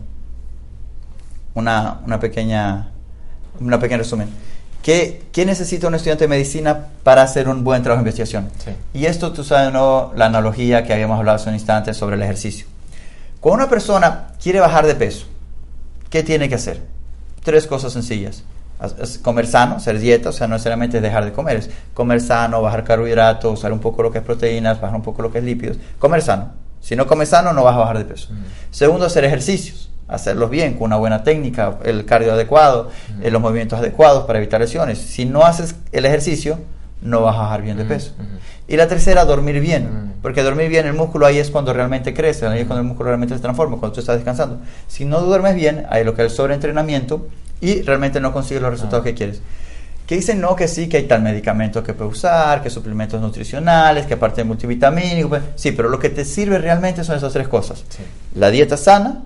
una, 1.54 2.00
una 2.06 2.18
pequeña, 2.18 2.90
una 3.60 3.78
pequeña 3.78 3.98
resumen. 3.98 4.28
¿Qué, 4.82 5.24
¿Qué, 5.30 5.44
necesita 5.44 5.88
un 5.88 5.94
estudiante 5.94 6.24
de 6.24 6.28
medicina 6.28 6.86
para 7.02 7.22
hacer 7.22 7.48
un 7.48 7.64
buen 7.64 7.82
trabajo 7.82 8.02
de 8.02 8.08
investigación? 8.08 8.48
Y 8.94 9.04
esto, 9.04 9.30
tú 9.32 9.44
sabes, 9.44 9.70
¿no? 9.74 10.10
la 10.16 10.24
analogía 10.26 10.84
que 10.84 10.94
habíamos 10.94 11.18
hablado 11.18 11.36
hace 11.36 11.50
un 11.50 11.54
instante 11.54 11.92
sobre 11.92 12.16
el 12.16 12.22
ejercicio. 12.22 12.66
Cuando 13.40 13.64
una 13.64 13.70
persona 13.70 14.28
quiere 14.42 14.58
bajar 14.58 14.86
de 14.86 14.94
peso, 14.94 15.26
¿qué 16.08 16.22
tiene 16.22 16.48
que 16.48 16.54
hacer? 16.54 16.80
Tres 17.44 17.66
cosas 17.66 17.92
sencillas 17.92 18.42
comer 19.22 19.46
sano, 19.46 19.76
hacer 19.76 19.98
dieta, 19.98 20.30
o 20.30 20.32
sea, 20.32 20.46
no 20.46 20.54
necesariamente 20.54 21.00
dejar 21.00 21.24
de 21.24 21.32
comer, 21.32 21.56
es 21.56 21.70
comer 21.94 22.20
sano, 22.20 22.62
bajar 22.62 22.84
carbohidratos, 22.84 23.58
usar 23.58 23.72
un 23.72 23.80
poco 23.80 24.02
lo 24.02 24.10
que 24.10 24.18
es 24.18 24.24
proteínas, 24.24 24.80
bajar 24.80 24.96
un 24.96 25.02
poco 25.02 25.22
lo 25.22 25.30
que 25.30 25.38
es 25.38 25.44
lípidos, 25.44 25.76
comer 25.98 26.22
sano. 26.22 26.52
Si 26.80 26.96
no 26.96 27.06
comes 27.06 27.28
sano, 27.28 27.52
no 27.52 27.62
vas 27.62 27.74
a 27.74 27.78
bajar 27.78 27.98
de 27.98 28.04
peso. 28.04 28.30
Segundo, 28.70 29.06
hacer 29.06 29.24
ejercicios, 29.24 29.90
hacerlos 30.08 30.50
bien, 30.50 30.74
con 30.74 30.84
una 30.84 30.96
buena 30.96 31.22
técnica, 31.22 31.78
el 31.84 32.06
cardio 32.06 32.32
adecuado, 32.32 32.90
eh, 33.22 33.30
los 33.30 33.40
movimientos 33.40 33.78
adecuados 33.78 34.24
para 34.24 34.38
evitar 34.38 34.60
lesiones. 34.60 34.98
Si 34.98 35.26
no 35.26 35.44
haces 35.44 35.76
el 35.92 36.06
ejercicio, 36.06 36.58
no 37.02 37.22
vas 37.22 37.36
a 37.36 37.42
bajar 37.42 37.62
bien 37.62 37.76
de 37.76 37.84
peso. 37.84 38.12
Y 38.66 38.76
la 38.76 38.88
tercera, 38.88 39.24
dormir 39.24 39.60
bien, 39.60 40.14
porque 40.22 40.42
dormir 40.42 40.68
bien, 40.68 40.86
el 40.86 40.94
músculo 40.94 41.26
ahí 41.26 41.38
es 41.38 41.50
cuando 41.50 41.72
realmente 41.72 42.14
crece, 42.14 42.46
ahí 42.46 42.60
es 42.60 42.66
cuando 42.66 42.80
el 42.80 42.86
músculo 42.86 43.08
realmente 43.08 43.34
se 43.34 43.40
transforma, 43.40 43.76
cuando 43.78 43.94
tú 43.94 44.00
estás 44.00 44.16
descansando. 44.16 44.60
Si 44.86 45.04
no 45.04 45.20
duermes 45.20 45.54
bien, 45.54 45.86
hay 45.90 46.04
lo 46.04 46.14
que 46.14 46.22
es 46.22 46.30
el 46.30 46.36
sobreentrenamiento, 46.36 47.26
y 47.60 47.82
realmente 47.82 48.20
no 48.20 48.32
consigues 48.32 48.62
los 48.62 48.72
resultados 48.72 49.04
que 49.04 49.14
quieres. 49.14 49.40
Que 50.06 50.16
dicen 50.16 50.40
no, 50.40 50.56
que 50.56 50.66
sí, 50.66 50.88
que 50.88 50.96
hay 50.96 51.04
tal 51.04 51.22
medicamento 51.22 51.84
que 51.84 51.94
puedes 51.94 52.14
usar, 52.14 52.62
que 52.62 52.70
suplementos 52.70 53.20
nutricionales, 53.20 54.06
que 54.06 54.14
aparte 54.14 54.40
de 54.40 54.44
multivitamínico. 54.44 55.28
Pues, 55.28 55.42
sí, 55.54 55.70
pero 55.70 55.88
lo 55.88 56.00
que 56.00 56.10
te 56.10 56.24
sirve 56.24 56.58
realmente 56.58 57.04
son 57.04 57.16
esas 57.16 57.32
tres 57.32 57.46
cosas. 57.46 57.84
La 58.34 58.50
dieta 58.50 58.76
sana, 58.76 59.22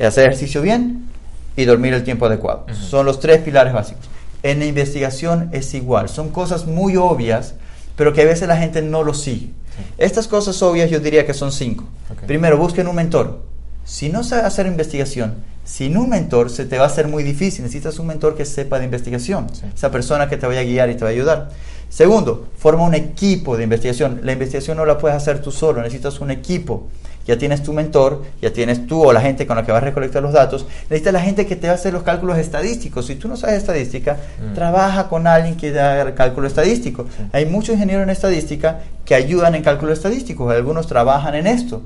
hacer 0.00 0.24
ejercicio 0.24 0.62
bien 0.62 1.06
y 1.54 1.64
dormir 1.64 1.92
el 1.92 2.02
tiempo 2.02 2.26
adecuado. 2.26 2.66
Son 2.72 3.04
los 3.04 3.20
tres 3.20 3.40
pilares 3.42 3.74
básicos. 3.74 4.08
En 4.42 4.60
la 4.60 4.64
investigación 4.64 5.50
es 5.52 5.74
igual. 5.74 6.08
Son 6.08 6.30
cosas 6.30 6.66
muy 6.66 6.96
obvias, 6.96 7.54
pero 7.96 8.12
que 8.12 8.22
a 8.22 8.24
veces 8.26 8.48
la 8.48 8.56
gente 8.56 8.80
no 8.80 9.02
lo 9.02 9.12
sigue. 9.12 9.50
Estas 9.98 10.28
cosas 10.28 10.62
obvias 10.62 10.90
yo 10.90 11.00
diría 11.00 11.26
que 11.26 11.34
son 11.34 11.52
cinco. 11.52 11.84
Primero, 12.26 12.56
busquen 12.56 12.88
un 12.88 12.96
mentor. 12.96 13.42
Si 13.86 14.08
no 14.08 14.24
sabe 14.24 14.42
hacer 14.42 14.66
investigación, 14.66 15.44
sin 15.64 15.96
un 15.96 16.10
mentor 16.10 16.50
se 16.50 16.64
te 16.64 16.76
va 16.76 16.84
a 16.84 16.86
hacer 16.88 17.06
muy 17.06 17.22
difícil. 17.22 17.62
Necesitas 17.62 18.00
un 18.00 18.08
mentor 18.08 18.36
que 18.36 18.44
sepa 18.44 18.80
de 18.80 18.84
investigación. 18.84 19.46
Esa 19.72 19.92
persona 19.92 20.28
que 20.28 20.36
te 20.36 20.44
vaya 20.44 20.60
a 20.60 20.64
guiar 20.64 20.90
y 20.90 20.96
te 20.96 21.04
va 21.04 21.10
a 21.10 21.12
ayudar. 21.12 21.50
Segundo, 21.88 22.48
forma 22.58 22.82
un 22.82 22.94
equipo 22.94 23.56
de 23.56 23.62
investigación. 23.62 24.22
La 24.24 24.32
investigación 24.32 24.76
no 24.76 24.84
la 24.86 24.98
puedes 24.98 25.16
hacer 25.16 25.40
tú 25.40 25.52
solo, 25.52 25.82
necesitas 25.82 26.20
un 26.20 26.32
equipo. 26.32 26.88
Ya 27.26 27.36
tienes 27.36 27.62
tu 27.62 27.72
mentor, 27.72 28.22
ya 28.40 28.52
tienes 28.52 28.86
tú 28.86 29.04
o 29.04 29.12
la 29.12 29.20
gente 29.20 29.46
con 29.46 29.56
la 29.56 29.64
que 29.64 29.72
vas 29.72 29.82
a 29.82 29.84
recolectar 29.84 30.22
los 30.22 30.32
datos. 30.32 30.66
Necesitas 30.90 31.12
la 31.12 31.20
gente 31.20 31.46
que 31.46 31.56
te 31.56 31.66
va 31.66 31.72
a 31.72 31.76
hacer 31.76 31.92
los 31.92 32.02
cálculos 32.02 32.38
estadísticos. 32.38 33.06
Si 33.06 33.16
tú 33.16 33.28
no 33.28 33.36
sabes 33.36 33.56
estadística, 33.56 34.16
mm. 34.40 34.54
trabaja 34.54 35.08
con 35.08 35.26
alguien 35.26 35.56
que 35.56 35.70
haga 35.78 36.02
el 36.02 36.14
cálculo 36.14 36.46
estadístico. 36.46 37.06
Hay 37.32 37.46
muchos 37.46 37.74
ingenieros 37.74 38.04
en 38.04 38.10
estadística 38.10 38.80
que 39.04 39.14
ayudan 39.14 39.54
en 39.54 39.62
cálculo 39.62 39.92
estadístico. 39.92 40.48
Algunos 40.50 40.86
trabajan 40.86 41.34
en 41.34 41.46
esto. 41.46 41.82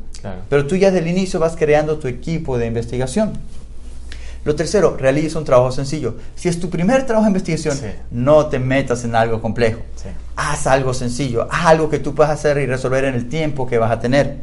Pero 0.48 0.66
tú 0.66 0.76
ya 0.76 0.90
desde 0.90 1.08
el 1.08 1.16
inicio 1.16 1.40
vas 1.40 1.56
creando 1.56 1.98
tu 1.98 2.08
equipo 2.08 2.58
de 2.58 2.66
investigación. 2.66 3.32
Lo 4.44 4.54
tercero, 4.54 4.96
realiza 4.96 5.38
un 5.38 5.44
trabajo 5.44 5.70
sencillo. 5.70 6.14
Si 6.34 6.48
es 6.48 6.58
tu 6.58 6.70
primer 6.70 7.04
trabajo 7.04 7.24
de 7.24 7.30
investigación, 7.30 7.78
no 8.10 8.46
te 8.46 8.58
metas 8.58 9.04
en 9.04 9.14
algo 9.14 9.40
complejo. 9.40 9.80
Haz 10.36 10.66
algo 10.66 10.94
sencillo, 10.94 11.46
haz 11.50 11.66
algo 11.66 11.90
que 11.90 11.98
tú 11.98 12.14
puedas 12.14 12.32
hacer 12.32 12.56
y 12.58 12.66
resolver 12.66 13.04
en 13.04 13.14
el 13.14 13.28
tiempo 13.28 13.66
que 13.66 13.76
vas 13.76 13.90
a 13.90 14.00
tener. 14.00 14.38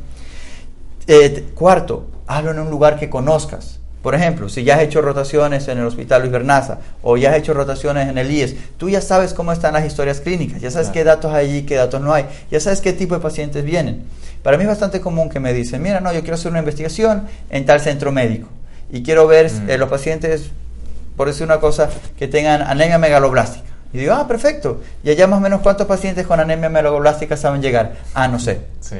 Eh, 1.08 1.46
cuarto, 1.56 2.06
hazlo 2.28 2.52
en 2.52 2.60
un 2.60 2.70
lugar 2.70 3.00
que 3.00 3.10
conozcas. 3.10 3.80
Por 4.02 4.14
ejemplo, 4.16 4.48
si 4.48 4.64
ya 4.64 4.76
has 4.76 4.84
hecho 4.84 5.02
rotaciones 5.02 5.68
en 5.68 5.80
el 5.80 5.86
Hospital 5.86 6.22
Luis 6.22 6.32
Bernaza 6.32 6.80
o 7.02 7.18
ya 7.18 7.32
has 7.32 7.38
hecho 7.38 7.54
rotaciones 7.54 8.08
en 8.08 8.18
el 8.18 8.32
IES, 8.32 8.56
tú 8.78 8.90
ya 8.90 9.02
sabes 9.02 9.34
cómo 9.34 9.52
están 9.52 9.74
las 9.74 9.86
historias 9.86 10.22
clínicas, 10.22 10.62
ya 10.62 10.72
sabes 10.72 10.90
qué 10.90 11.04
datos 11.04 11.34
hay 11.34 11.50
allí, 11.50 11.62
qué 11.64 11.76
datos 11.76 12.00
no 12.00 12.14
hay, 12.14 12.26
ya 12.52 12.60
sabes 12.60 12.80
qué 12.80 12.94
tipo 12.94 13.16
de 13.16 13.22
pacientes 13.22 13.66
vienen. 13.66 14.06
Para 14.44 14.56
mí 14.56 14.64
es 14.64 14.70
bastante 14.70 15.02
común 15.02 15.30
que 15.30 15.40
me 15.40 15.52
dicen, 15.52 15.82
mira, 15.82 16.00
no, 16.00 16.14
yo 16.14 16.22
quiero 16.22 16.36
hacer 16.36 16.52
una 16.52 16.60
investigación 16.60 17.28
en 17.50 17.66
tal 17.66 17.82
centro 17.82 18.12
médico 18.12 18.48
y 18.92 19.04
quiero 19.04 19.28
ver 19.28 19.52
mm. 19.52 19.70
eh, 19.70 19.78
los 19.78 19.90
pacientes, 19.90 20.52
por 21.18 21.28
decir 21.28 21.44
una 21.44 21.60
cosa, 21.60 21.90
que 22.18 22.28
tengan 22.28 22.62
anemia 22.62 22.98
megaloblástica. 22.98 23.66
Y 23.94 23.98
digo, 23.98 24.14
ah, 24.14 24.28
perfecto. 24.28 24.82
¿Y 25.04 25.10
allá 25.10 25.28
más 25.28 25.38
o 25.38 25.42
menos 25.42 25.62
cuántos 25.62 25.88
pacientes 25.88 26.28
con 26.28 26.40
anemia 26.40 26.70
megaloblástica 26.70 27.36
saben 27.36 27.62
llegar? 27.62 27.96
Ah, 28.14 28.28
no 28.28 28.40
sé. 28.40 28.62
Sí. 28.80 28.98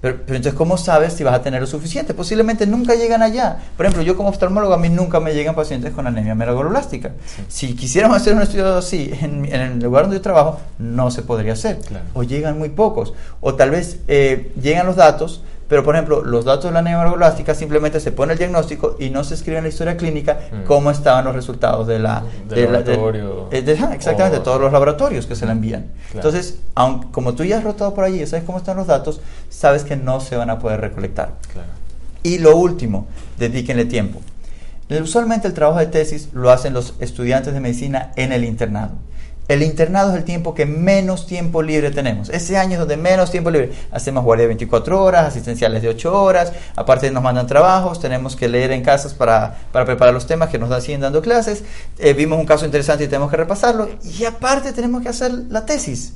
Pero, 0.00 0.18
entonces, 0.26 0.54
¿cómo 0.54 0.76
sabes 0.76 1.14
si 1.14 1.24
vas 1.24 1.34
a 1.34 1.42
tener 1.42 1.60
lo 1.60 1.66
suficiente? 1.66 2.14
Posiblemente 2.14 2.66
nunca 2.66 2.94
llegan 2.94 3.22
allá. 3.22 3.58
Por 3.76 3.86
ejemplo, 3.86 4.02
yo 4.02 4.16
como 4.16 4.28
oftalmólogo, 4.28 4.74
a 4.74 4.78
mí 4.78 4.88
nunca 4.88 5.20
me 5.20 5.34
llegan 5.34 5.54
pacientes 5.54 5.92
con 5.92 6.06
anemia 6.06 6.34
megaloblástica. 6.34 7.12
Si 7.48 7.74
quisiéramos 7.74 8.18
hacer 8.18 8.34
un 8.34 8.42
estudio 8.42 8.76
así 8.76 9.10
en, 9.20 9.46
el 9.46 9.78
lugar 9.80 10.04
donde 10.04 10.18
yo 10.18 10.22
trabajo, 10.22 10.60
no 10.78 11.10
se 11.10 11.22
podría 11.22 11.54
hacer. 11.54 11.78
O 12.14 12.22
llegan 12.22 12.58
muy 12.58 12.68
pocos. 12.68 13.14
O 13.40 13.54
tal 13.54 13.70
vez 13.70 14.00
eh, 14.08 14.52
llegan 14.60 14.86
los 14.86 14.96
datos, 14.96 15.42
pero, 15.68 15.82
por 15.82 15.96
ejemplo, 15.96 16.22
los 16.22 16.44
datos 16.44 16.66
de 16.66 16.72
la 16.72 16.82
neurolástica 16.82 17.54
simplemente 17.54 17.98
se 17.98 18.12
pone 18.12 18.32
el 18.32 18.38
diagnóstico 18.38 18.96
y 19.00 19.10
no 19.10 19.24
se 19.24 19.34
escribe 19.34 19.58
en 19.58 19.64
la 19.64 19.68
historia 19.68 19.96
clínica 19.96 20.38
mm. 20.52 20.64
cómo 20.64 20.90
estaban 20.90 21.24
los 21.24 21.34
resultados 21.34 21.86
de 21.86 21.98
la... 21.98 22.22
de, 22.48 22.62
laboratorio. 22.62 23.48
exactamente, 23.50 24.38
de 24.38 24.44
todos 24.44 24.60
los 24.60 24.72
laboratorios 24.72 25.26
que 25.26 25.34
se 25.34 25.44
le 25.44 25.52
envían. 25.52 25.86
Entonces, 26.14 26.60
aunque, 26.74 27.08
como 27.10 27.34
tú 27.34 27.44
ya 27.44 27.58
has 27.58 27.64
rotado 27.64 27.94
por 27.94 28.04
allí 28.04 28.22
y 28.22 28.26
sabes 28.26 28.44
cómo 28.44 28.58
están 28.58 28.76
los 28.76 28.86
datos, 28.86 29.20
sabes 29.48 29.82
que 29.82 29.96
no 29.96 30.20
se 30.20 30.36
van 30.36 30.50
a 30.50 30.58
poder 30.58 30.80
recolectar. 30.80 31.32
Y 32.22 32.38
lo 32.38 32.56
último, 32.56 33.06
dedíquenle 33.38 33.86
tiempo. 33.86 34.20
Usualmente 34.88 35.48
el 35.48 35.54
trabajo 35.54 35.80
de 35.80 35.86
tesis 35.86 36.28
lo 36.32 36.50
hacen 36.50 36.72
los 36.72 36.94
estudiantes 37.00 37.52
de 37.52 37.60
medicina 37.60 38.12
en 38.14 38.30
el 38.32 38.44
internado. 38.44 38.92
El 39.48 39.62
internado 39.62 40.10
es 40.10 40.16
el 40.16 40.24
tiempo 40.24 40.54
que 40.54 40.66
menos 40.66 41.26
tiempo 41.26 41.62
libre 41.62 41.92
tenemos. 41.92 42.30
Ese 42.30 42.58
año 42.58 42.72
es 42.72 42.78
donde 42.80 42.96
menos 42.96 43.30
tiempo 43.30 43.50
libre. 43.50 43.72
Hacemos 43.92 44.24
guardia 44.24 44.42
de 44.42 44.48
24 44.48 45.02
horas, 45.02 45.24
asistenciales 45.24 45.82
de 45.82 45.88
8 45.88 46.20
horas, 46.20 46.52
aparte 46.74 47.10
nos 47.12 47.22
mandan 47.22 47.46
trabajos, 47.46 48.00
tenemos 48.00 48.34
que 48.34 48.48
leer 48.48 48.72
en 48.72 48.82
casas 48.82 49.14
para, 49.14 49.56
preparar 49.72 50.12
los 50.12 50.26
temas 50.26 50.48
que 50.48 50.58
nos 50.58 50.68
dan, 50.68 50.82
siguen 50.82 51.00
dando 51.00 51.22
clases. 51.22 51.62
Eh, 51.98 52.12
vimos 52.12 52.40
un 52.40 52.46
caso 52.46 52.64
interesante 52.64 53.04
y 53.04 53.06
tenemos 53.06 53.30
que 53.30 53.36
repasarlo. 53.36 53.88
Y 54.02 54.24
aparte 54.24 54.72
tenemos 54.72 55.02
que 55.02 55.10
hacer 55.10 55.32
la 55.48 55.64
tesis. 55.64 56.14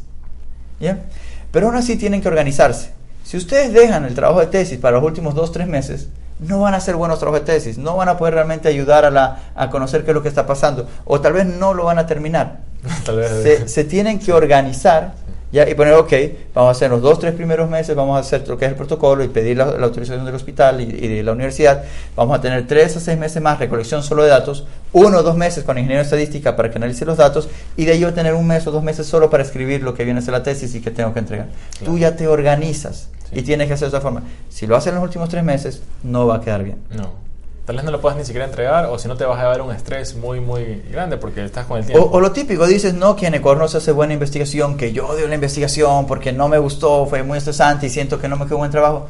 Pero 1.52 1.66
aún 1.66 1.76
así 1.76 1.96
tienen 1.96 2.20
que 2.20 2.28
organizarse. 2.28 2.90
Si 3.22 3.36
ustedes 3.36 3.72
dejan 3.72 4.04
el 4.06 4.14
trabajo 4.14 4.40
de 4.40 4.46
tesis 4.46 4.78
para 4.78 4.96
los 4.96 5.04
últimos 5.04 5.36
dos, 5.36 5.52
tres 5.52 5.68
meses, 5.68 6.08
no 6.40 6.60
van 6.60 6.74
a 6.74 6.78
hacer 6.78 6.96
buenos 6.96 7.20
trabajos 7.20 7.46
de 7.46 7.52
tesis, 7.52 7.78
no 7.78 7.96
van 7.96 8.08
a 8.08 8.16
poder 8.16 8.34
realmente 8.34 8.68
ayudar 8.68 9.04
a, 9.04 9.10
la, 9.10 9.52
a 9.54 9.70
conocer 9.70 10.04
qué 10.04 10.10
es 10.10 10.14
lo 10.14 10.22
que 10.22 10.28
está 10.28 10.46
pasando, 10.46 10.88
o 11.04 11.20
tal 11.20 11.34
vez 11.34 11.46
no 11.46 11.74
lo 11.74 11.84
van 11.84 11.98
a 11.98 12.06
terminar. 12.06 12.69
se, 13.04 13.68
se, 13.68 13.84
tienen 13.84 14.18
que 14.18 14.32
organizar 14.32 15.14
¿ya? 15.52 15.68
y 15.68 15.74
poner, 15.74 15.94
ok, 15.94 16.12
vamos 16.54 16.68
a 16.68 16.70
hacer 16.72 16.90
los 16.90 17.02
dos, 17.02 17.18
tres 17.18 17.34
primeros 17.34 17.68
meses, 17.68 17.94
vamos 17.94 18.16
a 18.16 18.20
hacer 18.20 18.46
lo 18.48 18.56
que 18.56 18.64
es 18.64 18.70
el 18.70 18.76
protocolo 18.76 19.22
y 19.24 19.28
pedir 19.28 19.56
la, 19.56 19.64
autorización 19.64 20.24
del 20.24 20.34
hospital 20.34 20.80
y, 20.80 20.84
y, 20.84 21.08
de 21.08 21.22
la 21.22 21.32
universidad. 21.32 21.84
Vamos 22.16 22.38
a 22.38 22.40
tener 22.40 22.66
tres 22.66 22.96
a 22.96 23.00
seis 23.00 23.18
meses 23.18 23.42
más 23.42 23.58
recolección 23.58 24.02
solo 24.02 24.22
de 24.22 24.30
datos, 24.30 24.66
uno 24.92 25.18
o 25.18 25.22
dos 25.22 25.36
meses 25.36 25.64
con 25.64 25.78
ingeniero 25.78 26.00
de 26.00 26.04
estadística 26.04 26.56
para 26.56 26.70
que 26.70 26.78
analice 26.78 27.04
los 27.04 27.18
datos 27.18 27.48
y 27.76 27.84
de 27.84 27.92
ahí 27.92 28.04
a 28.04 28.14
tener 28.14 28.34
un 28.34 28.46
mes 28.46 28.66
o 28.66 28.70
dos 28.70 28.82
meses 28.82 29.06
solo 29.06 29.30
para 29.30 29.42
escribir 29.42 29.82
lo 29.82 29.94
que 29.94 30.04
viene 30.04 30.20
a 30.20 30.22
ser 30.22 30.32
la 30.32 30.42
tesis 30.42 30.74
y 30.74 30.80
que 30.80 30.90
tengo 30.90 31.12
que 31.12 31.20
entregar. 31.20 31.48
Tú 31.84 31.98
ya 31.98 32.16
te 32.16 32.28
organizas 32.28 33.08
y 33.32 33.42
tienes 33.42 33.68
que 33.68 33.74
hacer 33.74 33.90
de 33.90 33.96
esa 33.96 34.00
forma. 34.00 34.22
Si 34.48 34.66
lo 34.66 34.76
haces 34.76 34.88
en 34.88 34.96
los 34.96 35.04
últimos 35.04 35.28
tres 35.28 35.44
meses, 35.44 35.82
no 36.02 36.26
va 36.26 36.36
a 36.36 36.40
quedar 36.40 36.64
bien. 36.64 36.78
No. 36.90 37.29
Tal 37.64 37.76
vez 37.76 37.84
no 37.84 37.90
lo 37.90 38.00
puedas 38.00 38.18
ni 38.18 38.24
siquiera 38.24 38.46
entregar 38.46 38.86
o 38.86 38.98
si 38.98 39.06
no 39.06 39.16
te 39.16 39.24
vas 39.24 39.38
a 39.38 39.44
dar 39.44 39.62
un 39.62 39.72
estrés 39.72 40.16
muy, 40.16 40.40
muy 40.40 40.82
grande 40.90 41.16
porque 41.16 41.44
estás 41.44 41.66
con 41.66 41.78
el 41.78 41.86
tiempo. 41.86 42.08
O, 42.10 42.20
lo 42.20 42.32
típico, 42.32 42.66
dices, 42.66 42.94
no, 42.94 43.14
que 43.14 43.26
en 43.26 43.34
Ecuador 43.34 43.58
no 43.58 43.68
se 43.68 43.78
hace 43.78 43.92
buena 43.92 44.12
investigación, 44.12 44.76
que 44.76 44.92
yo 44.92 45.06
odio 45.06 45.28
la 45.28 45.34
investigación 45.34 46.06
porque 46.06 46.32
no 46.32 46.48
me 46.48 46.58
gustó, 46.58 47.06
fue 47.06 47.22
muy 47.22 47.38
estresante 47.38 47.86
y 47.86 47.90
siento 47.90 48.18
que 48.18 48.28
no 48.28 48.36
me 48.36 48.46
quedó 48.46 48.58
buen 48.58 48.70
trabajo. 48.70 49.08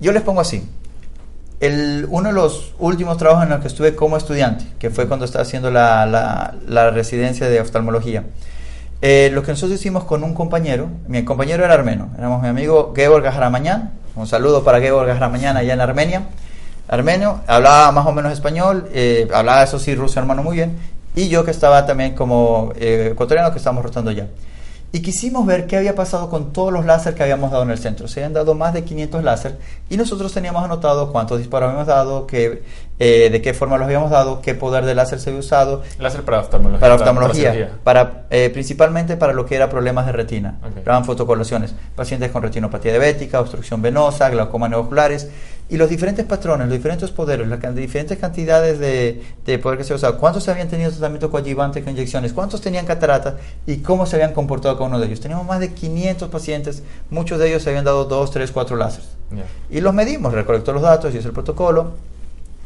Yo 0.00 0.12
les 0.12 0.22
pongo 0.22 0.40
así. 0.40 0.66
El, 1.58 2.06
uno 2.08 2.30
de 2.30 2.34
los 2.34 2.72
últimos 2.78 3.18
trabajos 3.18 3.44
en 3.44 3.50
los 3.50 3.60
que 3.60 3.68
estuve 3.68 3.94
como 3.94 4.16
estudiante, 4.16 4.64
que 4.78 4.88
fue 4.88 5.06
cuando 5.06 5.26
estaba 5.26 5.42
haciendo 5.42 5.70
la, 5.70 6.06
la, 6.06 6.54
la 6.66 6.90
residencia 6.90 7.50
de 7.50 7.60
oftalmología, 7.60 8.24
eh, 9.02 9.30
lo 9.32 9.42
que 9.42 9.52
nosotros 9.52 9.80
hicimos 9.80 10.04
con 10.04 10.22
un 10.24 10.34
compañero, 10.34 10.88
mi 11.08 11.24
compañero 11.24 11.64
era 11.64 11.72
armeno, 11.72 12.10
éramos 12.18 12.42
mi 12.42 12.48
amigo 12.48 12.92
Georg 12.94 13.24
Gajaramañán, 13.24 13.92
un 14.14 14.26
saludo 14.26 14.62
para 14.62 14.78
Georg 14.80 15.06
Gajaramañán 15.06 15.56
allá 15.56 15.72
en 15.72 15.80
Armenia, 15.80 16.22
armenio, 16.90 17.40
hablaba 17.46 17.92
más 17.92 18.04
o 18.06 18.12
menos 18.12 18.32
español, 18.32 18.88
eh, 18.92 19.28
hablaba 19.32 19.62
eso 19.62 19.78
sí 19.78 19.94
ruso 19.94 20.18
hermano 20.18 20.42
muy 20.42 20.56
bien, 20.56 20.76
y 21.14 21.28
yo 21.28 21.44
que 21.44 21.52
estaba 21.52 21.86
también 21.86 22.14
como 22.14 22.72
eh, 22.76 23.10
ecuatoriano 23.12 23.52
que 23.52 23.58
estábamos 23.58 23.84
rotando 23.84 24.10
ya. 24.10 24.26
Y 24.92 25.02
quisimos 25.02 25.46
ver 25.46 25.68
qué 25.68 25.76
había 25.76 25.94
pasado 25.94 26.28
con 26.28 26.52
todos 26.52 26.72
los 26.72 26.84
láser 26.84 27.14
que 27.14 27.22
habíamos 27.22 27.52
dado 27.52 27.62
en 27.62 27.70
el 27.70 27.78
centro. 27.78 28.08
Se 28.08 28.18
habían 28.18 28.32
dado 28.32 28.56
más 28.56 28.74
de 28.74 28.82
500 28.82 29.22
láser 29.22 29.56
y 29.88 29.96
nosotros 29.96 30.32
teníamos 30.32 30.64
anotado 30.64 31.12
cuántos 31.12 31.38
disparos 31.38 31.68
habíamos 31.68 31.86
dado, 31.86 32.26
qué, 32.26 32.64
eh, 33.00 33.30
de 33.30 33.42
qué 33.42 33.52
forma 33.52 33.76
los 33.76 33.86
habíamos 33.86 34.12
dado, 34.12 34.40
qué 34.40 34.54
poder 34.54 34.84
de 34.84 34.94
láser 34.94 35.18
se 35.18 35.30
había 35.30 35.40
usado. 35.40 35.82
Láser 35.98 36.22
para 36.22 36.38
oftalmología. 36.38 36.80
Para 36.80 36.94
oftalmología. 36.94 37.70
Para, 37.82 38.28
principalmente 38.52 39.16
para 39.16 39.32
lo 39.32 39.44
que 39.44 39.56
era 39.56 39.68
problemas 39.68 40.06
de 40.06 40.12
retina. 40.12 40.58
Okay. 40.62 41.04
fotocolosiones. 41.04 41.74
Pacientes 41.96 42.30
con 42.30 42.42
retinopatía 42.42 42.92
diabética, 42.92 43.40
obstrucción 43.40 43.82
venosa, 43.82 44.30
glaucoma 44.30 44.68
neovasculares 44.68 45.28
y 45.70 45.76
los 45.76 45.88
diferentes 45.88 46.26
patrones, 46.26 46.66
los 46.66 46.76
diferentes 46.76 47.10
poderes, 47.12 47.46
las 47.46 47.74
diferentes 47.76 48.18
cantidades 48.18 48.80
de, 48.80 49.22
de, 49.46 49.58
poder 49.60 49.78
que 49.78 49.84
se 49.84 49.94
usado, 49.94 50.18
cuántos 50.18 50.48
habían 50.48 50.68
tenido 50.68 50.90
tratamiento 50.90 51.30
coadyuvante 51.30 51.84
con 51.84 51.92
inyecciones, 51.92 52.32
cuántos 52.32 52.60
tenían 52.60 52.86
cataratas 52.86 53.34
y 53.68 53.76
cómo 53.76 54.04
se 54.04 54.16
habían 54.16 54.32
comportado 54.32 54.74
cada 54.74 54.88
uno 54.88 54.98
de 54.98 55.06
ellos. 55.06 55.20
Teníamos 55.20 55.46
más 55.46 55.60
de 55.60 55.72
500 55.72 56.28
pacientes, 56.28 56.82
muchos 57.08 57.38
de 57.38 57.48
ellos 57.48 57.62
se 57.62 57.70
habían 57.70 57.84
dado 57.84 58.04
2, 58.04 58.30
3, 58.32 58.50
4 58.50 58.76
láseres. 58.76 59.10
Y 59.70 59.80
los 59.80 59.94
medimos, 59.94 60.32
recolectó 60.32 60.72
los 60.72 60.82
datos, 60.82 61.14
hice 61.14 61.28
el 61.28 61.32
protocolo, 61.32 61.92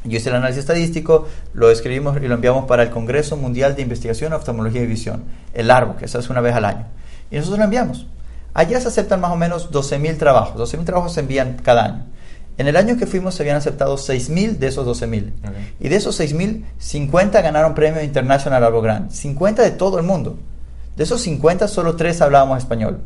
yo 0.05 0.19
hice 0.19 0.29
el 0.29 0.37
análisis 0.37 0.61
estadístico, 0.61 1.27
lo 1.55 1.71
escribimos 1.71 2.19
y 2.23 2.29
lo 2.29 2.35
enviamos 2.35 2.67
para 2.67 2.83
el 2.83 2.91
Congreso 2.91 3.37
Mundial 3.37 3.75
de 3.75 3.83
Investigación, 3.83 4.33
Oftalmología 4.35 4.83
y 4.83 4.87
Visión, 4.87 5.25
el 5.55 5.71
ARBO, 5.71 5.97
que 5.97 6.09
se 6.09 6.19
hace 6.19 6.31
una 6.31 6.43
vez 6.43 6.55
al 6.55 6.67
año. 6.67 6.87
Y 7.31 7.37
nosotros 7.37 7.59
lo 7.59 7.65
enviamos. 7.65 8.07
Allá 8.53 8.81
se 8.81 8.89
aceptan 8.89 9.21
más 9.21 9.33
o 9.33 9.37
menos 9.37 9.73
12.000 9.73 10.19
trabajos, 10.19 10.73
12.000 10.73 10.85
trabajos 10.85 11.15
se 11.15 11.21
envían 11.21 11.57
cada 11.63 11.85
año. 11.85 12.05
En 12.57 12.69
el 12.69 12.77
año 12.77 12.97
que 12.97 13.07
fuimos 13.07 13.35
se 13.35 13.43
habían 13.43 13.57
aceptado 13.57 13.97
6.000 13.97 14.59
de 14.59 14.67
esos 14.69 14.87
12.000. 14.87 15.33
Y 15.81 15.89
de 15.89 15.97
esos 15.97 16.21
6.000, 16.21 16.65
50 16.79 17.43
ganaron 17.43 17.75
premio 17.75 18.03
International 18.03 18.63
Algo 18.63 18.81
Grant. 18.81 19.11
50 19.11 19.63
de 19.63 19.73
todo 19.73 19.99
el 19.99 20.05
mundo. 20.05 20.39
De 20.97 21.03
esos 21.03 21.21
50, 21.23 21.67
solo 21.67 21.97
3 21.97 22.21
hablábamos 22.21 22.59
español. 22.59 23.01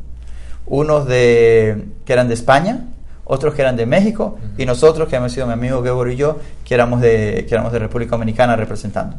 Unos 0.66 1.06
de, 1.06 1.86
que 2.04 2.12
eran 2.12 2.28
de 2.28 2.34
España, 2.34 2.88
otros 3.28 3.54
que 3.54 3.62
eran 3.62 3.76
de 3.76 3.86
México, 3.86 4.38
y 4.56 4.66
nosotros, 4.66 5.08
que 5.08 5.16
hemos 5.16 5.32
sido 5.32 5.46
mi 5.46 5.52
amigo 5.52 5.82
Gebor 5.82 6.10
y 6.10 6.16
yo, 6.16 6.38
que 6.64 6.74
éramos, 6.74 7.00
de, 7.00 7.46
que 7.48 7.54
éramos 7.54 7.72
de 7.72 7.78
República 7.78 8.12
Dominicana 8.12 8.56
representando. 8.56 9.16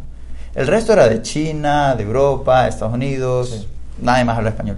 El 0.56 0.68
resto 0.68 0.94
era 0.94 1.08
de 1.08 1.22
China, 1.22 1.96
de 1.96 2.04
Europa, 2.04 2.68
Estados 2.68 2.94
Unidos, 2.94 3.68
nadie 4.02 4.26
más 4.26 4.38
habla 4.38 4.50
español. 4.50 4.78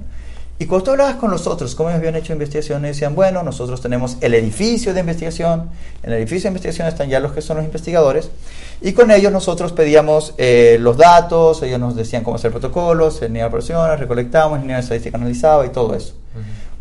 Y 0.60 0.68
cuando 0.68 0.84
tú 0.84 0.92
hablabas 0.92 1.16
con 1.16 1.32
los 1.32 1.48
otros, 1.48 1.74
cómo 1.74 1.90
habían 1.90 2.16
hecho 2.16 2.34
investigaciones, 2.34 2.92
decían, 2.92 3.16
bueno, 3.16 3.42
nosotros 3.42 3.82
tenemos 3.82 4.18
el 4.22 4.36
edificio 4.36 4.94
de 4.94 5.00
investigación, 5.00 5.70
en 6.04 6.12
el 6.12 6.20
edificio 6.20 6.44
de 6.44 6.50
investigación 6.50 6.88
están 6.88 7.10
ya 7.10 7.20
los 7.20 7.32
que 7.32 7.42
son 7.42 7.58
los 7.58 7.66
investigadores, 7.66 8.30
y 8.80 8.92
con 8.94 9.10
ellos 9.10 9.32
nosotros 9.32 9.72
pedíamos 9.72 10.36
eh, 10.38 10.78
los 10.80 10.98
datos, 10.98 11.64
ellos 11.64 11.80
nos 11.80 11.96
decían 11.96 12.24
cómo 12.24 12.36
hacer 12.36 12.52
protocolos, 12.52 13.22
tenía 13.22 13.48
operaciones, 13.48 14.00
recolectábamos, 14.00 14.58
ingeniería 14.58 14.82
estadística 14.82 15.18
analizaba 15.18 15.66
y 15.66 15.70
todo 15.70 15.96
eso. 15.96 16.14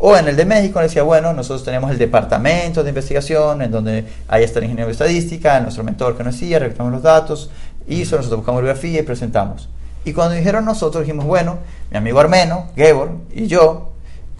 O 0.03 0.17
en 0.17 0.29
el 0.29 0.35
de 0.35 0.47
México 0.47 0.81
decía, 0.81 1.03
bueno, 1.03 1.35
nosotros 1.35 1.63
tenemos 1.63 1.91
el 1.91 1.99
departamento 1.99 2.83
de 2.83 2.89
investigación, 2.89 3.61
en 3.61 3.71
donde 3.71 4.07
ahí 4.29 4.43
está 4.43 4.59
el 4.59 4.65
ingeniero 4.65 4.87
de 4.87 4.93
estadística, 4.93 5.61
nuestro 5.61 5.85
mentor 5.85 6.17
que 6.17 6.25
nos 6.25 6.33
decía, 6.33 6.59
recolectamos 6.59 6.91
los 6.91 7.03
datos, 7.03 7.51
eso 7.87 8.17
nosotros 8.17 8.39
buscamos 8.39 8.63
bibliografía 8.63 9.01
y 9.01 9.03
presentamos. 9.03 9.69
Y 10.07 10.15
cuando 10.15 10.37
dijeron 10.37 10.65
nosotros, 10.65 11.05
dijimos, 11.05 11.27
bueno, 11.27 11.59
mi 11.91 11.99
amigo 11.99 12.19
armeno, 12.19 12.69
Gebor, 12.77 13.11
y 13.31 13.47
yo, 13.47 13.91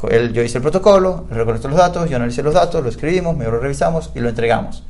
él, 0.09 0.33
yo 0.33 0.43
hice 0.43 0.57
el 0.57 0.63
protocolo, 0.63 1.27
recolectó 1.31 1.69
los 1.69 1.77
datos, 1.77 2.09
yo 2.09 2.17
analicé 2.17 2.43
los 2.43 2.55
datos, 2.55 2.83
lo 2.83 2.89
escribimos, 2.89 3.37
me 3.37 3.45
lo 3.45 3.61
revisamos 3.61 4.13
y 4.15 4.21
lo 4.21 4.31
entregamos. 4.31 4.85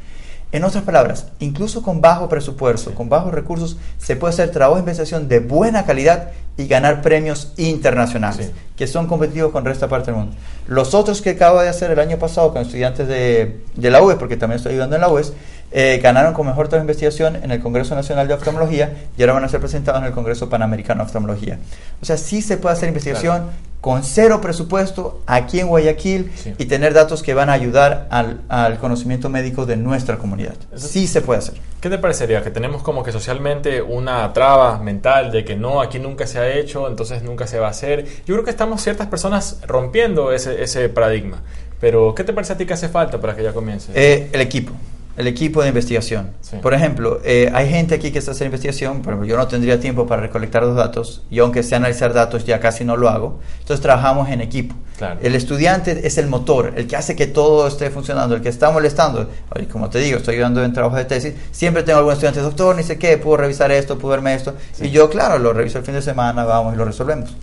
En 0.53 0.64
otras 0.64 0.82
palabras, 0.82 1.26
incluso 1.38 1.80
con 1.82 2.01
bajo 2.01 2.28
presupuesto, 2.28 2.92
con 2.94 3.09
bajos 3.09 3.32
recursos, 3.32 3.76
se 3.98 4.16
puede 4.16 4.34
hacer 4.34 4.51
trabajo 4.51 4.74
de 4.74 4.80
investigación 4.80 5.28
de 5.28 5.38
buena 5.38 5.86
calidad 5.86 6.30
y 6.57 6.66
ganar 6.66 7.03
premios 7.03 7.53
internacionales, 7.57 8.51
que 8.76 8.88
son 8.88 9.07
competitivos 9.07 9.53
con 9.53 9.62
el 9.62 9.70
resto 9.70 9.88
parte 9.88 10.11
del 10.11 10.20
mundo. 10.20 10.36
Los 10.66 10.92
otros 10.92 11.22
que 11.22 11.30
acabo 11.30 11.61
de 11.61 11.68
hacer 11.68 11.92
el 11.92 12.01
año 12.01 12.18
pasado 12.18 12.53
con 12.53 12.62
estudiantes 12.62 13.07
de, 13.07 13.61
de 13.76 13.90
la 13.90 14.03
UES, 14.03 14.18
porque 14.18 14.36
también 14.36 14.57
estoy 14.57 14.72
ayudando 14.72 14.96
en 14.96 15.03
la 15.03 15.09
UES, 15.09 15.32
eh, 15.72 16.00
ganaron 16.02 16.34
con 16.34 16.46
mejor 16.46 16.68
de 16.68 16.78
investigación 16.78 17.36
en 17.36 17.50
el 17.50 17.60
Congreso 17.60 17.94
Nacional 17.94 18.26
de 18.26 18.34
Oftalmología 18.34 18.92
y 19.16 19.22
ahora 19.22 19.34
van 19.34 19.44
a 19.44 19.48
ser 19.48 19.60
presentados 19.60 20.00
en 20.00 20.06
el 20.06 20.12
Congreso 20.12 20.48
Panamericano 20.48 21.02
de 21.02 21.06
Oftalmología. 21.06 21.58
O 22.02 22.04
sea, 22.04 22.16
sí 22.16 22.42
se 22.42 22.56
puede 22.56 22.74
hacer 22.74 22.88
investigación 22.88 23.44
con 23.80 24.02
cero 24.02 24.40
presupuesto 24.42 25.22
aquí 25.26 25.60
en 25.60 25.68
Guayaquil 25.68 26.30
y 26.58 26.66
tener 26.66 26.92
datos 26.92 27.22
que 27.22 27.32
van 27.32 27.48
a 27.48 27.54
ayudar 27.54 28.08
al, 28.10 28.42
al, 28.48 28.78
conocimiento 28.78 29.30
médico 29.30 29.64
de 29.64 29.76
nuestra 29.76 30.18
comunidad. 30.18 30.54
sí 30.74 31.06
se 31.06 31.22
puede 31.22 31.38
hacer. 31.38 31.54
¿Qué 31.80 31.88
te 31.88 31.96
parecería? 31.96 32.42
Que 32.42 32.50
tenemos 32.50 32.82
como 32.82 33.02
que 33.02 33.10
socialmente 33.10 33.80
una 33.80 34.30
traba 34.34 34.78
mental 34.78 35.32
de 35.32 35.44
que 35.46 35.56
no, 35.56 35.80
aquí 35.80 35.98
nunca 35.98 36.26
se 36.26 36.38
ha 36.38 36.52
hecho, 36.52 36.88
entonces 36.88 37.22
nunca 37.22 37.46
se 37.46 37.58
va 37.58 37.68
a 37.68 37.70
hacer. 37.70 38.04
Yo 38.26 38.34
creo 38.34 38.44
que 38.44 38.50
estamos 38.50 38.82
ciertas 38.82 39.06
personas 39.06 39.60
rompiendo 39.66 40.32
ese, 40.32 40.62
ese 40.62 40.90
paradigma. 40.90 41.40
Pero, 41.80 42.14
¿qué 42.14 42.24
te 42.24 42.34
parece 42.34 42.52
a 42.52 42.56
ti 42.58 42.66
que 42.66 42.74
hace 42.74 42.90
falta 42.90 43.18
para 43.18 43.34
que 43.34 43.42
ya 43.42 43.54
comience? 43.54 43.92
Eh, 43.94 44.28
el 44.32 44.42
equipo 44.42 44.74
el 45.20 45.26
equipo 45.26 45.62
de 45.62 45.68
investigación. 45.68 46.30
Por 46.62 46.74
ejemplo, 46.74 47.20
eh, 47.24 47.50
hay 47.54 47.68
gente 47.68 47.94
aquí 47.94 48.10
que 48.10 48.18
está 48.18 48.32
haciendo 48.32 48.56
investigación, 48.56 49.02
pero 49.02 49.22
yo 49.24 49.36
no 49.36 49.46
tendría 49.46 49.78
tiempo 49.78 50.06
para 50.06 50.22
recolectar 50.22 50.62
los 50.62 50.74
datos, 50.74 51.22
y 51.30 51.38
aunque 51.38 51.62
sea 51.62 51.76
analizar 51.78 52.12
datos 52.12 52.44
ya 52.44 52.58
casi 52.58 52.84
no 52.84 52.96
lo 52.96 53.08
hago, 53.08 53.38
entonces 53.60 53.80
trabajamos 53.82 54.28
en 54.30 54.40
equipo. 54.40 54.74
El 55.22 55.34
estudiante 55.34 56.06
es 56.06 56.18
el 56.18 56.26
motor, 56.26 56.74
el 56.76 56.86
que 56.86 56.96
hace 56.96 57.16
que 57.16 57.26
todo 57.26 57.66
esté 57.66 57.90
funcionando, 57.90 58.34
el 58.34 58.42
que 58.42 58.50
está 58.50 58.70
molestando. 58.70 59.30
como 59.70 59.88
te 59.88 59.98
digo, 59.98 60.18
estoy 60.18 60.34
ayudando 60.34 60.62
en 60.62 60.72
trabajo 60.72 60.96
de 60.96 61.04
tesis, 61.04 61.34
siempre 61.52 61.82
tengo 61.82 61.98
algún 61.98 62.12
estudiante, 62.12 62.40
doctor, 62.40 62.76
ni 62.76 62.82
sé 62.82 62.98
qué, 62.98 63.16
puedo 63.16 63.38
revisar 63.38 63.70
esto, 63.70 63.98
puedo 63.98 64.12
verme 64.12 64.34
esto, 64.34 64.54
y 64.80 64.90
yo, 64.90 65.08
claro, 65.08 65.38
lo 65.38 65.52
reviso 65.52 65.78
el 65.78 65.84
fin 65.84 65.94
de 65.94 66.02
semana, 66.02 66.44
vamos 66.44 66.74
y 66.74 66.76
lo 66.76 66.84
resolvemos. 66.84 67.34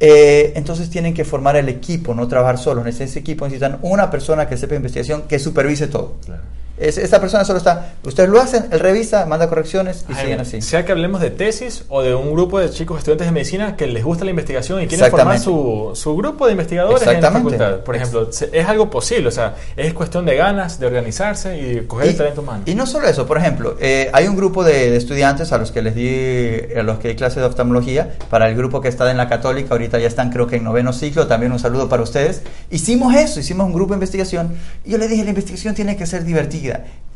Eh, 0.00 0.52
entonces 0.54 0.90
tienen 0.90 1.12
que 1.12 1.24
formar 1.24 1.56
el 1.56 1.68
equipo, 1.68 2.14
no 2.14 2.28
trabajar 2.28 2.56
solos. 2.56 2.86
En 2.86 3.02
ese 3.02 3.18
equipo 3.18 3.44
necesitan 3.46 3.80
una 3.82 4.08
persona 4.08 4.48
que 4.48 4.56
sepa 4.56 4.76
investigación, 4.76 5.22
que 5.22 5.40
supervise 5.40 5.88
todo. 5.88 6.14
Claro 6.24 6.57
esta 6.80 7.20
persona 7.20 7.44
solo 7.44 7.58
está, 7.58 7.94
ustedes 8.04 8.28
lo 8.28 8.40
hacen, 8.40 8.66
él 8.70 8.80
revisa, 8.80 9.26
manda 9.26 9.48
correcciones 9.48 10.04
y 10.08 10.14
siguen 10.14 10.40
así. 10.40 10.62
Sea 10.62 10.84
que 10.84 10.92
hablemos 10.92 11.20
de 11.20 11.30
tesis 11.30 11.84
o 11.88 12.02
de 12.02 12.14
un 12.14 12.32
grupo 12.32 12.60
de 12.60 12.70
chicos 12.70 12.98
estudiantes 12.98 13.26
de 13.26 13.32
medicina 13.32 13.76
que 13.76 13.86
les 13.86 14.04
gusta 14.04 14.24
la 14.24 14.30
investigación 14.30 14.82
y 14.82 14.86
quieren 14.86 15.10
formar 15.10 15.38
su, 15.40 15.92
su, 15.94 16.16
grupo 16.16 16.46
de 16.46 16.52
investigadores 16.52 17.06
en 17.06 17.20
la 17.20 17.30
facultad. 17.30 17.80
Por 17.80 17.96
ejemplo, 17.96 18.28
es 18.30 18.66
algo 18.66 18.90
posible, 18.90 19.28
o 19.28 19.32
sea, 19.32 19.56
es 19.76 19.92
cuestión 19.92 20.24
de 20.24 20.36
ganas, 20.36 20.78
de 20.78 20.86
organizarse 20.86 21.58
y 21.58 21.86
coger 21.86 22.08
el 22.08 22.16
talento 22.16 22.42
humano. 22.42 22.62
Y 22.66 22.74
no 22.74 22.86
solo 22.86 23.08
eso, 23.08 23.26
por 23.26 23.38
ejemplo, 23.38 23.76
eh, 23.80 24.10
hay 24.12 24.26
un 24.28 24.36
grupo 24.36 24.64
de, 24.64 24.96
estudiantes 24.96 25.52
a 25.52 25.58
los 25.58 25.72
que 25.72 25.82
les 25.82 25.94
di, 25.94 26.74
a 26.76 26.82
los 26.82 26.98
que 26.98 27.08
di 27.08 27.16
clase 27.16 27.40
de 27.40 27.46
oftalmología, 27.46 28.14
para 28.30 28.48
el 28.48 28.56
grupo 28.56 28.80
que 28.80 28.88
está 28.88 29.10
en 29.10 29.16
la 29.16 29.28
católica, 29.28 29.68
ahorita 29.72 29.98
ya 29.98 30.06
están 30.06 30.30
creo 30.30 30.46
que 30.46 30.56
en 30.56 30.64
noveno 30.64 30.92
ciclo, 30.92 31.26
también 31.26 31.52
un 31.52 31.58
saludo 31.58 31.88
para 31.88 32.02
ustedes. 32.02 32.42
Hicimos 32.70 33.14
eso, 33.14 33.40
hicimos 33.40 33.66
un 33.66 33.72
grupo 33.72 33.94
de 33.94 33.96
investigación 33.96 34.54
y 34.84 34.90
yo 34.92 34.98
les 34.98 35.10
dije, 35.10 35.24
la 35.24 35.30
investigación 35.30 35.74
tiene 35.74 35.96
que 35.96 36.06
ser 36.06 36.24
divertida 36.24 36.67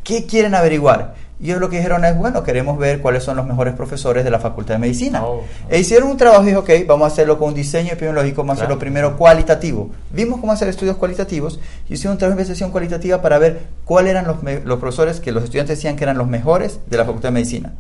¿Qué 0.05 0.27
quieren 0.27 0.55
averiguar? 0.55 1.15
Y 1.41 1.47
ellos 1.47 1.61
lo 1.61 1.69
que 1.69 1.77
dijeron 1.79 2.05
es, 2.05 2.17
bueno, 2.17 2.45
queremos 2.45 2.79
ver 2.79 3.01
cuáles 3.01 3.25
son 3.25 3.37
los 3.37 3.45
mejores 3.45 3.75
profesores 3.75 4.23
de 4.23 4.31
la 4.31 4.39
Facultad 4.39 4.75
de 4.75 4.79
Medicina. 4.79 5.25
Oh, 5.25 5.39
oh. 5.39 5.45
E 5.69 5.81
hicieron 5.81 6.09
un 6.09 6.17
trabajo 6.17 6.45
y 6.45 6.47
dijo, 6.47 6.61
ok, 6.61 6.71
vamos 6.87 7.05
a 7.05 7.13
hacerlo 7.13 7.37
con 7.37 7.49
un 7.49 7.55
diseño 7.55 7.93
epidemiológico, 7.93 8.43
vamos 8.43 8.53
a 8.53 8.55
hacerlo 8.61 8.77
Claro. 8.77 8.79
primero 8.79 9.17
cualitativo. 9.17 9.91
Vimos 10.13 10.41
cómo 10.41 10.53
hacer 10.53 10.69
estudios 10.69 10.97
cualitativos 10.99 11.59
y 11.89 11.95
hicieron 11.95 12.13
un 12.13 12.19
trabajo 12.19 12.37
de 12.37 12.43
investigación 12.43 12.71
cualitativa 12.71 13.21
para 13.23 13.39
ver 13.39 13.63
cuáles 13.85 14.13
eran 14.13 14.27
los, 14.27 14.37
los 14.65 14.79
profesores 14.79 15.19
que 15.19 15.33
los 15.33 15.43
estudiantes 15.43 15.79
decían 15.79 15.97
que 15.97 16.05
eran 16.05 16.17
los 16.17 16.29
mejores 16.29 16.79
de 16.87 16.97
la 16.97 17.05
Facultad 17.05 17.31
de 17.31 17.33
Medicina. 17.35 17.73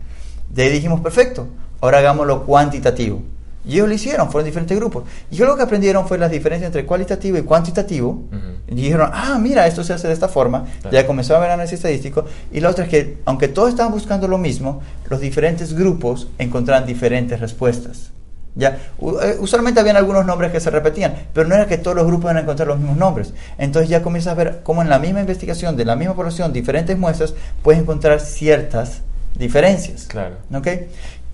De 0.50 0.64
ahí 0.64 0.70
dijimos, 0.70 1.00
perfecto, 1.00 1.46
ahora 1.80 1.98
hagámoslo 1.98 2.44
cuantitativo. 2.44 3.22
Y 3.64 3.74
ellos 3.74 3.88
lo 3.88 3.94
hicieron, 3.94 4.30
fueron 4.30 4.46
diferentes 4.46 4.76
grupos. 4.76 5.04
Y 5.30 5.36
ellos 5.36 5.48
lo 5.48 5.56
que 5.56 5.62
aprendieron 5.62 6.06
fue 6.06 6.18
las 6.18 6.30
diferencias 6.30 6.66
entre 6.68 6.84
cualitativo 6.84 7.38
y 7.38 7.42
cuantitativo. 7.42 8.22
Y 8.68 8.74
dijeron, 8.74 9.10
ah, 9.12 9.38
mira, 9.40 9.66
esto 9.66 9.84
se 9.84 9.92
hace 9.92 10.08
de 10.08 10.14
esta 10.14 10.28
forma. 10.28 10.64
Claro. 10.80 10.96
Ya 10.96 11.06
comenzó 11.06 11.36
a 11.36 11.40
ver 11.40 11.50
análisis 11.50 11.78
estadístico. 11.78 12.24
Y 12.52 12.60
la 12.60 12.70
otra 12.70 12.84
es 12.84 12.90
que, 12.90 13.18
aunque 13.24 13.48
todos 13.48 13.68
estaban 13.70 13.92
buscando 13.92 14.26
lo 14.26 14.38
mismo, 14.38 14.82
los 15.08 15.20
diferentes 15.20 15.74
grupos 15.74 16.28
encontraban 16.38 16.86
diferentes 16.86 17.38
respuestas. 17.38 18.12
Ya, 18.54 18.78
eh, 19.00 19.36
usualmente 19.40 19.80
habían 19.80 19.96
algunos 19.96 20.26
nombres 20.26 20.52
que 20.52 20.60
se 20.60 20.70
repetían, 20.70 21.14
pero 21.32 21.48
no 21.48 21.54
era 21.54 21.66
que 21.66 21.78
todos 21.78 21.96
los 21.96 22.06
grupos 22.06 22.24
iban 22.24 22.36
a 22.36 22.40
encontrar 22.40 22.68
los 22.68 22.78
mismos 22.78 22.98
nombres. 22.98 23.32
Entonces 23.56 23.88
ya 23.88 24.02
comienzas 24.02 24.32
a 24.32 24.34
ver 24.34 24.60
cómo 24.62 24.82
en 24.82 24.90
la 24.90 24.98
misma 24.98 25.20
investigación 25.20 25.76
de 25.76 25.86
la 25.86 25.96
misma 25.96 26.14
población, 26.14 26.52
diferentes 26.52 26.98
muestras, 26.98 27.34
puedes 27.62 27.80
encontrar 27.80 28.20
ciertas 28.20 29.00
diferencias. 29.36 30.04
Claro. 30.04 30.36
¿Ok? 30.52 30.68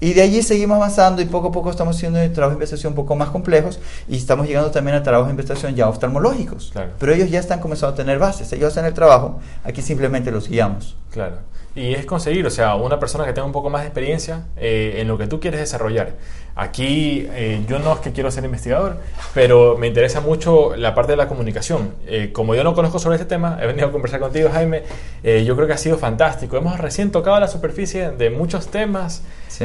Y 0.01 0.15
de 0.15 0.23
allí 0.23 0.43
seguimos 0.43 0.77
avanzando 0.77 1.21
y 1.21 1.25
poco 1.25 1.49
a 1.49 1.53
poco 1.53 1.71
estamos 1.71 1.97
haciendo 1.97 2.19
trabajos 2.33 2.53
de 2.53 2.57
investigación 2.57 2.93
un 2.93 2.97
poco 2.97 3.17
más 3.17 3.31
complejos 3.31 3.81
y 4.09 4.17
estamos 4.17 4.47
llegando 4.47 4.71
también 4.71 4.97
a 4.97 5.03
trabajos 5.03 5.27
de 5.27 5.33
investigación 5.33 5.75
ya 5.75 5.89
oftalmológicos. 5.89 6.71
Claro. 6.73 6.93
Pero 6.99 7.13
ellos 7.13 7.31
ya 7.31 7.41
están 7.41 7.59
comenzando 7.59 7.95
a 7.95 7.97
tener 7.97 8.19
bases, 8.19 8.53
ellos 8.53 8.73
hacen 8.73 8.85
el 8.85 8.95
trabajo, 8.95 9.41
aquí 9.65 9.83
simplemente 9.83 10.31
los 10.31 10.49
guiamos. 10.49 10.97
Claro. 11.11 11.39
Y 11.79 11.95
es 11.95 12.07
conseguir, 12.07 12.45
o 12.45 12.51
sea, 12.51 12.75
una 12.75 12.99
persona 12.99 13.25
que 13.25 13.33
tenga 13.33 13.47
un 13.47 13.53
poco 13.53 13.71
más 13.71 13.83
de 13.83 13.89
experiencia 13.89 14.47
eh, 14.57 14.97
en 14.99 15.07
lo 15.07 15.17
que 15.17 15.29
tú 15.29 15.39
quieres 15.39 15.61
desarrollar. 15.61 16.15
Aquí 16.57 17.29
eh, 17.31 17.65
yo 17.69 17.79
no 17.79 17.93
es 17.93 18.01
que 18.01 18.11
quiero 18.11 18.33
ser 18.33 18.45
investigador, 18.45 18.97
pero 19.33 19.79
me 19.79 19.87
interesa 19.87 20.21
mucho 20.21 20.75
la 20.75 20.93
parte 20.93 21.13
de 21.13 21.17
la 21.17 21.29
comunicación. 21.29 21.95
Eh, 22.09 22.31
como 22.33 22.57
yo 22.57 22.65
no 22.65 22.75
conozco 22.75 22.99
sobre 22.99 23.15
este 23.15 23.29
tema, 23.29 23.61
he 23.63 23.67
venido 23.69 23.87
a 23.87 23.93
conversar 23.93 24.19
contigo, 24.19 24.49
Jaime, 24.53 24.83
eh, 25.23 25.45
yo 25.45 25.55
creo 25.55 25.69
que 25.69 25.75
ha 25.75 25.79
sido 25.79 25.99
fantástico. 25.99 26.57
Hemos 26.57 26.81
recién 26.81 27.13
tocado 27.13 27.39
la 27.39 27.47
superficie 27.47 28.11
de 28.11 28.31
muchos 28.31 28.67
temas, 28.67 29.23
Sí. 29.47 29.65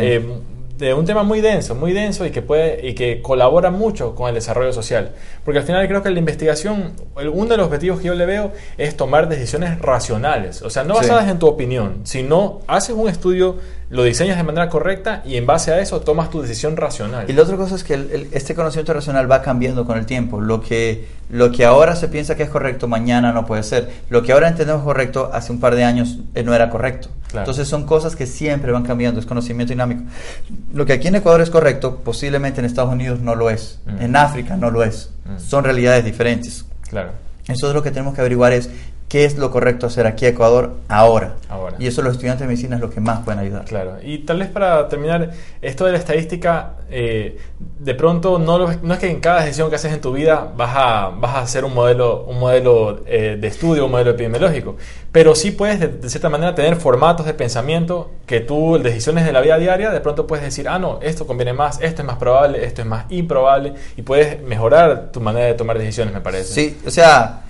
De 0.84 0.93
un 0.93 1.05
tema 1.05 1.23
muy 1.23 1.41
denso, 1.41 1.75
muy 1.75 1.93
denso 1.93 2.25
y 2.25 2.31
que 2.31 2.41
puede 2.41 2.88
y 2.88 2.93
que 2.93 3.21
colabora 3.21 3.71
mucho 3.71 4.13
con 4.15 4.27
el 4.29 4.36
desarrollo 4.36 4.73
social. 4.73 5.11
Porque 5.45 5.59
al 5.59 5.65
final 5.65 5.88
creo 5.88 6.03
que 6.03 6.09
la 6.09 6.19
investigación, 6.19 6.93
el- 7.17 7.29
uno 7.29 7.45
de 7.51 7.57
los 7.57 7.67
objetivos 7.67 7.99
que 8.01 8.07
yo 8.07 8.15
le 8.15 8.25
veo 8.25 8.51
es 8.77 8.97
tomar 8.97 9.29
decisiones 9.29 9.79
racionales, 9.79 10.61
o 10.61 10.69
sea, 10.69 10.84
no 10.84 10.95
Sí. 10.95 11.01
basadas 11.01 11.29
en 11.29 11.39
tu 11.39 11.47
opinión, 11.47 12.01
sino 12.03 12.59
haces 12.67 12.95
un 12.95 13.07
estudio, 13.09 13.57
lo 13.94 14.04
diseñas 14.04 14.38
de 14.38 14.44
manera 14.44 14.70
correcta 14.70 15.22
y 15.24 15.36
en 15.38 15.46
base 15.46 15.72
a 15.72 15.80
eso 15.80 16.02
tomas 16.02 16.30
tu 16.32 16.41
decisión 16.41 16.76
racional. 16.76 17.30
Y 17.30 17.34
la 17.34 17.44
otra 17.44 17.58
cosa 17.58 17.76
es 17.76 17.84
que 17.84 17.94
el- 17.94 18.10
el- 18.12 18.28
este 18.32 18.56
conocimiento 18.56 18.91
racional 18.91 19.32
va 19.32 19.44
cambiando 19.44 19.86
con 19.86 20.00
el 20.00 20.06
tiempo. 20.08 20.41
Lo 20.41 20.62
que, 20.62 21.08
lo 21.30 21.52
que 21.52 21.64
ahora 21.64 21.96
se 21.96 22.08
piensa 22.08 22.36
que 22.36 22.41
es 22.44 22.50
correcto, 22.50 22.88
mañana 22.88 23.32
no 23.32 23.46
puede 23.46 23.62
ser. 23.62 23.89
Lo 24.10 24.24
que 24.24 24.32
ahora 24.34 24.48
entendemos 24.48 24.84
correcto, 24.84 25.30
hace 25.32 25.52
un 25.52 25.60
par 25.60 25.76
de 25.76 25.84
años 25.84 26.18
eh, 26.34 26.41
no 26.44 26.56
era 26.56 26.72
correcto. 26.72 27.10
Claro. 27.28 27.44
Entonces 27.46 27.68
son 27.68 27.86
cosas 27.86 28.16
que 28.16 28.26
siempre 28.26 28.72
van 28.72 28.84
cambiando, 28.84 29.20
es 29.20 29.26
conocimiento 29.28 29.74
dinámico. 29.74 30.04
Lo 30.74 30.86
que 30.88 30.94
aquí 30.94 31.08
en 31.08 31.16
Ecuador 31.16 31.41
es 31.41 31.50
correcto, 31.52 31.98
posiblemente 32.04 32.60
en 32.62 32.66
Estados 32.66 32.91
Unidos 32.91 33.20
no 33.20 33.36
lo 33.36 33.50
es. 33.52 33.80
Mm. 33.86 34.02
En 34.02 34.16
África 34.16 34.58
no 34.58 34.72
lo 34.72 34.84
es. 34.84 35.12
Mm. 35.26 35.39
Son 35.39 35.64
realidades 35.64 36.04
diferentes. 36.04 36.66
Claro. 36.89 37.12
Eso 37.48 37.68
es 37.68 37.74
lo 37.76 37.84
que 37.84 37.91
tenemos 37.91 38.14
que 38.16 38.22
averiguar 38.22 38.54
es 38.54 38.70
qué 39.14 39.26
es 39.26 39.38
lo 39.38 39.51
correcto 39.51 39.86
hacer 39.86 40.07
aquí 40.07 40.26
en 40.26 40.34
Ecuador 40.34 40.74
ahora. 40.88 41.36
Ahora. 41.47 41.76
Y 41.78 41.86
eso 41.86 42.01
los 42.01 42.14
estudiantes 42.14 42.41
de 42.41 42.47
medicina 42.47 42.78
es 42.78 42.82
lo 42.82 42.89
que 42.89 42.99
más 42.99 43.20
pueden 43.20 43.39
ayudar. 43.41 43.64
Claro, 43.66 43.97
y 44.03 44.18
tal 44.26 44.39
vez 44.39 44.49
para 44.49 44.89
terminar, 44.89 45.30
esto 45.61 45.86
de 45.86 45.91
la 45.91 45.99
estadística, 45.99 46.72
eh, 46.89 47.38
de 47.78 47.93
pronto 47.93 48.39
no, 48.39 48.57
lo- 48.57 48.72
no 48.82 48.93
es 48.95 48.99
que 48.99 49.11
en 49.11 49.20
cada 49.20 49.43
decisión 49.43 49.70
que 49.70 49.76
haces 49.76 49.93
en 49.93 50.01
tu 50.01 50.14
vida 50.14 50.47
vas 50.57 50.72
a, 50.76 51.09
vas 51.16 51.36
a 51.36 51.39
hacer 51.41 51.64
un 51.64 51.76
modelo, 51.76 52.24
un 52.24 52.39
modelo 52.39 53.01
eh, 53.05 53.38
de 53.39 53.47
estudio, 53.47 53.86
un 53.86 53.91
modelo 53.91 54.09
epidemiológico, 54.09 54.78
pero 55.11 55.36
sí 55.36 55.51
puedes 55.51 55.80
de, 55.80 55.89
de 55.89 56.09
cierta 56.09 56.30
manera 56.30 56.55
tener 56.55 56.76
formatos 56.78 57.28
de 57.28 57.36
pensamiento 57.36 58.09
que 58.26 58.39
tú, 58.39 58.80
decisiones 58.82 59.26
de 59.26 59.32
la 59.32 59.41
vida 59.41 59.59
diaria, 59.59 59.91
de 59.91 60.01
pronto 60.01 60.26
puedes 60.26 60.43
decir, 60.43 60.68
ah, 60.68 60.80
no, 60.80 60.97
esto 61.03 61.28
conviene 61.28 61.53
más, 61.53 61.80
esto 61.82 62.01
es 62.01 62.07
más 62.07 62.18
probable, 62.18 62.66
esto 62.66 62.82
es 62.82 62.88
más 62.88 63.05
improbable, 63.09 63.74
y 63.95 64.01
puedes 64.01 64.41
mejorar 64.41 65.11
tu 65.11 65.22
manera 65.22 65.45
de 65.45 65.53
tomar 65.53 65.78
decisiones, 65.78 66.16
me 66.16 66.22
parece. 66.22 66.45
Sí, 66.51 66.78
o 66.88 66.89
sea, 66.89 67.41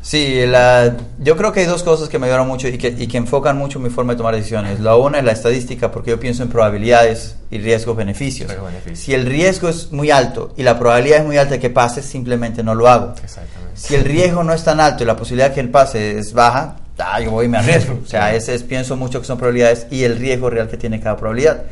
sí, 0.00 0.46
la- 0.46 0.96
yo 1.18 1.36
creo 1.36 1.52
que 1.52 1.60
hay 1.60 1.66
dos 1.66 1.82
cosas 1.82 2.08
que 2.08 2.18
me 2.18 2.26
ayudaron 2.26 2.46
mucho 2.48 2.68
y 2.68 2.78
que, 2.78 2.88
y 2.88 3.06
que 3.08 3.16
enfocan 3.18 3.56
mucho 3.56 3.78
mi 3.78 3.90
forma 3.90 4.12
de 4.12 4.16
tomar 4.18 4.34
decisiones. 4.34 4.80
La 4.80 4.96
una 4.96 5.18
es 5.18 5.24
la 5.24 5.32
estadística, 5.32 5.90
porque 5.90 6.10
yo 6.10 6.20
pienso 6.20 6.42
en 6.42 6.48
probabilidades 6.48 7.36
y 7.50 7.58
riesgos, 7.58 7.96
beneficios. 7.96 8.48
Riesgos, 8.48 8.68
beneficios. 8.70 8.98
Si 9.00 9.14
el 9.14 9.26
riesgo 9.26 9.68
es 9.68 9.92
muy 9.92 10.10
alto 10.10 10.52
y 10.56 10.62
la 10.62 10.78
probabilidad 10.78 11.20
es 11.20 11.26
muy 11.26 11.36
alta 11.36 11.54
de 11.54 11.60
que 11.60 11.70
pase, 11.70 12.02
simplemente 12.02 12.62
no 12.62 12.74
lo 12.74 12.88
hago. 12.88 13.14
Exactamente. 13.22 13.72
Si 13.74 13.94
el 13.94 14.04
riesgo 14.04 14.42
no 14.44 14.52
es 14.52 14.64
tan 14.64 14.80
alto 14.80 15.02
y 15.02 15.06
la 15.06 15.16
posibilidad 15.16 15.48
de 15.48 15.54
que 15.54 15.60
él 15.60 15.70
pase 15.70 16.18
es 16.18 16.32
baja, 16.32 16.76
ah, 16.98 17.20
yo 17.20 17.30
voy 17.30 17.46
y 17.46 17.48
me 17.48 17.58
arriesgo. 17.58 17.98
O 18.04 18.06
sea, 18.08 18.34
ese 18.34 18.54
es, 18.54 18.62
pienso 18.62 18.96
mucho 18.96 19.20
que 19.20 19.26
son 19.26 19.38
probabilidades 19.38 19.86
y 19.90 20.04
el 20.04 20.16
riesgo 20.18 20.50
real 20.50 20.68
que 20.68 20.76
tiene 20.76 21.00
cada 21.00 21.16
probabilidad. 21.16 21.64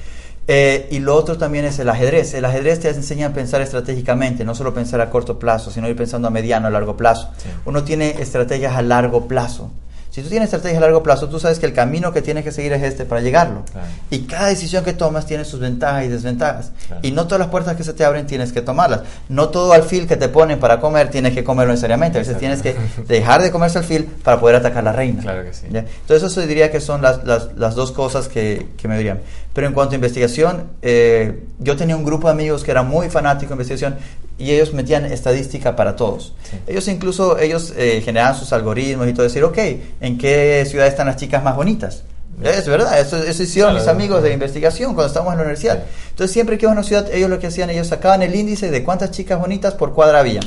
Eh, 0.49 0.87
y 0.91 1.01
lo 1.01 1.17
otro 1.17 1.37
también 1.39 1.65
es 1.65 1.79
el 1.79 1.89
ajedrez. 1.89 2.35
El 2.35 2.45
ajedrez 2.45 2.81
te 2.81 2.89
enseña 2.89 3.29
a 3.29 3.33
pensar 3.33 3.61
estratégicamente, 3.61 4.45
no 4.45 4.55
solo 4.55 4.73
pensar 4.73 5.01
a 5.01 5.11
corto 5.11 5.39
plazo, 5.39 5.71
sino 5.71 5.89
ir 5.89 5.97
pensando 5.97 6.29
a 6.29 6.31
mediano, 6.31 6.69
a 6.69 6.71
largo 6.71 6.97
plazo. 6.97 7.31
Sí. 7.39 7.49
Uno 7.65 7.83
tiene 7.83 8.11
estrategias 8.21 8.75
a 8.75 8.83
largo 8.83 9.27
plazo. 9.27 9.71
Si 10.17 10.23
tú 10.23 10.31
tienes 10.31 10.47
estrategias 10.47 10.79
a 10.79 10.81
largo 10.81 11.03
plazo, 11.03 11.29
tú 11.29 11.39
sabes 11.39 11.59
que 11.59 11.67
el 11.67 11.75
camino 11.75 12.11
que 12.11 12.23
tienes 12.23 12.43
que 12.43 12.51
seguir 12.51 12.73
es 12.73 12.83
este 12.83 13.05
para 13.05 13.21
llegarlo. 13.21 13.65
Claro. 13.71 13.87
Y 14.09 14.21
cada 14.21 14.47
decisión 14.47 14.83
que 14.83 14.95
tomas 14.95 15.27
tiene 15.27 15.45
sus 15.45 15.61
ventajas 15.61 16.07
y 16.07 16.09
desventajas. 16.09 16.73
Claro. 16.87 17.03
Y 17.05 17.11
no 17.11 17.25
todas 17.27 17.41
las 17.41 17.49
puertas 17.49 17.77
que 17.77 17.85
se 17.85 17.93
te 17.93 18.03
abren 18.03 18.27
tienes 18.27 18.51
que 18.51 18.63
tomarlas. 18.63 19.01
No 19.29 19.51
todo 19.51 19.75
alfil 19.75 20.07
que 20.07 20.17
te 20.17 20.31
ponen 20.31 20.59
para 20.59 20.81
comer 20.81 21.11
tienes 21.11 21.35
que 21.35 21.45
comerlo 21.45 21.75
necesariamente. 21.75 22.17
A 22.17 22.23
veces 22.23 22.39
tienes 22.39 22.63
que 22.63 22.75
dejar 23.09 23.43
de 23.43 23.51
comerse 23.51 23.77
alfil 23.77 24.05
para 24.05 24.41
poder 24.41 24.57
atacar 24.57 24.79
a 24.79 24.83
la 24.85 24.93
reina. 24.93 25.21
Claro 25.21 25.45
que 25.45 25.53
sí. 25.53 25.67
¿Ya? 25.71 25.81
Entonces 25.81 26.33
eso 26.33 26.41
diría 26.47 26.71
que 26.71 26.81
son 26.81 27.03
las, 27.03 27.23
las, 27.25 27.53
las 27.55 27.75
dos 27.75 27.93
cosas 27.93 28.29
que, 28.29 28.69
que 28.79 28.89
me 28.89 28.97
dirían. 28.97 29.21
Pero 29.57 29.69
en 29.69 29.73
cuanto 29.73 29.93
a 29.93 29.95
investigación, 29.95 30.65
eh, 30.83 31.45
yo 31.59 31.77
tenía 31.79 31.97
un 31.97 32.05
grupo 32.05 32.29
de 32.29 32.33
amigos 32.35 32.63
que 32.63 32.71
era 32.71 32.83
muy 32.83 33.09
fanático 33.09 33.49
de 33.49 33.55
investigación 33.55 33.97
y 34.37 34.51
ellos 34.51 34.75
metían 34.75 35.07
estadística 35.07 35.75
para 35.75 35.97
todos. 35.97 36.35
Sí. 36.43 36.59
Ellos 36.67 36.87
incluso, 36.89 37.39
ellos 37.39 37.73
eh, 37.75 38.03
generaban 38.05 38.39
sus 38.39 38.53
algoritmos 38.53 39.09
y 39.09 39.15
todo, 39.15 39.23
decir, 39.23 39.43
ok, 39.45 39.57
¿en 40.03 40.19
qué 40.19 40.63
ciudad 40.69 40.87
están 40.87 41.07
las 41.07 41.17
chicas 41.17 41.43
más 41.43 41.57
bonitas? 41.57 42.03
Es 42.43 42.69
verdad, 42.69 43.01
eso, 43.01 43.17
eso 43.17 43.43
hicieron 43.43 43.73
Claro. 43.73 43.83
mis 43.87 43.89
amigos 43.91 44.23
de 44.23 44.35
investigación 44.35 44.93
cuando 44.93 45.07
estábamos 45.07 45.33
en 45.33 45.39
la 45.39 45.45
universidad. 45.45 45.85
Sí. 45.85 46.09
Entonces 46.11 46.33
siempre 46.35 46.59
que 46.59 46.67
iban 46.67 46.77
a 46.77 46.81
una 46.81 46.87
ciudad, 46.87 47.09
ellos 47.11 47.31
lo 47.31 47.39
que 47.39 47.47
hacían, 47.47 47.71
ellos 47.71 47.87
sacaban 47.87 48.23
el 48.23 48.35
índice 48.35 48.71
de 48.71 48.85
cuántas 48.85 49.11
chicas 49.11 49.41
bonitas 49.41 49.73
por 49.73 49.95
cuadra 49.95 50.19
había. 50.19 50.41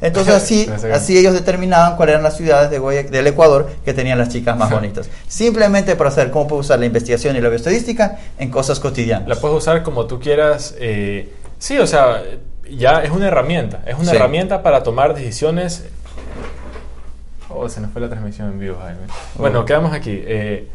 Entonces 0.00 0.34
así, 0.34 0.70
así 0.92 1.18
ellos 1.18 1.34
determinaban 1.34 1.96
cuáles 1.96 2.14
eran 2.14 2.22
las 2.22 2.36
ciudades 2.36 2.70
de 2.70 2.78
Guaya- 2.78 3.02
del 3.10 3.26
Ecuador 3.26 3.70
que 3.84 3.92
tenían 3.92 4.18
las 4.18 4.28
chicas 4.30 4.56
más 4.56 4.70
bonitas. 4.76 5.08
Simplemente 5.28 5.96
para 5.96 6.10
saber 6.10 6.30
cómo 6.30 6.48
puedo 6.48 6.60
usar 6.60 6.78
la 6.78 6.86
investigación 6.86 7.36
y 7.36 7.40
la 7.40 7.48
bioestadística 7.48 8.18
en 8.38 8.50
cosas 8.50 8.80
cotidianas. 8.80 9.28
La 9.28 9.36
puedes 9.36 9.56
usar 9.58 9.82
como 9.82 10.06
tú 10.06 10.18
quieras. 10.20 10.74
eh, 10.78 11.32
sí, 11.58 11.78
o 11.78 11.86
sea, 11.86 12.22
ya 12.70 13.02
es 13.02 13.10
una 13.10 13.26
herramienta. 13.28 13.82
Es 13.86 13.96
una 13.96 14.10
Sí. 14.10 14.16
herramienta 14.16 14.62
para 14.62 14.82
tomar 14.82 15.14
decisiones. 15.14 15.84
Oh, 17.48 17.68
se 17.68 17.80
nos 17.80 17.90
fue 17.92 18.00
la 18.00 18.08
transmisión 18.08 18.48
en 18.52 18.58
vivo, 18.60 18.78
Jaime. 18.80 19.00
Bueno, 19.36 19.60
Oh. 19.60 19.64
quedamos 19.64 19.92
aquí. 19.92 20.22
eh, 20.24 20.68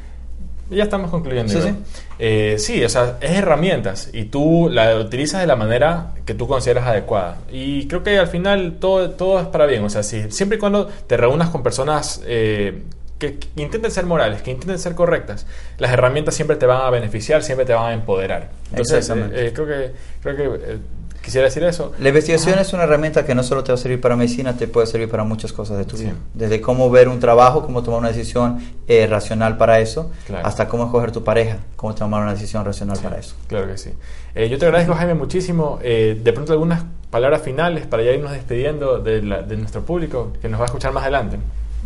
ya 0.70 0.84
estamos 0.84 1.12
concluyendo. 1.12 1.52
Sí, 1.52 1.62
sí. 1.62 1.76
Eh, 2.18 2.56
sí, 2.58 2.84
o 2.84 2.90
sea, 2.90 3.18
es 3.22 3.32
herramientas 3.32 4.10
y 4.14 4.26
tú 4.26 4.70
la 4.72 4.98
utilizas 4.98 5.42
de 5.42 5.48
la 5.48 5.56
manera 5.56 6.14
que 6.26 6.34
tú 6.34 6.48
consideras 6.48 6.88
adecuada. 6.88 7.38
Y 7.52 7.88
creo 7.88 8.04
que 8.04 8.18
al 8.18 8.28
final 8.28 8.78
todo, 8.80 9.12
todo 9.12 9.40
es 9.40 9.48
para 9.48 9.66
bien. 9.66 9.84
O 9.84 9.90
sea, 9.90 10.04
si, 10.04 10.32
siempre 10.32 10.58
y 10.58 10.60
cuando 10.60 10.88
te 10.88 11.18
reúnas 11.18 11.50
con 11.50 11.62
personas 11.62 12.22
eh, 12.26 12.84
que, 13.20 13.38
que 13.38 13.62
intenten 13.62 13.92
ser 13.92 14.06
morales, 14.06 14.42
que 14.42 14.52
intenten 14.52 14.80
ser 14.80 14.96
correctas, 14.96 15.46
las 15.78 15.92
herramientas 15.92 16.36
siempre 16.36 16.58
te 16.58 16.66
van 16.66 16.82
a 16.82 16.90
beneficiar, 16.90 17.44
siempre 17.44 17.66
te 17.66 17.74
van 17.74 17.86
a 17.86 17.94
empoderar. 17.94 18.50
Entonces, 18.72 19.10
eh, 19.10 19.52
creo 19.54 19.68
que, 19.68 19.92
creo 20.22 20.36
que 20.36 20.78
quisiera 21.26 21.46
decir 21.46 21.64
eso. 21.64 21.92
La 22.00 22.10
investigación 22.10 22.58
es 22.60 22.72
una 22.72 22.84
herramienta 22.84 23.26
que 23.26 23.34
no 23.36 23.44
solo 23.44 23.64
te 23.64 23.72
va 23.72 23.76
a 23.76 23.78
servir 23.78 24.00
para 24.00 24.16
medicina, 24.16 24.56
te 24.56 24.68
puede 24.68 24.88
servir 24.88 25.10
para 25.10 25.24
muchas 25.24 25.52
cosas 25.52 25.78
de 25.78 25.84
tu 25.86 25.98
Sí. 25.98 26.04
vida. 26.06 26.14
Desde 26.34 26.62
cómo 26.62 26.90
ver 26.90 27.10
un 27.10 27.20
trabajo, 27.20 27.64
cómo 27.64 27.82
tomar 27.84 28.00
una 28.00 28.10
decisión 28.10 28.60
eh, 28.88 29.08
racional 29.08 29.58
para 29.58 29.80
eso, 29.80 30.12
Claro. 30.28 30.46
hasta 30.48 30.68
cómo 30.68 30.86
escoger 30.86 31.12
tu 31.12 31.24
pareja, 31.24 31.58
cómo 31.76 31.96
tomar 31.96 32.22
una 32.22 32.34
decisión 32.34 32.64
racional 32.64 32.98
Sí, 32.98 33.04
para 33.04 33.18
eso. 33.18 33.36
Claro 33.48 33.68
que 33.68 33.78
sí. 33.78 33.90
Eh, 34.36 34.48
yo 34.48 34.58
te 34.60 34.66
agradezco, 34.66 34.94
Jaime, 34.94 35.16
muchísimo. 35.16 35.80
Eh, 35.82 36.20
de 36.24 36.34
pronto 36.34 36.54
algunas 36.54 36.84
palabras 37.10 37.42
finales 37.42 37.88
para 37.88 38.04
ya 38.04 38.12
irnos 38.12 38.32
despidiendo 38.32 39.00
de, 39.00 39.22
la- 39.24 39.42
de 39.42 39.58
nuestro 39.58 39.82
público 39.82 40.32
que 40.42 40.48
nos 40.50 40.60
va 40.60 40.66
a 40.66 40.68
escuchar 40.68 40.92
más 40.94 41.04
adelante. 41.04 41.38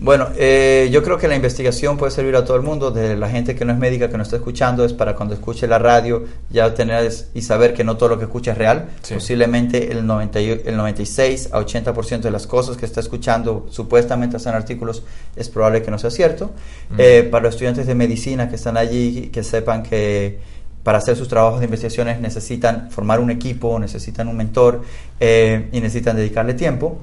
Bueno, 0.02 0.30
eh, 0.38 0.88
yo 0.94 1.04
creo 1.04 1.18
que 1.18 1.28
la 1.28 1.36
investigación 1.36 1.98
puede 1.98 2.12
servir 2.12 2.34
a 2.38 2.46
todo 2.46 2.56
el 2.56 2.64
mundo, 2.64 2.90
de 2.90 3.18
la 3.18 3.30
gente 3.30 3.54
que 3.54 3.66
no 3.66 3.74
es 3.74 3.78
médica, 3.78 4.10
que 4.10 4.16
no 4.16 4.24
está 4.24 4.38
escuchando, 4.38 4.86
es 4.86 4.94
para 4.94 5.14
cuando 5.14 5.34
escuche 5.34 5.68
la 5.68 5.78
radio 5.78 6.24
ya 6.50 6.74
tener 6.74 7.12
y 7.34 7.42
saber 7.42 7.74
que 7.74 7.84
no 7.84 7.98
todo 7.98 8.10
lo 8.10 8.18
que 8.18 8.24
escucha 8.24 8.54
es 8.54 8.58
real. 8.58 8.90
Sí. 9.02 9.16
Posiblemente 9.16 9.92
el, 9.92 10.08
90, 10.08 10.40
y- 10.40 10.62
el 10.66 10.78
96 10.78 11.50
a 11.52 11.60
80% 11.60 12.22
de 12.22 12.32
las 12.32 12.48
cosas 12.48 12.78
que 12.78 12.86
está 12.86 13.02
escuchando 13.02 13.66
supuestamente 13.70 14.38
en 14.38 14.56
artículos 14.56 15.04
es 15.36 15.50
probable 15.50 15.82
que 15.84 15.92
no 15.92 16.00
sea 16.00 16.12
cierto. 16.12 16.52
Eh, 16.98 17.28
para 17.30 17.44
los 17.46 17.56
estudiantes 17.56 17.86
de 17.86 17.94
medicina 17.96 18.48
que 18.48 18.56
están 18.56 18.78
allí, 18.78 19.30
que 19.34 19.44
sepan 19.44 19.84
que 19.84 20.40
para 20.84 21.00
hacer 21.00 21.18
sus 21.18 21.28
trabajos 21.28 21.60
de 21.60 21.66
investigaciones 21.66 22.22
necesitan 22.22 22.90
formar 22.90 23.20
un 23.20 23.32
equipo, 23.32 23.78
necesitan 23.78 24.30
un 24.30 24.38
mentor 24.38 24.82
eh, 25.20 25.68
y 25.74 25.82
necesitan 25.82 26.16
dedicarle 26.16 26.54
tiempo. 26.54 27.00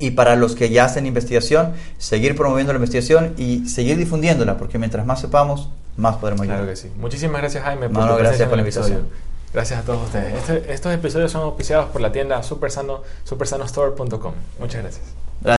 Y 0.00 0.10
para 0.12 0.34
los 0.34 0.56
que 0.56 0.70
ya 0.70 0.86
hacen 0.86 1.06
investigación, 1.06 1.72
seguir 1.98 2.34
promoviendo 2.34 2.72
la 2.72 2.78
investigación 2.78 3.34
y 3.36 3.68
seguir 3.68 3.96
difundiéndola, 3.98 4.56
porque 4.58 4.78
mientras 4.78 5.06
más 5.06 5.20
sepamos, 5.20 5.68
más 5.96 6.16
podremos 6.16 6.46
Claro 6.46 6.62
ayudar. 6.62 6.74
que 6.74 6.80
sí. 6.80 6.90
Muchísimas 6.98 7.40
gracias, 7.42 7.62
Jaime, 7.62 7.88
por 7.88 8.08
tu 8.08 8.16
gracias 8.16 8.48
por 8.48 8.58
el 8.58 8.64
episodio. 8.64 8.88
invitación. 8.94 9.30
Gracias 9.52 9.80
a 9.80 9.82
todos 9.82 10.04
ustedes. 10.06 10.34
Este- 10.34 10.72
estos 10.72 10.94
episodios 10.94 11.30
son 11.32 11.42
auspiciados 11.42 11.90
por 11.90 12.00
la 12.00 12.12
tienda 12.12 12.42
supersano, 12.42 13.02
supersanostore.com. 13.24 14.32
Muchas 14.58 14.82
gracias. 14.82 15.58